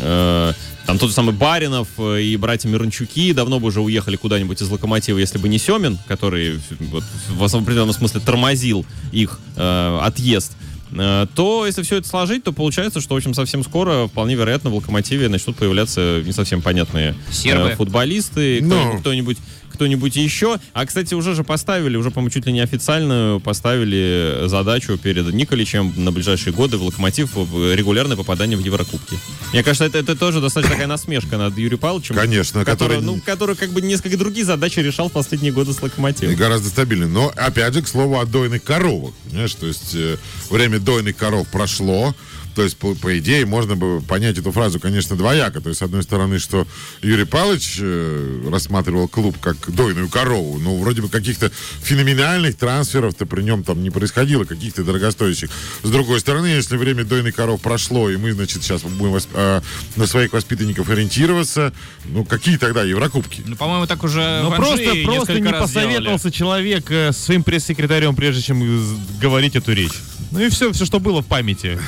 э, 0.00 0.52
там 0.88 0.98
тот 0.98 1.10
же 1.10 1.14
самый 1.14 1.34
Баринов 1.34 1.86
э, 1.98 2.22
и 2.22 2.36
братья 2.38 2.66
Мирончуки 2.66 3.34
давно 3.34 3.60
бы 3.60 3.66
уже 3.66 3.82
уехали 3.82 4.16
куда-нибудь 4.16 4.62
из 4.62 4.70
Локомотива, 4.70 5.18
если 5.18 5.36
бы 5.36 5.46
не 5.46 5.58
Семин, 5.58 5.98
который 6.08 6.58
вот, 6.80 7.04
в 7.28 7.56
определенном 7.56 7.92
смысле 7.92 8.20
тормозил 8.20 8.86
их 9.12 9.38
э, 9.56 9.98
отъезд 10.00 10.56
э, 10.92 11.26
то 11.34 11.66
если 11.66 11.82
все 11.82 11.96
это 11.96 12.08
сложить, 12.08 12.42
то 12.44 12.54
получается, 12.54 13.02
что, 13.02 13.12
в 13.12 13.18
общем, 13.18 13.34
совсем 13.34 13.62
скоро, 13.64 14.06
вполне 14.06 14.34
вероятно, 14.34 14.70
в 14.70 14.76
«Локомотиве» 14.76 15.28
начнут 15.28 15.56
появляться 15.56 16.22
не 16.24 16.32
совсем 16.32 16.62
понятные 16.62 17.14
Сербы. 17.30 17.68
э, 17.68 17.76
футболисты, 17.76 18.60
Ну. 18.62 18.70
кто-нибудь, 18.70 19.00
кто-нибудь 19.00 19.38
кто-нибудь 19.78 20.16
еще. 20.16 20.58
А, 20.72 20.84
кстати, 20.86 21.14
уже 21.14 21.36
же 21.36 21.44
поставили, 21.44 21.96
уже, 21.96 22.10
по-моему, 22.10 22.30
чуть 22.30 22.46
ли 22.46 22.52
не 22.52 22.60
официальную 22.60 23.38
поставили 23.38 24.42
задачу 24.48 24.98
перед 24.98 25.32
Николичем 25.32 25.92
на 25.96 26.10
ближайшие 26.10 26.52
годы 26.52 26.78
в 26.78 26.82
«Локомотив» 26.82 27.30
регулярное 27.36 28.16
попадание 28.16 28.58
в 28.58 28.60
Еврокубки. 28.60 29.16
Мне 29.52 29.62
кажется, 29.62 29.84
это, 29.84 29.98
это 29.98 30.16
тоже 30.16 30.40
достаточно 30.40 30.74
такая 30.74 30.88
насмешка 30.88 31.38
над 31.38 31.56
Юрием 31.56 31.78
Павловичем. 31.78 32.16
Конечно, 32.16 32.64
который, 32.64 32.96
который- 32.96 33.02
ну, 33.02 33.20
который 33.24 33.54
как 33.54 33.70
бы 33.70 33.80
несколько 33.80 34.16
другие 34.18 34.44
задачи 34.44 34.80
решал 34.80 35.08
в 35.08 35.12
последние 35.12 35.52
годы 35.52 35.72
с 35.72 35.78
И 35.78 35.82
«Локомотивом». 35.82 36.34
гораздо 36.34 36.68
стабильнее. 36.70 37.06
Но, 37.08 37.32
опять 37.36 37.72
же, 37.72 37.82
к 37.82 37.86
слову 37.88 38.18
о 38.18 38.26
дойных 38.26 38.64
коровах. 38.64 39.12
Понимаешь, 39.30 39.54
то 39.54 39.66
есть 39.68 39.94
э, 39.94 40.16
время 40.50 40.80
дойных 40.80 41.16
коров 41.16 41.46
прошло. 41.48 42.16
То 42.58 42.64
есть, 42.64 42.76
по, 42.76 42.92
по 42.96 43.16
идее, 43.16 43.46
можно 43.46 43.76
бы 43.76 44.00
понять 44.00 44.36
эту 44.36 44.50
фразу, 44.50 44.80
конечно, 44.80 45.14
двояко. 45.14 45.60
То 45.60 45.68
есть, 45.68 45.78
с 45.78 45.82
одной 45.82 46.02
стороны, 46.02 46.40
что 46.40 46.66
Юрий 47.02 47.24
Павлович 47.24 47.76
э, 47.80 48.48
рассматривал 48.50 49.06
клуб 49.06 49.36
как 49.40 49.56
дойную 49.72 50.08
корову. 50.08 50.58
Ну, 50.58 50.76
вроде 50.80 51.00
бы 51.00 51.08
каких-то 51.08 51.52
феноменальных 51.84 52.56
трансферов-то 52.56 53.26
при 53.26 53.42
нем 53.42 53.62
там 53.62 53.80
не 53.80 53.90
происходило, 53.90 54.42
каких-то 54.42 54.82
дорогостоящих. 54.82 55.50
С 55.84 55.88
другой 55.88 56.18
стороны, 56.18 56.46
если 56.46 56.76
время 56.76 57.04
дойных 57.04 57.36
коров 57.36 57.60
прошло, 57.60 58.10
и 58.10 58.16
мы, 58.16 58.32
значит, 58.32 58.64
сейчас 58.64 58.82
будем 58.82 59.14
восп- 59.14 59.28
э, 59.34 59.60
на 59.94 60.06
своих 60.08 60.32
воспитанников 60.32 60.90
ориентироваться, 60.90 61.72
ну, 62.06 62.24
какие 62.24 62.56
тогда 62.56 62.82
Еврокубки? 62.82 63.40
Ну, 63.46 63.54
по-моему, 63.54 63.86
так 63.86 64.02
уже 64.02 64.40
Ну 64.42 64.50
просто, 64.50 64.82
просто 65.04 65.34
не 65.34 65.42
раз 65.42 65.70
делали. 65.70 65.86
посоветовался 65.92 66.32
человек 66.32 66.90
э, 66.90 67.12
своим 67.12 67.44
пресс-секретарем, 67.44 68.16
прежде 68.16 68.42
чем 68.42 68.64
из- 68.64 69.20
говорить 69.20 69.54
эту 69.54 69.72
речь. 69.74 69.92
Ну 70.30 70.40
и 70.40 70.50
все, 70.50 70.72
все, 70.72 70.84
что 70.84 71.00
было 71.00 71.22
в 71.22 71.26
памяти. 71.26 71.78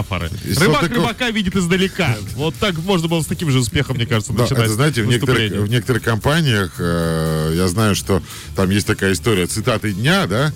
Метафоры. 0.00 0.30
Рыбак 0.58 0.82
Салтыков- 0.82 0.96
рыбака 0.96 1.30
видит 1.30 1.56
издалека. 1.56 2.16
Вот 2.34 2.54
так 2.56 2.76
можно 2.78 3.08
было 3.08 3.22
с 3.22 3.26
таким 3.26 3.50
же 3.50 3.58
успехом, 3.58 3.96
мне 3.96 4.06
кажется, 4.06 4.32
Да, 4.32 4.42
начинать 4.42 4.64
это, 4.64 4.74
знаете, 4.74 5.02
в 5.02 5.06
некоторых, 5.06 5.52
в 5.52 5.68
некоторых 5.68 6.02
компаниях 6.02 6.72
э, 6.78 7.54
я 7.56 7.68
знаю, 7.68 7.94
что 7.94 8.22
там 8.56 8.70
есть 8.70 8.86
такая 8.86 9.12
история 9.12 9.46
цитаты 9.46 9.92
дня, 9.92 10.26
да, 10.26 10.52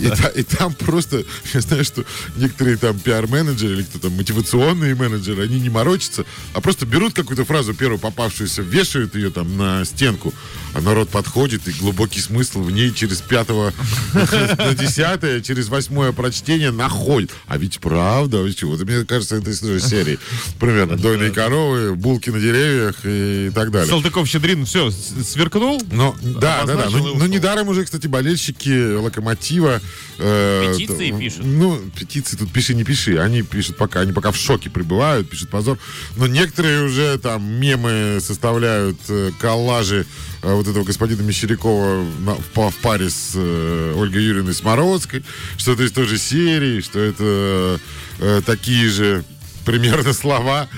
и, 0.00 0.08
та- 0.08 0.28
и 0.28 0.42
там 0.42 0.72
просто, 0.74 1.24
я 1.54 1.60
знаю, 1.60 1.84
что 1.84 2.04
некоторые 2.36 2.76
там 2.76 2.98
пиар-менеджеры 2.98 3.74
или 3.74 3.82
кто 3.82 3.98
там 3.98 4.12
мотивационные 4.12 4.94
менеджеры, 4.94 5.44
они 5.44 5.60
не 5.60 5.68
морочатся, 5.70 6.24
а 6.52 6.60
просто 6.60 6.86
берут 6.86 7.14
какую-то 7.14 7.44
фразу 7.44 7.74
первую 7.74 7.98
попавшуюся, 7.98 8.62
вешают 8.62 9.14
ее 9.14 9.30
там 9.30 9.56
на 9.56 9.84
стенку, 9.84 10.32
а 10.74 10.80
народ 10.80 11.08
подходит, 11.08 11.66
и 11.68 11.72
глубокий 11.72 12.20
смысл 12.20 12.62
в 12.62 12.70
ней 12.70 12.92
через 12.92 13.20
пятого 13.20 13.72
на 14.14 14.74
десятое, 14.74 15.40
через 15.40 15.68
восьмое 15.68 16.12
прочтение 16.12 16.70
находит. 16.70 17.30
А 17.46 17.58
ведь 17.58 17.78
правда, 17.80 18.38
вы 18.38 18.52
чё, 18.52 18.73
вот 18.76 18.86
мне 18.86 19.04
кажется, 19.04 19.36
это 19.36 19.50
из 19.50 19.60
той 19.60 19.78
же 19.78 19.80
серии. 19.80 20.18
Примерно. 20.58 20.96
Дойные 20.96 21.30
коровы, 21.30 21.94
булки 21.94 22.30
на 22.30 22.40
деревьях 22.40 22.96
и 23.04 23.50
так 23.54 23.70
далее. 23.70 23.88
Салтыков-Щедрин, 23.90 24.64
все, 24.64 24.90
сверкнул. 24.90 25.80
Ну, 25.90 26.14
да, 26.22 26.64
да, 26.64 26.74
да. 26.76 26.88
Ну, 26.90 27.14
ну, 27.16 27.26
недаром 27.26 27.68
уже, 27.68 27.84
кстати, 27.84 28.06
болельщики 28.06 28.94
Локомотива... 28.96 29.80
э, 30.18 30.72
Петиции 30.76 31.10
т- 31.10 31.18
пишут. 31.18 31.44
Ну, 31.44 31.80
петиции 31.98 32.36
тут 32.36 32.52
пиши, 32.52 32.74
не 32.74 32.84
пиши. 32.84 33.18
Они 33.18 33.42
пишут 33.42 33.76
пока, 33.76 34.00
они 34.00 34.12
пока 34.12 34.30
в 34.30 34.36
шоке 34.36 34.70
пребывают, 34.70 35.28
пишут 35.28 35.50
позор. 35.50 35.78
Но 36.16 36.26
некоторые 36.26 36.84
уже 36.84 37.18
там 37.18 37.44
мемы 37.44 38.18
составляют, 38.20 38.98
э, 39.08 39.30
коллажи 39.40 40.06
вот 40.52 40.68
этого 40.68 40.84
господина 40.84 41.22
Мещерякова 41.22 42.02
в, 42.02 42.70
в 42.70 42.76
паре 42.76 43.10
с 43.10 43.32
э, 43.34 43.94
Ольгой 43.96 44.22
Юрьевной 44.22 44.54
Смородской, 44.54 45.24
что 45.56 45.72
это 45.72 45.84
из 45.84 45.92
той 45.92 46.06
же 46.06 46.18
серии, 46.18 46.80
что 46.80 46.98
это 46.98 47.80
э, 48.18 48.42
такие 48.44 48.88
же 48.88 49.24
примерно 49.64 50.12
слова 50.14 50.68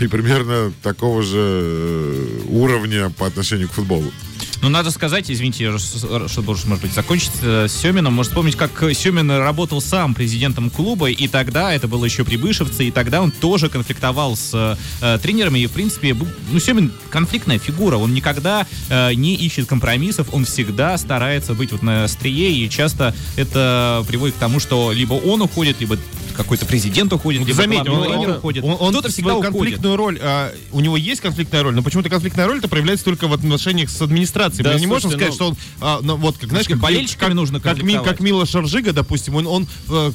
и 0.00 0.06
примерно 0.06 0.72
такого 0.82 1.22
же 1.22 1.38
э, 1.38 2.40
уровня 2.48 3.10
по 3.10 3.26
отношению 3.26 3.68
к 3.68 3.72
футболу. 3.72 4.12
Ну, 4.64 4.70
надо 4.70 4.90
сказать, 4.90 5.30
извините, 5.30 5.76
чтобы 5.76 6.52
уж, 6.54 6.64
может 6.64 6.80
быть, 6.82 6.94
закончить 6.94 7.32
э, 7.42 7.66
с 7.68 7.72
Семином, 7.76 8.14
можно 8.14 8.30
вспомнить, 8.30 8.56
как 8.56 8.70
Семин 8.94 9.30
работал 9.30 9.82
сам 9.82 10.14
президентом 10.14 10.70
клуба, 10.70 11.10
и 11.10 11.28
тогда, 11.28 11.74
это 11.74 11.86
было 11.86 12.06
еще 12.06 12.24
при 12.24 12.36
Бышевце, 12.38 12.86
и 12.86 12.90
тогда 12.90 13.20
он 13.20 13.30
тоже 13.30 13.68
конфликтовал 13.68 14.36
с 14.36 14.78
э, 15.02 15.18
тренерами, 15.22 15.58
и, 15.58 15.66
в 15.66 15.72
принципе, 15.72 16.14
был- 16.14 16.28
ну, 16.50 16.58
Семин 16.60 16.92
конфликтная 17.10 17.58
фигура, 17.58 17.98
он 17.98 18.14
никогда 18.14 18.66
э, 18.88 19.12
не 19.12 19.34
ищет 19.34 19.66
компромиссов, 19.66 20.28
он 20.32 20.46
всегда 20.46 20.96
старается 20.96 21.52
быть 21.52 21.70
вот 21.70 21.82
на 21.82 22.04
острие, 22.04 22.50
и 22.50 22.70
часто 22.70 23.14
это 23.36 24.02
приводит 24.08 24.34
к 24.36 24.38
тому, 24.38 24.60
что 24.60 24.92
либо 24.92 25.12
он 25.12 25.42
уходит, 25.42 25.78
либо 25.80 25.98
какой-то 26.34 26.64
президент 26.64 27.12
уходит, 27.12 27.42
либо 27.46 27.54
Заметь, 27.54 27.80
он, 27.80 27.88
он- 28.08 28.30
уходит. 28.30 28.64
он- 28.64 28.76
он 28.80 28.90
Кто-то 28.92 29.10
всегда 29.10 29.34
уходит. 29.36 29.52
конфликтную 29.52 29.96
роль, 29.96 30.18
а, 30.22 30.50
у 30.72 30.80
него 30.80 30.96
есть 30.96 31.20
конфликтная 31.20 31.62
роль, 31.62 31.74
но 31.74 31.82
почему-то 31.82 32.08
конфликтная 32.08 32.46
роль 32.46 32.58
это 32.58 32.66
проявляется 32.66 33.04
только 33.04 33.28
в 33.28 33.32
отношениях 33.34 33.90
с 33.90 34.00
администрацией. 34.00 34.53
Да, 34.62 34.72
Мы 34.74 34.80
не 34.80 34.86
можем 34.86 35.10
сказать, 35.10 35.28
ну- 35.30 35.34
что 35.34 35.48
он, 35.48 35.56
а, 35.80 36.00
ну, 36.02 36.16
вот, 36.16 36.38
как, 36.38 36.50
знаешь, 36.50 36.66
как, 36.68 36.78
болельщиками 36.78 37.28
как, 37.30 37.34
нужно 37.36 37.60
как, 37.60 37.82
Ми- 37.82 37.98
как 38.02 38.20
Мила 38.20 38.46
Шаржига, 38.46 38.92
допустим, 38.92 39.34
он, 39.36 39.46
он 39.46 39.66
э, 39.88 40.10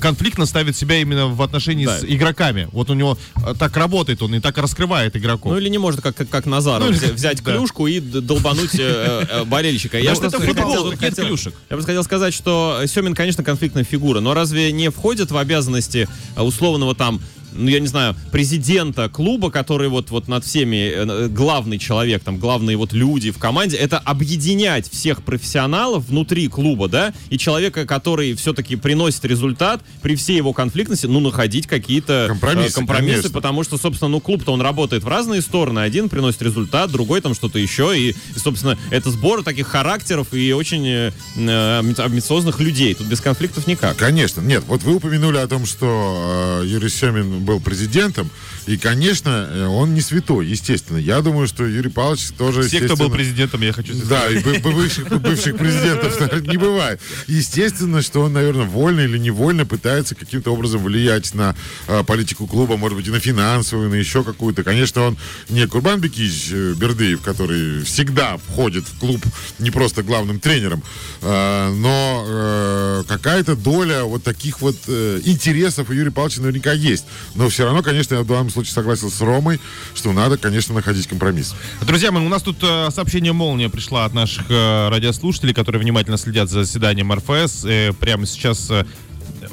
конфликтно 0.00 0.46
ставит 0.46 0.76
себя 0.76 0.96
именно 1.00 1.28
в 1.28 1.40
отношении 1.42 1.86
Да. 1.86 1.98
с 1.98 2.04
игроками. 2.04 2.68
Вот 2.72 2.90
у 2.90 2.94
него 2.94 3.18
э, 3.36 3.54
так 3.58 3.76
работает 3.76 4.22
он 4.22 4.34
и 4.34 4.40
так 4.40 4.58
раскрывает 4.58 5.16
игроков. 5.16 5.52
Ну 5.52 5.58
или 5.58 5.68
не 5.68 5.78
может, 5.78 6.00
как, 6.00 6.14
как, 6.16 6.28
как 6.28 6.46
Назаров, 6.46 6.88
Ну, 6.88 6.92
или- 6.94 6.98
взя- 7.00 7.12
взять 7.14 7.42
да. 7.44 7.52
клюшку 7.52 7.86
и 7.86 8.00
долбануть 8.00 8.74
э, 8.78 9.26
э, 9.30 9.44
болельщика. 9.44 9.98
Я 9.98 10.14
Потому 10.14 10.30
что 10.30 10.38
это 10.38 10.46
футбол, 10.46 10.92
нет 10.92 11.14
клюшек. 11.14 11.54
Я 11.70 11.76
просто 11.76 11.86
хотел 11.92 12.04
сказать, 12.04 12.34
что 12.34 12.80
Семин, 12.86 13.14
конечно, 13.14 13.42
конфликтная 13.44 13.84
фигура, 13.84 14.20
но 14.20 14.34
разве 14.34 14.72
не 14.72 14.90
входит 14.90 15.30
в 15.30 15.36
обязанности 15.36 16.08
э, 16.36 16.42
условного 16.42 16.94
там 16.94 17.20
ну, 17.52 17.68
я 17.68 17.80
не 17.80 17.86
знаю, 17.86 18.16
президента 18.32 19.08
клуба, 19.08 19.50
который 19.50 19.88
вот, 19.88 20.10
вот 20.10 20.28
над 20.28 20.44
всеми, 20.44 20.92
э, 20.94 21.28
главный 21.28 21.78
человек, 21.78 22.22
там, 22.22 22.38
главные 22.38 22.76
вот 22.76 22.92
люди 22.92 23.30
в 23.30 23.38
команде, 23.38 23.76
это 23.76 23.98
объединять 23.98 24.90
всех 24.90 25.22
профессионалов 25.22 26.06
внутри 26.06 26.48
клуба, 26.48 26.88
да, 26.88 27.12
и 27.28 27.38
человека, 27.38 27.86
который 27.86 28.34
все-таки 28.34 28.76
приносит 28.76 29.24
результат, 29.24 29.82
при 30.02 30.16
всей 30.16 30.36
его 30.36 30.52
конфликтности, 30.52 31.06
ну, 31.06 31.20
находить 31.20 31.66
какие-то 31.66 32.24
э, 32.24 32.28
Компромиссы, 32.28 32.74
компромиссы 32.74 33.14
конечно. 33.14 33.30
потому 33.30 33.64
что, 33.64 33.78
собственно, 33.78 34.08
ну, 34.08 34.20
клуб-то 34.20 34.52
он 34.52 34.60
работает 34.60 35.04
в 35.04 35.08
разные 35.08 35.42
стороны. 35.42 35.80
Один 35.80 36.08
приносит 36.08 36.42
результат, 36.42 36.90
другой 36.90 37.20
там 37.20 37.34
что-то 37.34 37.58
еще. 37.58 37.98
И, 37.98 38.14
собственно, 38.36 38.78
это 38.90 39.10
сбор 39.10 39.42
таких 39.42 39.66
характеров 39.66 40.32
и 40.32 40.52
очень 40.52 40.86
э, 40.86 41.12
э, 41.36 41.80
амби- 41.80 42.00
амбициозных 42.00 42.60
людей. 42.60 42.94
Тут 42.94 43.06
без 43.06 43.20
конфликтов 43.20 43.66
никак. 43.66 43.96
Конечно, 43.96 44.40
нет, 44.40 44.64
вот 44.66 44.82
вы 44.82 44.96
упомянули 44.96 45.38
о 45.38 45.46
том, 45.46 45.66
что 45.66 46.60
э, 46.62 46.66
Юрий 46.66 46.88
Семин 46.88 47.39
был 47.40 47.60
президентом, 47.60 48.30
и, 48.66 48.76
конечно, 48.76 49.48
э, 49.50 49.66
он 49.66 49.94
не 49.94 50.00
святой, 50.00 50.46
естественно. 50.46 50.98
Я 50.98 51.20
думаю, 51.22 51.46
что 51.48 51.64
Юрий 51.66 51.90
Павлович 51.90 52.28
тоже, 52.38 52.62
Все, 52.62 52.80
кто 52.80 52.96
был 52.96 53.10
президентом, 53.10 53.62
я 53.62 53.72
хочу 53.72 53.94
сказать. 53.96 54.08
Да, 54.08 54.28
и 54.28 54.38
бы- 54.42 54.58
бы- 54.60 54.72
бывших, 54.72 55.08
бывших 55.20 55.56
президентов 55.56 56.18
не 56.46 56.56
бывает. 56.56 57.00
Естественно, 57.26 58.02
что 58.02 58.20
он, 58.22 58.32
наверное, 58.32 58.66
вольно 58.66 59.00
или 59.00 59.18
невольно 59.18 59.66
пытается 59.66 60.14
каким-то 60.14 60.52
образом 60.52 60.82
влиять 60.84 61.34
на 61.34 61.56
э, 61.88 62.04
политику 62.04 62.46
клуба, 62.46 62.76
может 62.76 62.96
быть, 62.96 63.06
и 63.06 63.10
на 63.10 63.20
финансовую, 63.20 63.90
на 63.90 63.94
еще 63.94 64.22
какую-то. 64.22 64.62
Конечно, 64.62 65.02
он 65.02 65.16
не 65.48 65.66
Курбан 65.66 66.00
Бекич 66.00 66.50
э, 66.52 66.74
Бердыев, 66.76 67.22
который 67.22 67.82
всегда 67.84 68.36
входит 68.36 68.84
в 68.86 68.98
клуб 68.98 69.20
не 69.58 69.70
просто 69.70 70.02
главным 70.02 70.38
тренером, 70.40 70.82
э, 71.22 71.74
но 71.74 72.24
э, 72.26 73.04
какая-то 73.08 73.56
доля 73.56 74.04
вот 74.04 74.22
таких 74.22 74.60
вот 74.60 74.76
интересов 75.24 75.90
у 75.90 75.92
Юрия 75.92 76.10
Павловича 76.10 76.42
наверняка 76.42 76.72
есть. 76.72 77.04
Но 77.34 77.48
все 77.48 77.64
равно, 77.64 77.82
конечно, 77.82 78.14
я 78.14 78.22
в 78.22 78.26
данном 78.26 78.50
случае 78.50 78.72
согласен 78.72 79.10
с 79.10 79.20
Ромой, 79.20 79.60
что 79.94 80.12
надо, 80.12 80.36
конечно, 80.36 80.74
находить 80.74 81.06
компромисс. 81.06 81.54
Друзья 81.82 82.10
мои, 82.10 82.24
у 82.24 82.28
нас 82.28 82.42
тут 82.42 82.56
э, 82.62 82.88
сообщение 82.90 83.32
«Молния» 83.32 83.68
пришла 83.68 84.04
от 84.04 84.14
наших 84.14 84.46
э, 84.50 84.88
радиослушателей, 84.88 85.54
которые 85.54 85.80
внимательно 85.80 86.16
следят 86.18 86.48
за 86.50 86.64
заседанием 86.64 87.12
РФС. 87.12 87.64
Э, 87.64 87.92
прямо 87.92 88.26
сейчас 88.26 88.70
э, 88.70 88.84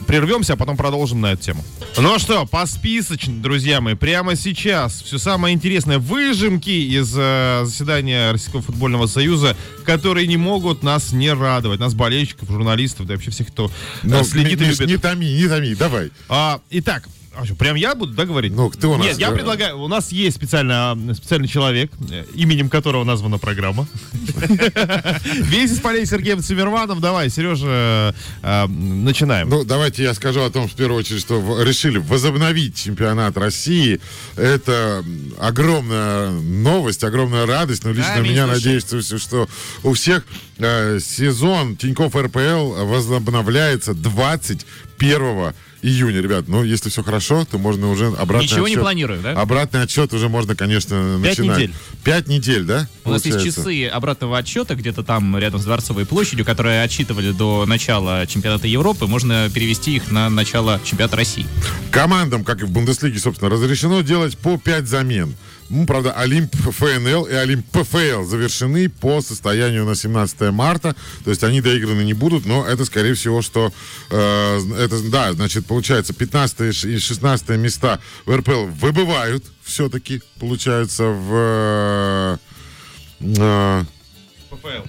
прервемся, 0.07 0.53
а 0.53 0.55
потом 0.55 0.77
продолжим 0.77 1.21
на 1.21 1.33
эту 1.33 1.43
тему. 1.43 1.63
Ну 1.97 2.17
что, 2.19 2.45
по 2.45 2.65
списочно, 2.65 3.33
друзья 3.41 3.81
мои, 3.81 3.95
прямо 3.95 4.35
сейчас 4.35 5.01
все 5.01 5.17
самое 5.17 5.55
интересное. 5.55 5.99
Выжимки 5.99 6.69
из 6.69 7.13
э, 7.15 7.61
заседания 7.65 8.31
Российского 8.31 8.61
футбольного 8.61 9.07
союза, 9.07 9.55
которые 9.85 10.27
не 10.27 10.37
могут 10.37 10.83
нас 10.83 11.11
не 11.11 11.31
радовать. 11.33 11.79
Нас, 11.79 11.93
болельщиков, 11.93 12.49
журналистов, 12.49 13.05
да 13.05 13.13
и 13.13 13.17
вообще 13.17 13.31
всех, 13.31 13.47
кто 13.47 13.67
э, 13.67 13.69
Но, 14.03 14.23
следит 14.23 14.61
и 14.61 14.65
Миш, 14.65 14.79
любит. 14.79 14.87
не 14.87 14.97
томи, 14.97 15.31
не 15.31 15.47
томи, 15.47 15.75
давай. 15.75 16.11
А, 16.29 16.59
итак, 16.69 17.07
а 17.37 17.45
что, 17.45 17.55
прям 17.55 17.75
я 17.75 17.93
буду, 17.93 18.13
да, 18.13 18.25
говорить? 18.25 18.51
Ну, 18.53 18.69
кто 18.69 18.91
у 18.91 18.97
нас? 18.97 19.05
Нет, 19.05 19.19
я 19.19 19.31
предлагаю, 19.31 19.79
у 19.79 19.87
нас 19.87 20.11
есть 20.11 20.37
специально, 20.37 20.91
а, 20.91 21.13
специальный 21.13 21.47
человек, 21.47 21.91
э, 22.09 22.25
именем 22.33 22.69
которого 22.69 23.03
названа 23.03 23.37
программа. 23.37 23.87
Весь 25.41 25.79
полей 25.79 26.05
Сергеем 26.05 26.41
Цимерманом. 26.41 26.99
Давай, 26.99 27.29
Сережа, 27.29 28.15
э, 28.41 28.67
начинаем. 28.67 29.49
Ну, 29.49 29.63
давайте 29.63 30.03
я 30.03 30.13
скажу 30.13 30.41
о 30.41 30.49
том, 30.49 30.67
в 30.67 30.73
первую 30.73 30.99
очередь, 30.99 31.21
что 31.21 31.61
решили 31.61 31.99
возобновить 31.99 32.75
чемпионат 32.75 33.37
России. 33.37 33.99
Это 34.35 35.03
огромная 35.39 36.31
новость, 36.31 37.03
огромная 37.03 37.45
радость. 37.45 37.83
Но 37.83 37.91
лично 37.91 38.13
Да, 38.15 38.21
у 38.21 38.23
меня, 38.23 38.47
надеюсь, 38.47 38.83
что- 38.83 39.47
у 39.83 39.93
всех 39.93 40.25
э, 40.57 40.99
сезон 40.99 41.75
Тиньков 41.75 42.15
РПЛ 42.15 42.85
возобновляется 42.85 43.93
21 43.93 45.53
июня, 45.81 46.21
ребят. 46.21 46.47
Ну, 46.47 46.63
если 46.63 46.89
все 46.89 47.03
хорошо, 47.03 47.45
то 47.49 47.57
можно 47.57 47.89
уже 47.89 48.07
обратный 48.07 48.43
Ничего 48.45 48.67
не 48.67 48.73
отсчет- 48.75 48.81
планируем, 48.81 49.21
да? 49.21 49.31
Обратный 49.33 49.81
отчет 49.83 50.13
уже 50.13 50.29
можно, 50.29 50.55
конечно, 50.55 51.19
Пять 51.23 51.37
начинать. 51.37 51.57
недель. 51.59 51.73
Пять 52.03 52.27
недель, 52.27 52.63
да? 52.63 52.87
У 53.05 53.11
нас 53.11 53.25
есть 53.25 53.43
часы 53.43 53.85
обратного 53.87 54.37
отсчета 54.37 54.75
где-то 54.75 55.03
там 55.03 55.37
рядом 55.37 55.59
с 55.59 55.65
Дворцовой 55.65 56.05
площадью, 56.05 56.45
которые 56.45 56.81
отчитывали 56.83 57.31
до 57.31 57.65
начала 57.65 58.25
чемпионата 58.27 58.67
Европы. 58.67 59.05
Можно 59.07 59.49
перевести 59.53 59.95
их 59.95 60.11
на 60.11 60.29
начало 60.29 60.79
чемпионата 60.83 61.15
России. 61.17 61.45
Командам, 61.91 62.43
как 62.43 62.61
и 62.61 62.65
в 62.65 62.71
Бундеслиге, 62.71 63.19
собственно, 63.19 63.49
разрешено 63.51 64.01
делать 64.01 64.37
по 64.37 64.57
5 64.57 64.87
замен. 64.87 65.35
Ну, 65.69 65.85
правда, 65.85 66.13
Олимп 66.13 66.55
ФНЛ 66.55 67.25
и 67.25 67.33
Олимп 67.33 67.65
ПФЛ 67.71 68.23
завершены 68.23 68.89
по 68.89 69.21
состоянию 69.21 69.85
на 69.85 69.95
17 69.95 70.51
марта. 70.51 70.95
То 71.23 71.29
есть 71.29 71.43
они 71.43 71.61
доиграны 71.61 72.03
не 72.03 72.13
будут, 72.13 72.45
но 72.45 72.65
это, 72.65 72.85
скорее 72.85 73.13
всего, 73.15 73.41
что... 73.41 73.73
э, 74.09 74.59
это, 74.79 75.01
да, 75.09 75.33
значит, 75.33 75.65
получается, 75.65 76.13
15 76.13 76.85
и 76.85 76.97
16 76.99 77.49
места 77.49 77.99
в 78.25 78.35
РПЛ 78.35 78.67
выбывают 78.67 79.43
все-таки, 79.63 80.21
получается, 80.39 81.03
в... 81.03 82.39
э, 83.19 83.83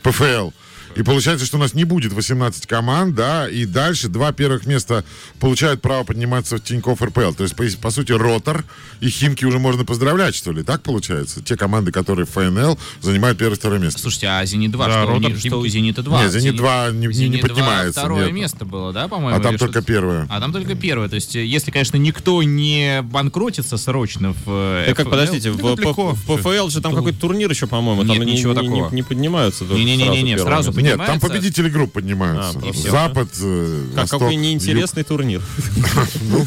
ПФЛ. 0.02 0.50
И 0.98 1.02
получается, 1.04 1.46
что 1.46 1.58
у 1.58 1.60
нас 1.60 1.74
не 1.74 1.84
будет 1.84 2.12
18 2.12 2.66
команд, 2.66 3.14
да, 3.14 3.48
и 3.48 3.64
дальше 3.66 4.08
два 4.08 4.32
первых 4.32 4.66
места 4.66 5.04
получают 5.38 5.80
право 5.80 6.02
подниматься 6.02 6.56
в 6.56 6.60
Тинькофф 6.60 7.00
РПЛ. 7.00 7.32
То 7.34 7.44
есть, 7.44 7.54
по, 7.54 7.64
по 7.80 7.90
сути, 7.90 8.10
Ротор 8.10 8.64
и 9.00 9.08
Химки 9.08 9.44
уже 9.44 9.60
можно 9.60 9.84
поздравлять, 9.84 10.34
что 10.34 10.50
ли? 10.50 10.64
Так 10.64 10.82
получается? 10.82 11.40
Те 11.40 11.56
команды, 11.56 11.92
которые 11.92 12.26
в 12.26 12.30
ФНЛ 12.30 12.76
занимают 13.00 13.38
первое 13.38 13.54
и 13.54 13.58
второе 13.60 13.78
место. 13.78 14.00
Слушайте, 14.00 14.26
а 14.26 14.44
«Зенит-2», 14.44 14.76
Да, 14.76 14.90
что, 14.90 15.02
у 15.04 15.06
Ротор, 15.14 15.30
них- 15.30 15.38
что 15.38 15.58
у 15.60 15.66
«Зенита-2»? 15.66 16.22
Нет, 16.24 16.32
«Зенит-2» 16.32 16.92
не- 16.92 16.98
не- 16.98 17.06
не 17.06 17.12
«Зенит-2» 17.12 17.40
поднимается, 17.42 18.00
второе 18.00 18.26
нет. 18.26 18.34
место 18.34 18.64
было, 18.64 18.92
да, 18.92 19.06
по-моему? 19.06 19.38
А 19.38 19.40
там 19.40 19.56
только 19.56 19.82
первое. 19.82 20.26
А 20.28 20.40
там 20.40 20.52
только 20.52 20.74
первое. 20.74 21.08
То 21.08 21.14
есть, 21.14 21.36
если, 21.36 21.70
конечно, 21.70 21.96
никто 21.96 22.42
не 22.42 23.02
банкротится 23.02 23.76
срочно 23.76 24.32
в 24.32 24.42
э, 24.48 24.84
Так 24.88 24.96
как, 24.96 25.10
подождите, 25.10 25.52
в, 25.52 25.58
легко. 25.78 26.12
в 26.14 26.36
ПФЛ 26.36 26.70
же 26.70 26.80
там 26.80 26.92
какой-то 26.92 27.20
турнир 27.20 27.48
еще, 27.48 27.68
по-моему, 27.68 28.04
там 28.04 28.18
ничего 28.20 28.52
не- 28.54 28.62
не- 28.62 28.68
такого. 28.74 28.94
не 28.94 29.02
поднимаются. 29.04 29.64
первое 29.64 30.44
сразу 30.44 30.68
место. 30.72 30.80
Нет, 30.96 31.06
там 31.06 31.20
победители 31.20 31.68
групп 31.68 31.92
поднимаются. 31.92 32.58
А, 32.62 32.66
и 32.66 32.72
всё. 32.72 32.90
Запад, 32.90 33.28
э, 33.40 33.86
Как, 33.94 34.02
Восток, 34.02 34.20
какой 34.20 34.36
неинтересный 34.36 35.04
турнир. 35.04 35.40
юг. 35.40 35.44
Ну, 36.22 36.46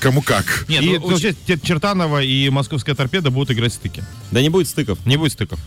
кому 0.00 0.22
как. 0.22 0.64
Нет, 0.68 0.82
И, 0.82 0.98
ну, 0.98 1.18
Чертанова 1.18 2.22
и 2.22 2.48
Московская 2.50 2.94
торпеда 2.94 3.30
будут 3.30 3.50
играть 3.50 3.72
в 3.72 3.76
стыке. 3.76 4.04
Да 4.30 4.40
не 4.40 4.48
будет 4.48 4.68
стыков. 4.68 4.98
Не 5.06 5.16
будет 5.16 5.32
стыков. 5.32 5.58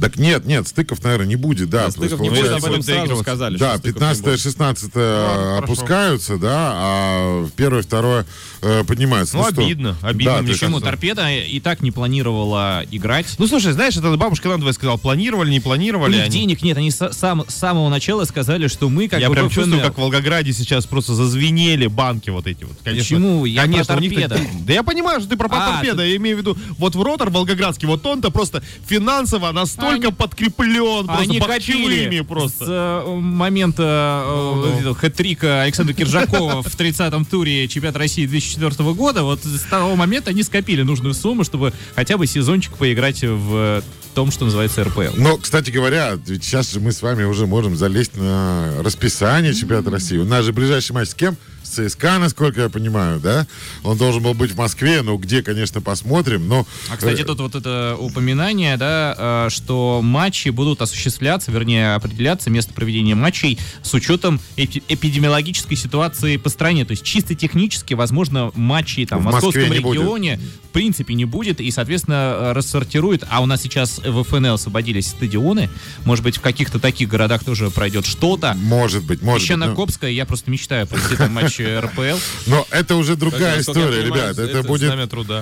Так 0.00 0.16
нет, 0.16 0.44
нет, 0.44 0.68
стыков, 0.68 1.02
наверное, 1.02 1.26
не 1.26 1.36
будет, 1.36 1.70
да. 1.70 1.86
Да, 1.86 1.90
стыков 1.90 2.20
не 2.20 2.28
будет, 2.30 2.50
об 2.50 2.64
этом 2.64 2.82
сразу 2.82 3.16
сказали. 3.16 3.56
Да, 3.56 3.70
что 3.70 3.78
стыков 3.78 3.94
не 3.94 4.00
15 4.00 4.22
будет. 4.24 4.40
16 4.40 4.92
хорошо. 4.92 5.56
опускаются, 5.64 6.36
да, 6.36 6.72
а 6.74 7.48
первое, 7.56 7.82
второе 7.82 8.26
э, 8.62 8.84
поднимается. 8.84 9.36
Ну, 9.36 9.44
что? 9.50 9.62
обидно, 9.62 9.96
обидно, 10.02 10.42
Да, 10.42 10.46
Почему? 10.52 10.80
Торпеда 10.80 11.30
и 11.32 11.60
так 11.60 11.80
не 11.80 11.90
планировала 11.90 12.82
играть. 12.90 13.26
Ну, 13.38 13.46
слушай, 13.46 13.72
знаешь, 13.72 13.96
это 13.96 14.14
бабушка 14.16 14.48
надвое 14.48 14.72
сказала, 14.72 14.96
планировали, 14.98 15.50
не 15.50 15.58
У 15.58 15.62
планировали 15.62 16.14
них 16.14 16.22
они. 16.24 16.30
денег 16.40 16.62
нет, 16.62 16.76
они 16.76 16.90
с, 16.90 17.12
сам- 17.12 17.44
с 17.48 17.54
самого 17.54 17.88
начала 17.88 18.24
сказали, 18.24 18.68
что 18.68 18.88
мы 18.88 19.08
как 19.08 19.20
Я 19.20 19.28
бы 19.28 19.34
прям 19.34 19.48
чувствую, 19.50 19.80
как 19.80 19.94
в 19.96 20.00
Волгограде 20.00 20.52
сейчас 20.52 20.86
просто 20.86 21.14
зазвенели 21.14 21.86
банки 21.86 22.30
вот 22.30 22.46
эти 22.46 22.64
вот. 22.64 22.76
Конечно, 22.84 23.16
Почему? 23.16 23.44
Я 23.44 23.62
про 23.62 23.70
конечно, 23.70 23.94
у 23.94 23.98
так- 23.98 24.08
торпедо. 24.08 24.40
Да 24.66 24.72
я 24.72 24.82
понимаю, 24.82 25.20
что 25.20 25.30
ты 25.30 25.36
про 25.36 25.48
А, 25.50 25.72
торпеда. 25.72 26.04
Я 26.04 26.16
имею 26.16 26.36
в 26.36 26.40
виду, 26.40 26.56
вот 26.78 26.94
в 26.94 27.02
ротор 27.02 27.30
волгоградский, 27.30 27.86
вот 27.88 28.04
он-то 28.04 28.30
просто 28.30 28.62
финансово 28.86 29.52
настолько 29.52 29.85
подкреплен, 30.12 31.06
просто 31.06 31.22
Они 31.22 31.40
копили 31.40 32.20
просто. 32.20 32.64
с 32.64 32.68
э, 32.68 33.04
момента 33.06 34.22
э, 34.26 34.80
э, 34.84 34.94
хэт-трика 34.94 35.62
Александра 35.62 35.94
Киржакова 35.94 36.62
в 36.62 36.66
30-м 36.66 37.24
туре 37.24 37.66
чемпионата 37.68 37.98
России 37.98 38.26
2004 38.26 38.92
года. 38.92 39.22
Вот 39.22 39.44
с 39.44 39.62
того 39.62 39.96
момента 39.96 40.30
они 40.30 40.42
скопили 40.42 40.82
нужную 40.82 41.14
сумму, 41.14 41.44
чтобы 41.44 41.72
хотя 41.94 42.16
бы 42.16 42.26
сезончик 42.26 42.76
поиграть 42.76 43.22
в 43.22 43.82
том, 44.14 44.30
что 44.30 44.46
называется 44.46 44.82
РПЛ. 44.84 45.16
Но, 45.16 45.36
кстати 45.36 45.70
говоря, 45.70 46.14
ведь 46.26 46.42
сейчас 46.42 46.72
же 46.72 46.80
мы 46.80 46.92
с 46.92 47.02
вами 47.02 47.24
уже 47.24 47.46
можем 47.46 47.76
залезть 47.76 48.16
на 48.16 48.82
расписание 48.82 49.52
чемпионата 49.54 49.90
России. 49.90 50.16
У 50.16 50.24
нас 50.24 50.44
же 50.44 50.52
ближайший 50.52 50.92
матч 50.92 51.10
с 51.10 51.14
кем? 51.14 51.36
ЦСКА, 51.68 52.18
насколько 52.18 52.62
я 52.62 52.68
понимаю, 52.68 53.20
да? 53.20 53.46
Он 53.82 53.96
должен 53.96 54.22
был 54.22 54.34
быть 54.34 54.52
в 54.52 54.56
Москве, 54.56 55.02
ну 55.02 55.16
где, 55.16 55.42
конечно, 55.42 55.80
посмотрим, 55.80 56.48
но... 56.48 56.66
А, 56.90 56.96
кстати, 56.96 57.22
э, 57.22 57.24
тут 57.24 57.40
вот 57.40 57.54
это 57.54 57.96
упоминание, 57.98 58.76
да, 58.76 59.46
э, 59.46 59.50
что 59.50 60.00
матчи 60.02 60.48
будут 60.48 60.82
осуществляться, 60.82 61.50
вернее, 61.50 61.94
определяться 61.94 62.50
место 62.50 62.72
проведения 62.72 63.14
матчей 63.14 63.58
с 63.82 63.92
учетом 63.94 64.40
эпи- 64.56 64.82
эпидемиологической 64.88 65.76
ситуации 65.76 66.36
по 66.36 66.48
стране. 66.48 66.84
То 66.84 66.92
есть 66.92 67.02
чисто 67.02 67.34
технически, 67.34 67.94
возможно, 67.94 68.50
матчей 68.54 69.06
там, 69.06 69.20
в 69.20 69.24
московском 69.24 69.70
не 69.70 69.80
будет. 69.80 70.00
регионе 70.00 70.40
в 70.64 70.68
принципе 70.76 71.14
не 71.14 71.24
будет, 71.24 71.60
и, 71.60 71.70
соответственно, 71.70 72.36
э, 72.38 72.52
рассортируют. 72.52 73.24
А 73.30 73.40
у 73.42 73.46
нас 73.46 73.62
сейчас 73.62 73.98
в 73.98 74.22
ФНЛ 74.24 74.54
освободились 74.54 75.08
стадионы. 75.08 75.70
Может 76.04 76.22
быть, 76.24 76.36
в 76.36 76.40
каких-то 76.40 76.78
таких 76.78 77.08
городах 77.08 77.44
тоже 77.44 77.70
пройдет 77.70 78.04
что-то. 78.06 78.54
Может 78.54 79.04
быть, 79.04 79.22
может 79.22 79.42
Еще 79.42 79.54
быть. 79.54 79.60
на 79.60 79.66
но- 79.68 79.74
Копское 79.74 80.10
я 80.10 80.26
просто 80.26 80.50
мечтаю 80.50 80.86
провести 80.86 81.16
там 81.16 81.32
матч 81.32 81.55
э, 81.64 81.80
РПЛ. 81.80 82.18
Но 82.46 82.66
это 82.70 82.96
уже 82.96 83.16
другая 83.16 83.60
история, 83.60 84.02
ребят. 84.02 84.38
Это, 84.38 84.62
будет... 84.62 84.90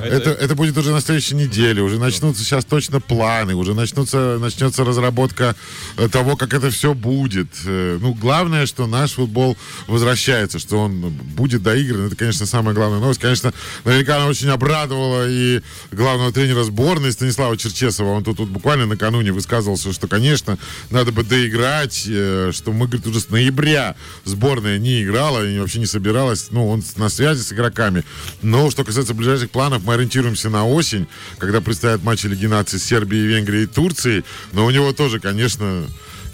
Это, 0.07 0.31
это 0.31 0.55
будет 0.55 0.77
уже 0.79 0.91
на 0.93 1.01
следующей 1.01 1.35
неделе, 1.35 1.83
уже 1.83 1.99
начнутся 1.99 2.43
сейчас 2.45 2.65
точно 2.65 3.01
планы, 3.01 3.55
уже 3.55 3.75
начнутся, 3.75 4.39
начнется 4.39 4.85
разработка 4.85 5.55
э, 5.97 6.09
того, 6.09 6.37
как 6.37 6.55
это 6.55 6.71
все 6.71 6.95
будет. 6.95 7.49
Э, 7.67 7.99
Ну, 8.01 8.15
главное, 8.15 8.67
что 8.67 8.87
наш 8.87 9.13
футбол 9.13 9.57
возвращается, 9.87 10.59
что 10.59 10.79
он 10.79 11.01
будет 11.11 11.63
доигран, 11.63 12.07
это, 12.07 12.17
конечно, 12.17 12.47
самая 12.47 12.75
главная 12.75 13.01
новость. 13.01 13.21
Конечно, 13.21 13.53
наверняка 13.85 14.17
она 14.17 14.27
очень 14.27 14.49
обрадовала 14.49 15.29
и 15.29 15.61
главного 15.93 16.33
тренера 16.33 16.65
сборной 16.65 17.13
Станислава 17.13 17.57
Черчесова. 17.57 18.11
Он 18.11 18.25
тут, 18.25 18.37
тут 18.37 18.49
буквально 18.51 18.87
накануне 18.87 19.33
высказывался, 19.33 19.93
что, 19.93 20.09
конечно, 20.09 20.59
надо 20.91 21.13
бы 21.13 21.25
доиграть, 21.25 22.05
э, 22.09 22.51
что 22.53 22.73
мы, 22.73 22.87
говорит, 22.87 23.07
уже 23.07 23.21
с 23.21 23.29
ноября 23.31 23.97
сборная 24.25 24.79
не 24.79 25.03
играла 25.03 25.45
и 25.47 25.59
вообще 25.59 25.79
не 25.79 25.87
собиралась. 25.87 26.04
Ну, 26.51 26.69
он 26.69 26.83
на 26.97 27.09
связи 27.09 27.41
с 27.43 27.53
игроками. 27.53 28.05
Но 28.43 28.71
что 28.71 28.85
касается 28.85 29.15
ближайших 29.15 29.51
планов, 29.51 29.83
мы 29.85 29.95
ориентируемся 29.95 30.51
на 30.51 30.67
осень, 30.67 31.07
когда 31.39 31.61
предстоят 31.61 32.03
матчи 32.03 32.27
Лиги 32.27 32.47
наций 32.47 32.79
с 32.79 32.85
Сербией, 32.85 33.27
Венгрией 33.27 33.65
и 33.65 33.67
Турцией. 33.67 34.25
Но 34.53 34.67
у 34.67 34.71
него 34.71 34.93
тоже, 34.93 35.21
конечно, 35.21 35.87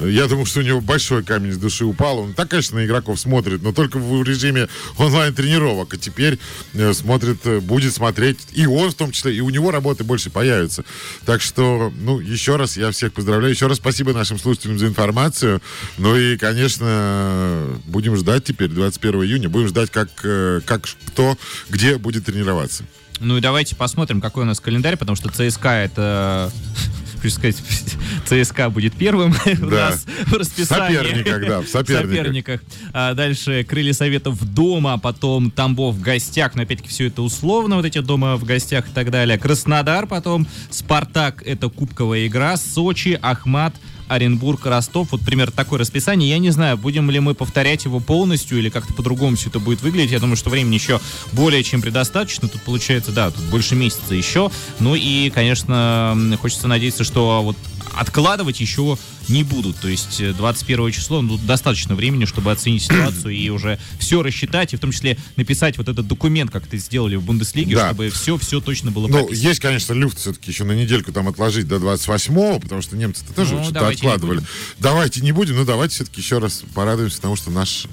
я 0.06 0.26
думаю, 0.26 0.46
что 0.46 0.60
у 0.60 0.62
него 0.62 0.80
большой 0.80 1.22
камень 1.22 1.52
с 1.52 1.56
души 1.56 1.84
упал. 1.84 2.18
Он 2.18 2.34
так, 2.34 2.50
конечно, 2.50 2.78
на 2.78 2.84
игроков 2.84 3.18
смотрит, 3.18 3.62
но 3.62 3.72
только 3.72 3.98
в 3.98 4.22
режиме 4.22 4.68
онлайн-тренировок. 4.98 5.94
А 5.94 5.96
теперь 5.96 6.38
э, 6.74 6.92
смотрит, 6.92 7.40
э, 7.44 7.60
будет 7.60 7.92
смотреть 7.94 8.38
и 8.52 8.66
он 8.66 8.90
в 8.90 8.94
том 8.94 9.12
числе, 9.12 9.34
и 9.34 9.40
у 9.40 9.50
него 9.50 9.70
работы 9.70 10.04
больше 10.04 10.30
появится. 10.30 10.84
Так 11.24 11.40
что, 11.40 11.92
ну, 11.96 12.18
еще 12.20 12.56
раз 12.56 12.76
я 12.76 12.90
всех 12.90 13.12
поздравляю. 13.12 13.52
Еще 13.52 13.66
раз 13.66 13.78
спасибо 13.78 14.12
нашим 14.12 14.38
слушателям 14.38 14.78
за 14.78 14.86
информацию. 14.86 15.60
Ну 15.98 16.16
и, 16.16 16.36
конечно, 16.36 17.78
будем 17.86 18.16
ждать 18.16 18.44
теперь 18.44 18.68
21 18.68 19.22
июня. 19.22 19.48
Будем 19.48 19.68
ждать, 19.68 19.90
как, 19.90 20.08
э, 20.24 20.60
как 20.64 20.88
кто, 21.06 21.36
где 21.68 21.98
будет 21.98 22.24
тренироваться. 22.26 22.84
Ну 23.20 23.36
и 23.36 23.40
давайте 23.40 23.76
посмотрим, 23.76 24.20
какой 24.20 24.44
у 24.44 24.46
нас 24.46 24.60
календарь, 24.60 24.96
потому 24.96 25.16
что 25.16 25.28
ЦСКА 25.28 25.68
это... 25.68 26.50
Хочу 27.20 27.34
сказать, 27.34 27.56
ЦСКА 28.26 28.70
будет 28.70 28.94
первым 28.94 29.34
у 29.62 29.66
Да. 29.66 29.90
нас 29.90 30.06
в 30.26 30.32
расписании. 30.32 30.96
В 30.96 31.00
соперниках, 31.02 31.46
да, 31.46 31.60
в 31.60 31.68
соперниках. 31.68 32.10
соперниках. 32.16 32.60
А 32.92 33.14
дальше 33.14 33.64
Крылья 33.68 33.92
Советов 33.92 34.42
дома, 34.54 34.98
потом 34.98 35.50
Тамбов 35.50 35.96
в 35.96 36.00
гостях, 36.00 36.54
но 36.54 36.62
опять-таки 36.62 36.88
все 36.88 37.08
это 37.08 37.22
условно, 37.22 37.76
вот 37.76 37.84
эти 37.84 37.98
дома 37.98 38.36
в 38.36 38.44
гостях 38.44 38.88
и 38.88 38.92
так 38.92 39.10
далее. 39.10 39.38
Краснодар 39.38 40.06
потом, 40.06 40.46
Спартак 40.70 41.42
это 41.44 41.68
кубковая 41.68 42.26
игра, 42.26 42.56
Сочи, 42.56 43.18
Ахмат, 43.20 43.74
Оренбург, 44.10 44.66
Ростов. 44.66 45.12
Вот 45.12 45.20
примерно 45.20 45.52
такое 45.52 45.78
расписание. 45.78 46.28
Я 46.28 46.38
не 46.38 46.50
знаю, 46.50 46.76
будем 46.76 47.10
ли 47.10 47.20
мы 47.20 47.34
повторять 47.34 47.84
его 47.84 48.00
полностью 48.00 48.58
или 48.58 48.68
как-то 48.68 48.92
по-другому 48.92 49.36
все 49.36 49.48
это 49.48 49.60
будет 49.60 49.82
выглядеть. 49.82 50.10
Я 50.10 50.18
думаю, 50.18 50.36
что 50.36 50.50
времени 50.50 50.74
еще 50.74 51.00
более 51.32 51.62
чем 51.62 51.80
предостаточно. 51.80 52.48
Тут 52.48 52.60
получается, 52.62 53.12
да, 53.12 53.30
тут 53.30 53.44
больше 53.44 53.76
месяца 53.76 54.14
еще. 54.14 54.50
Ну 54.80 54.96
и, 54.96 55.30
конечно, 55.30 56.36
хочется 56.40 56.66
надеяться, 56.66 57.04
что 57.04 57.42
вот 57.42 57.56
откладывать 57.94 58.60
еще 58.60 58.98
не 59.28 59.42
будут. 59.44 59.76
То 59.76 59.88
есть 59.88 60.20
э, 60.20 60.32
21 60.32 60.92
число, 60.92 61.22
ну, 61.22 61.36
достаточно 61.38 61.94
времени, 61.94 62.24
чтобы 62.24 62.50
оценить 62.52 62.82
ситуацию 62.82 63.34
и 63.34 63.48
уже 63.50 63.78
все 63.98 64.22
рассчитать, 64.22 64.72
и 64.72 64.76
в 64.76 64.80
том 64.80 64.92
числе 64.92 65.16
написать 65.36 65.78
вот 65.78 65.88
этот 65.88 66.06
документ, 66.06 66.50
как 66.50 66.66
это 66.66 66.76
сделали 66.78 67.16
в 67.16 67.22
Бундеслиге, 67.22 67.74
Да. 67.76 67.86
чтобы 67.88 68.10
все, 68.10 68.36
все 68.38 68.60
точно 68.60 68.90
было 68.90 69.06
Ну, 69.08 69.18
прописано. 69.24 69.48
есть, 69.48 69.60
конечно, 69.60 69.92
люфт 69.92 70.18
все-таки 70.18 70.50
еще 70.50 70.64
на 70.64 70.72
недельку 70.72 71.12
там 71.12 71.28
отложить 71.28 71.68
до 71.68 71.76
28-го, 71.76 72.58
потому 72.60 72.82
что 72.82 72.96
немцы-то 72.96 73.32
тоже 73.32 73.54
Ну, 73.54 73.62
что-то 73.64 73.80
давайте 73.80 74.06
не 74.06 74.12
откладывали. 74.12 74.38
будем. 74.38 74.48
давайте 74.78 75.20
не 75.20 75.32
будем, 75.32 75.56
но 75.56 75.64
давайте 75.64 75.94
все-таки 75.94 76.20
еще 76.20 76.38
раз 76.38 76.62
порадуемся 76.74 77.20
тому, 77.20 77.36
что 77.36 77.50
наш, 77.50 77.86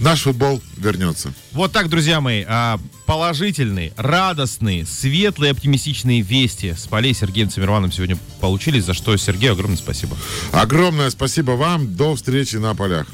наш 0.00 0.22
футбол 0.22 0.60
вернется. 0.76 1.32
Вот 1.52 1.72
так, 1.72 1.88
друзья 1.88 2.20
мои, 2.20 2.44
а, 2.46 2.78
положительные, 3.06 3.92
радостные, 3.96 4.84
светлые, 4.86 5.52
оптимистичные 5.52 6.20
вести 6.22 6.72
с 6.74 6.86
полей 6.86 7.14
Сергеем 7.14 7.48
Цимерманом 7.50 7.92
сегодня 7.92 8.18
получились, 8.40 8.84
за 8.84 8.94
что 8.94 9.16
Сергею 9.34 9.54
огромное 9.54 9.76
спасибо. 9.76 10.16
Огромное 10.52 11.10
спасибо 11.10 11.52
вам. 11.52 11.96
До 11.96 12.14
встречи 12.14 12.56
на 12.56 12.74
полях. 12.76 13.08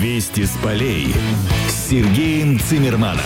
Вести 0.00 0.46
с 0.46 0.50
полей 0.62 1.14
с 1.68 1.90
Сергеем 1.90 2.58
Цимерманом. 2.58 3.22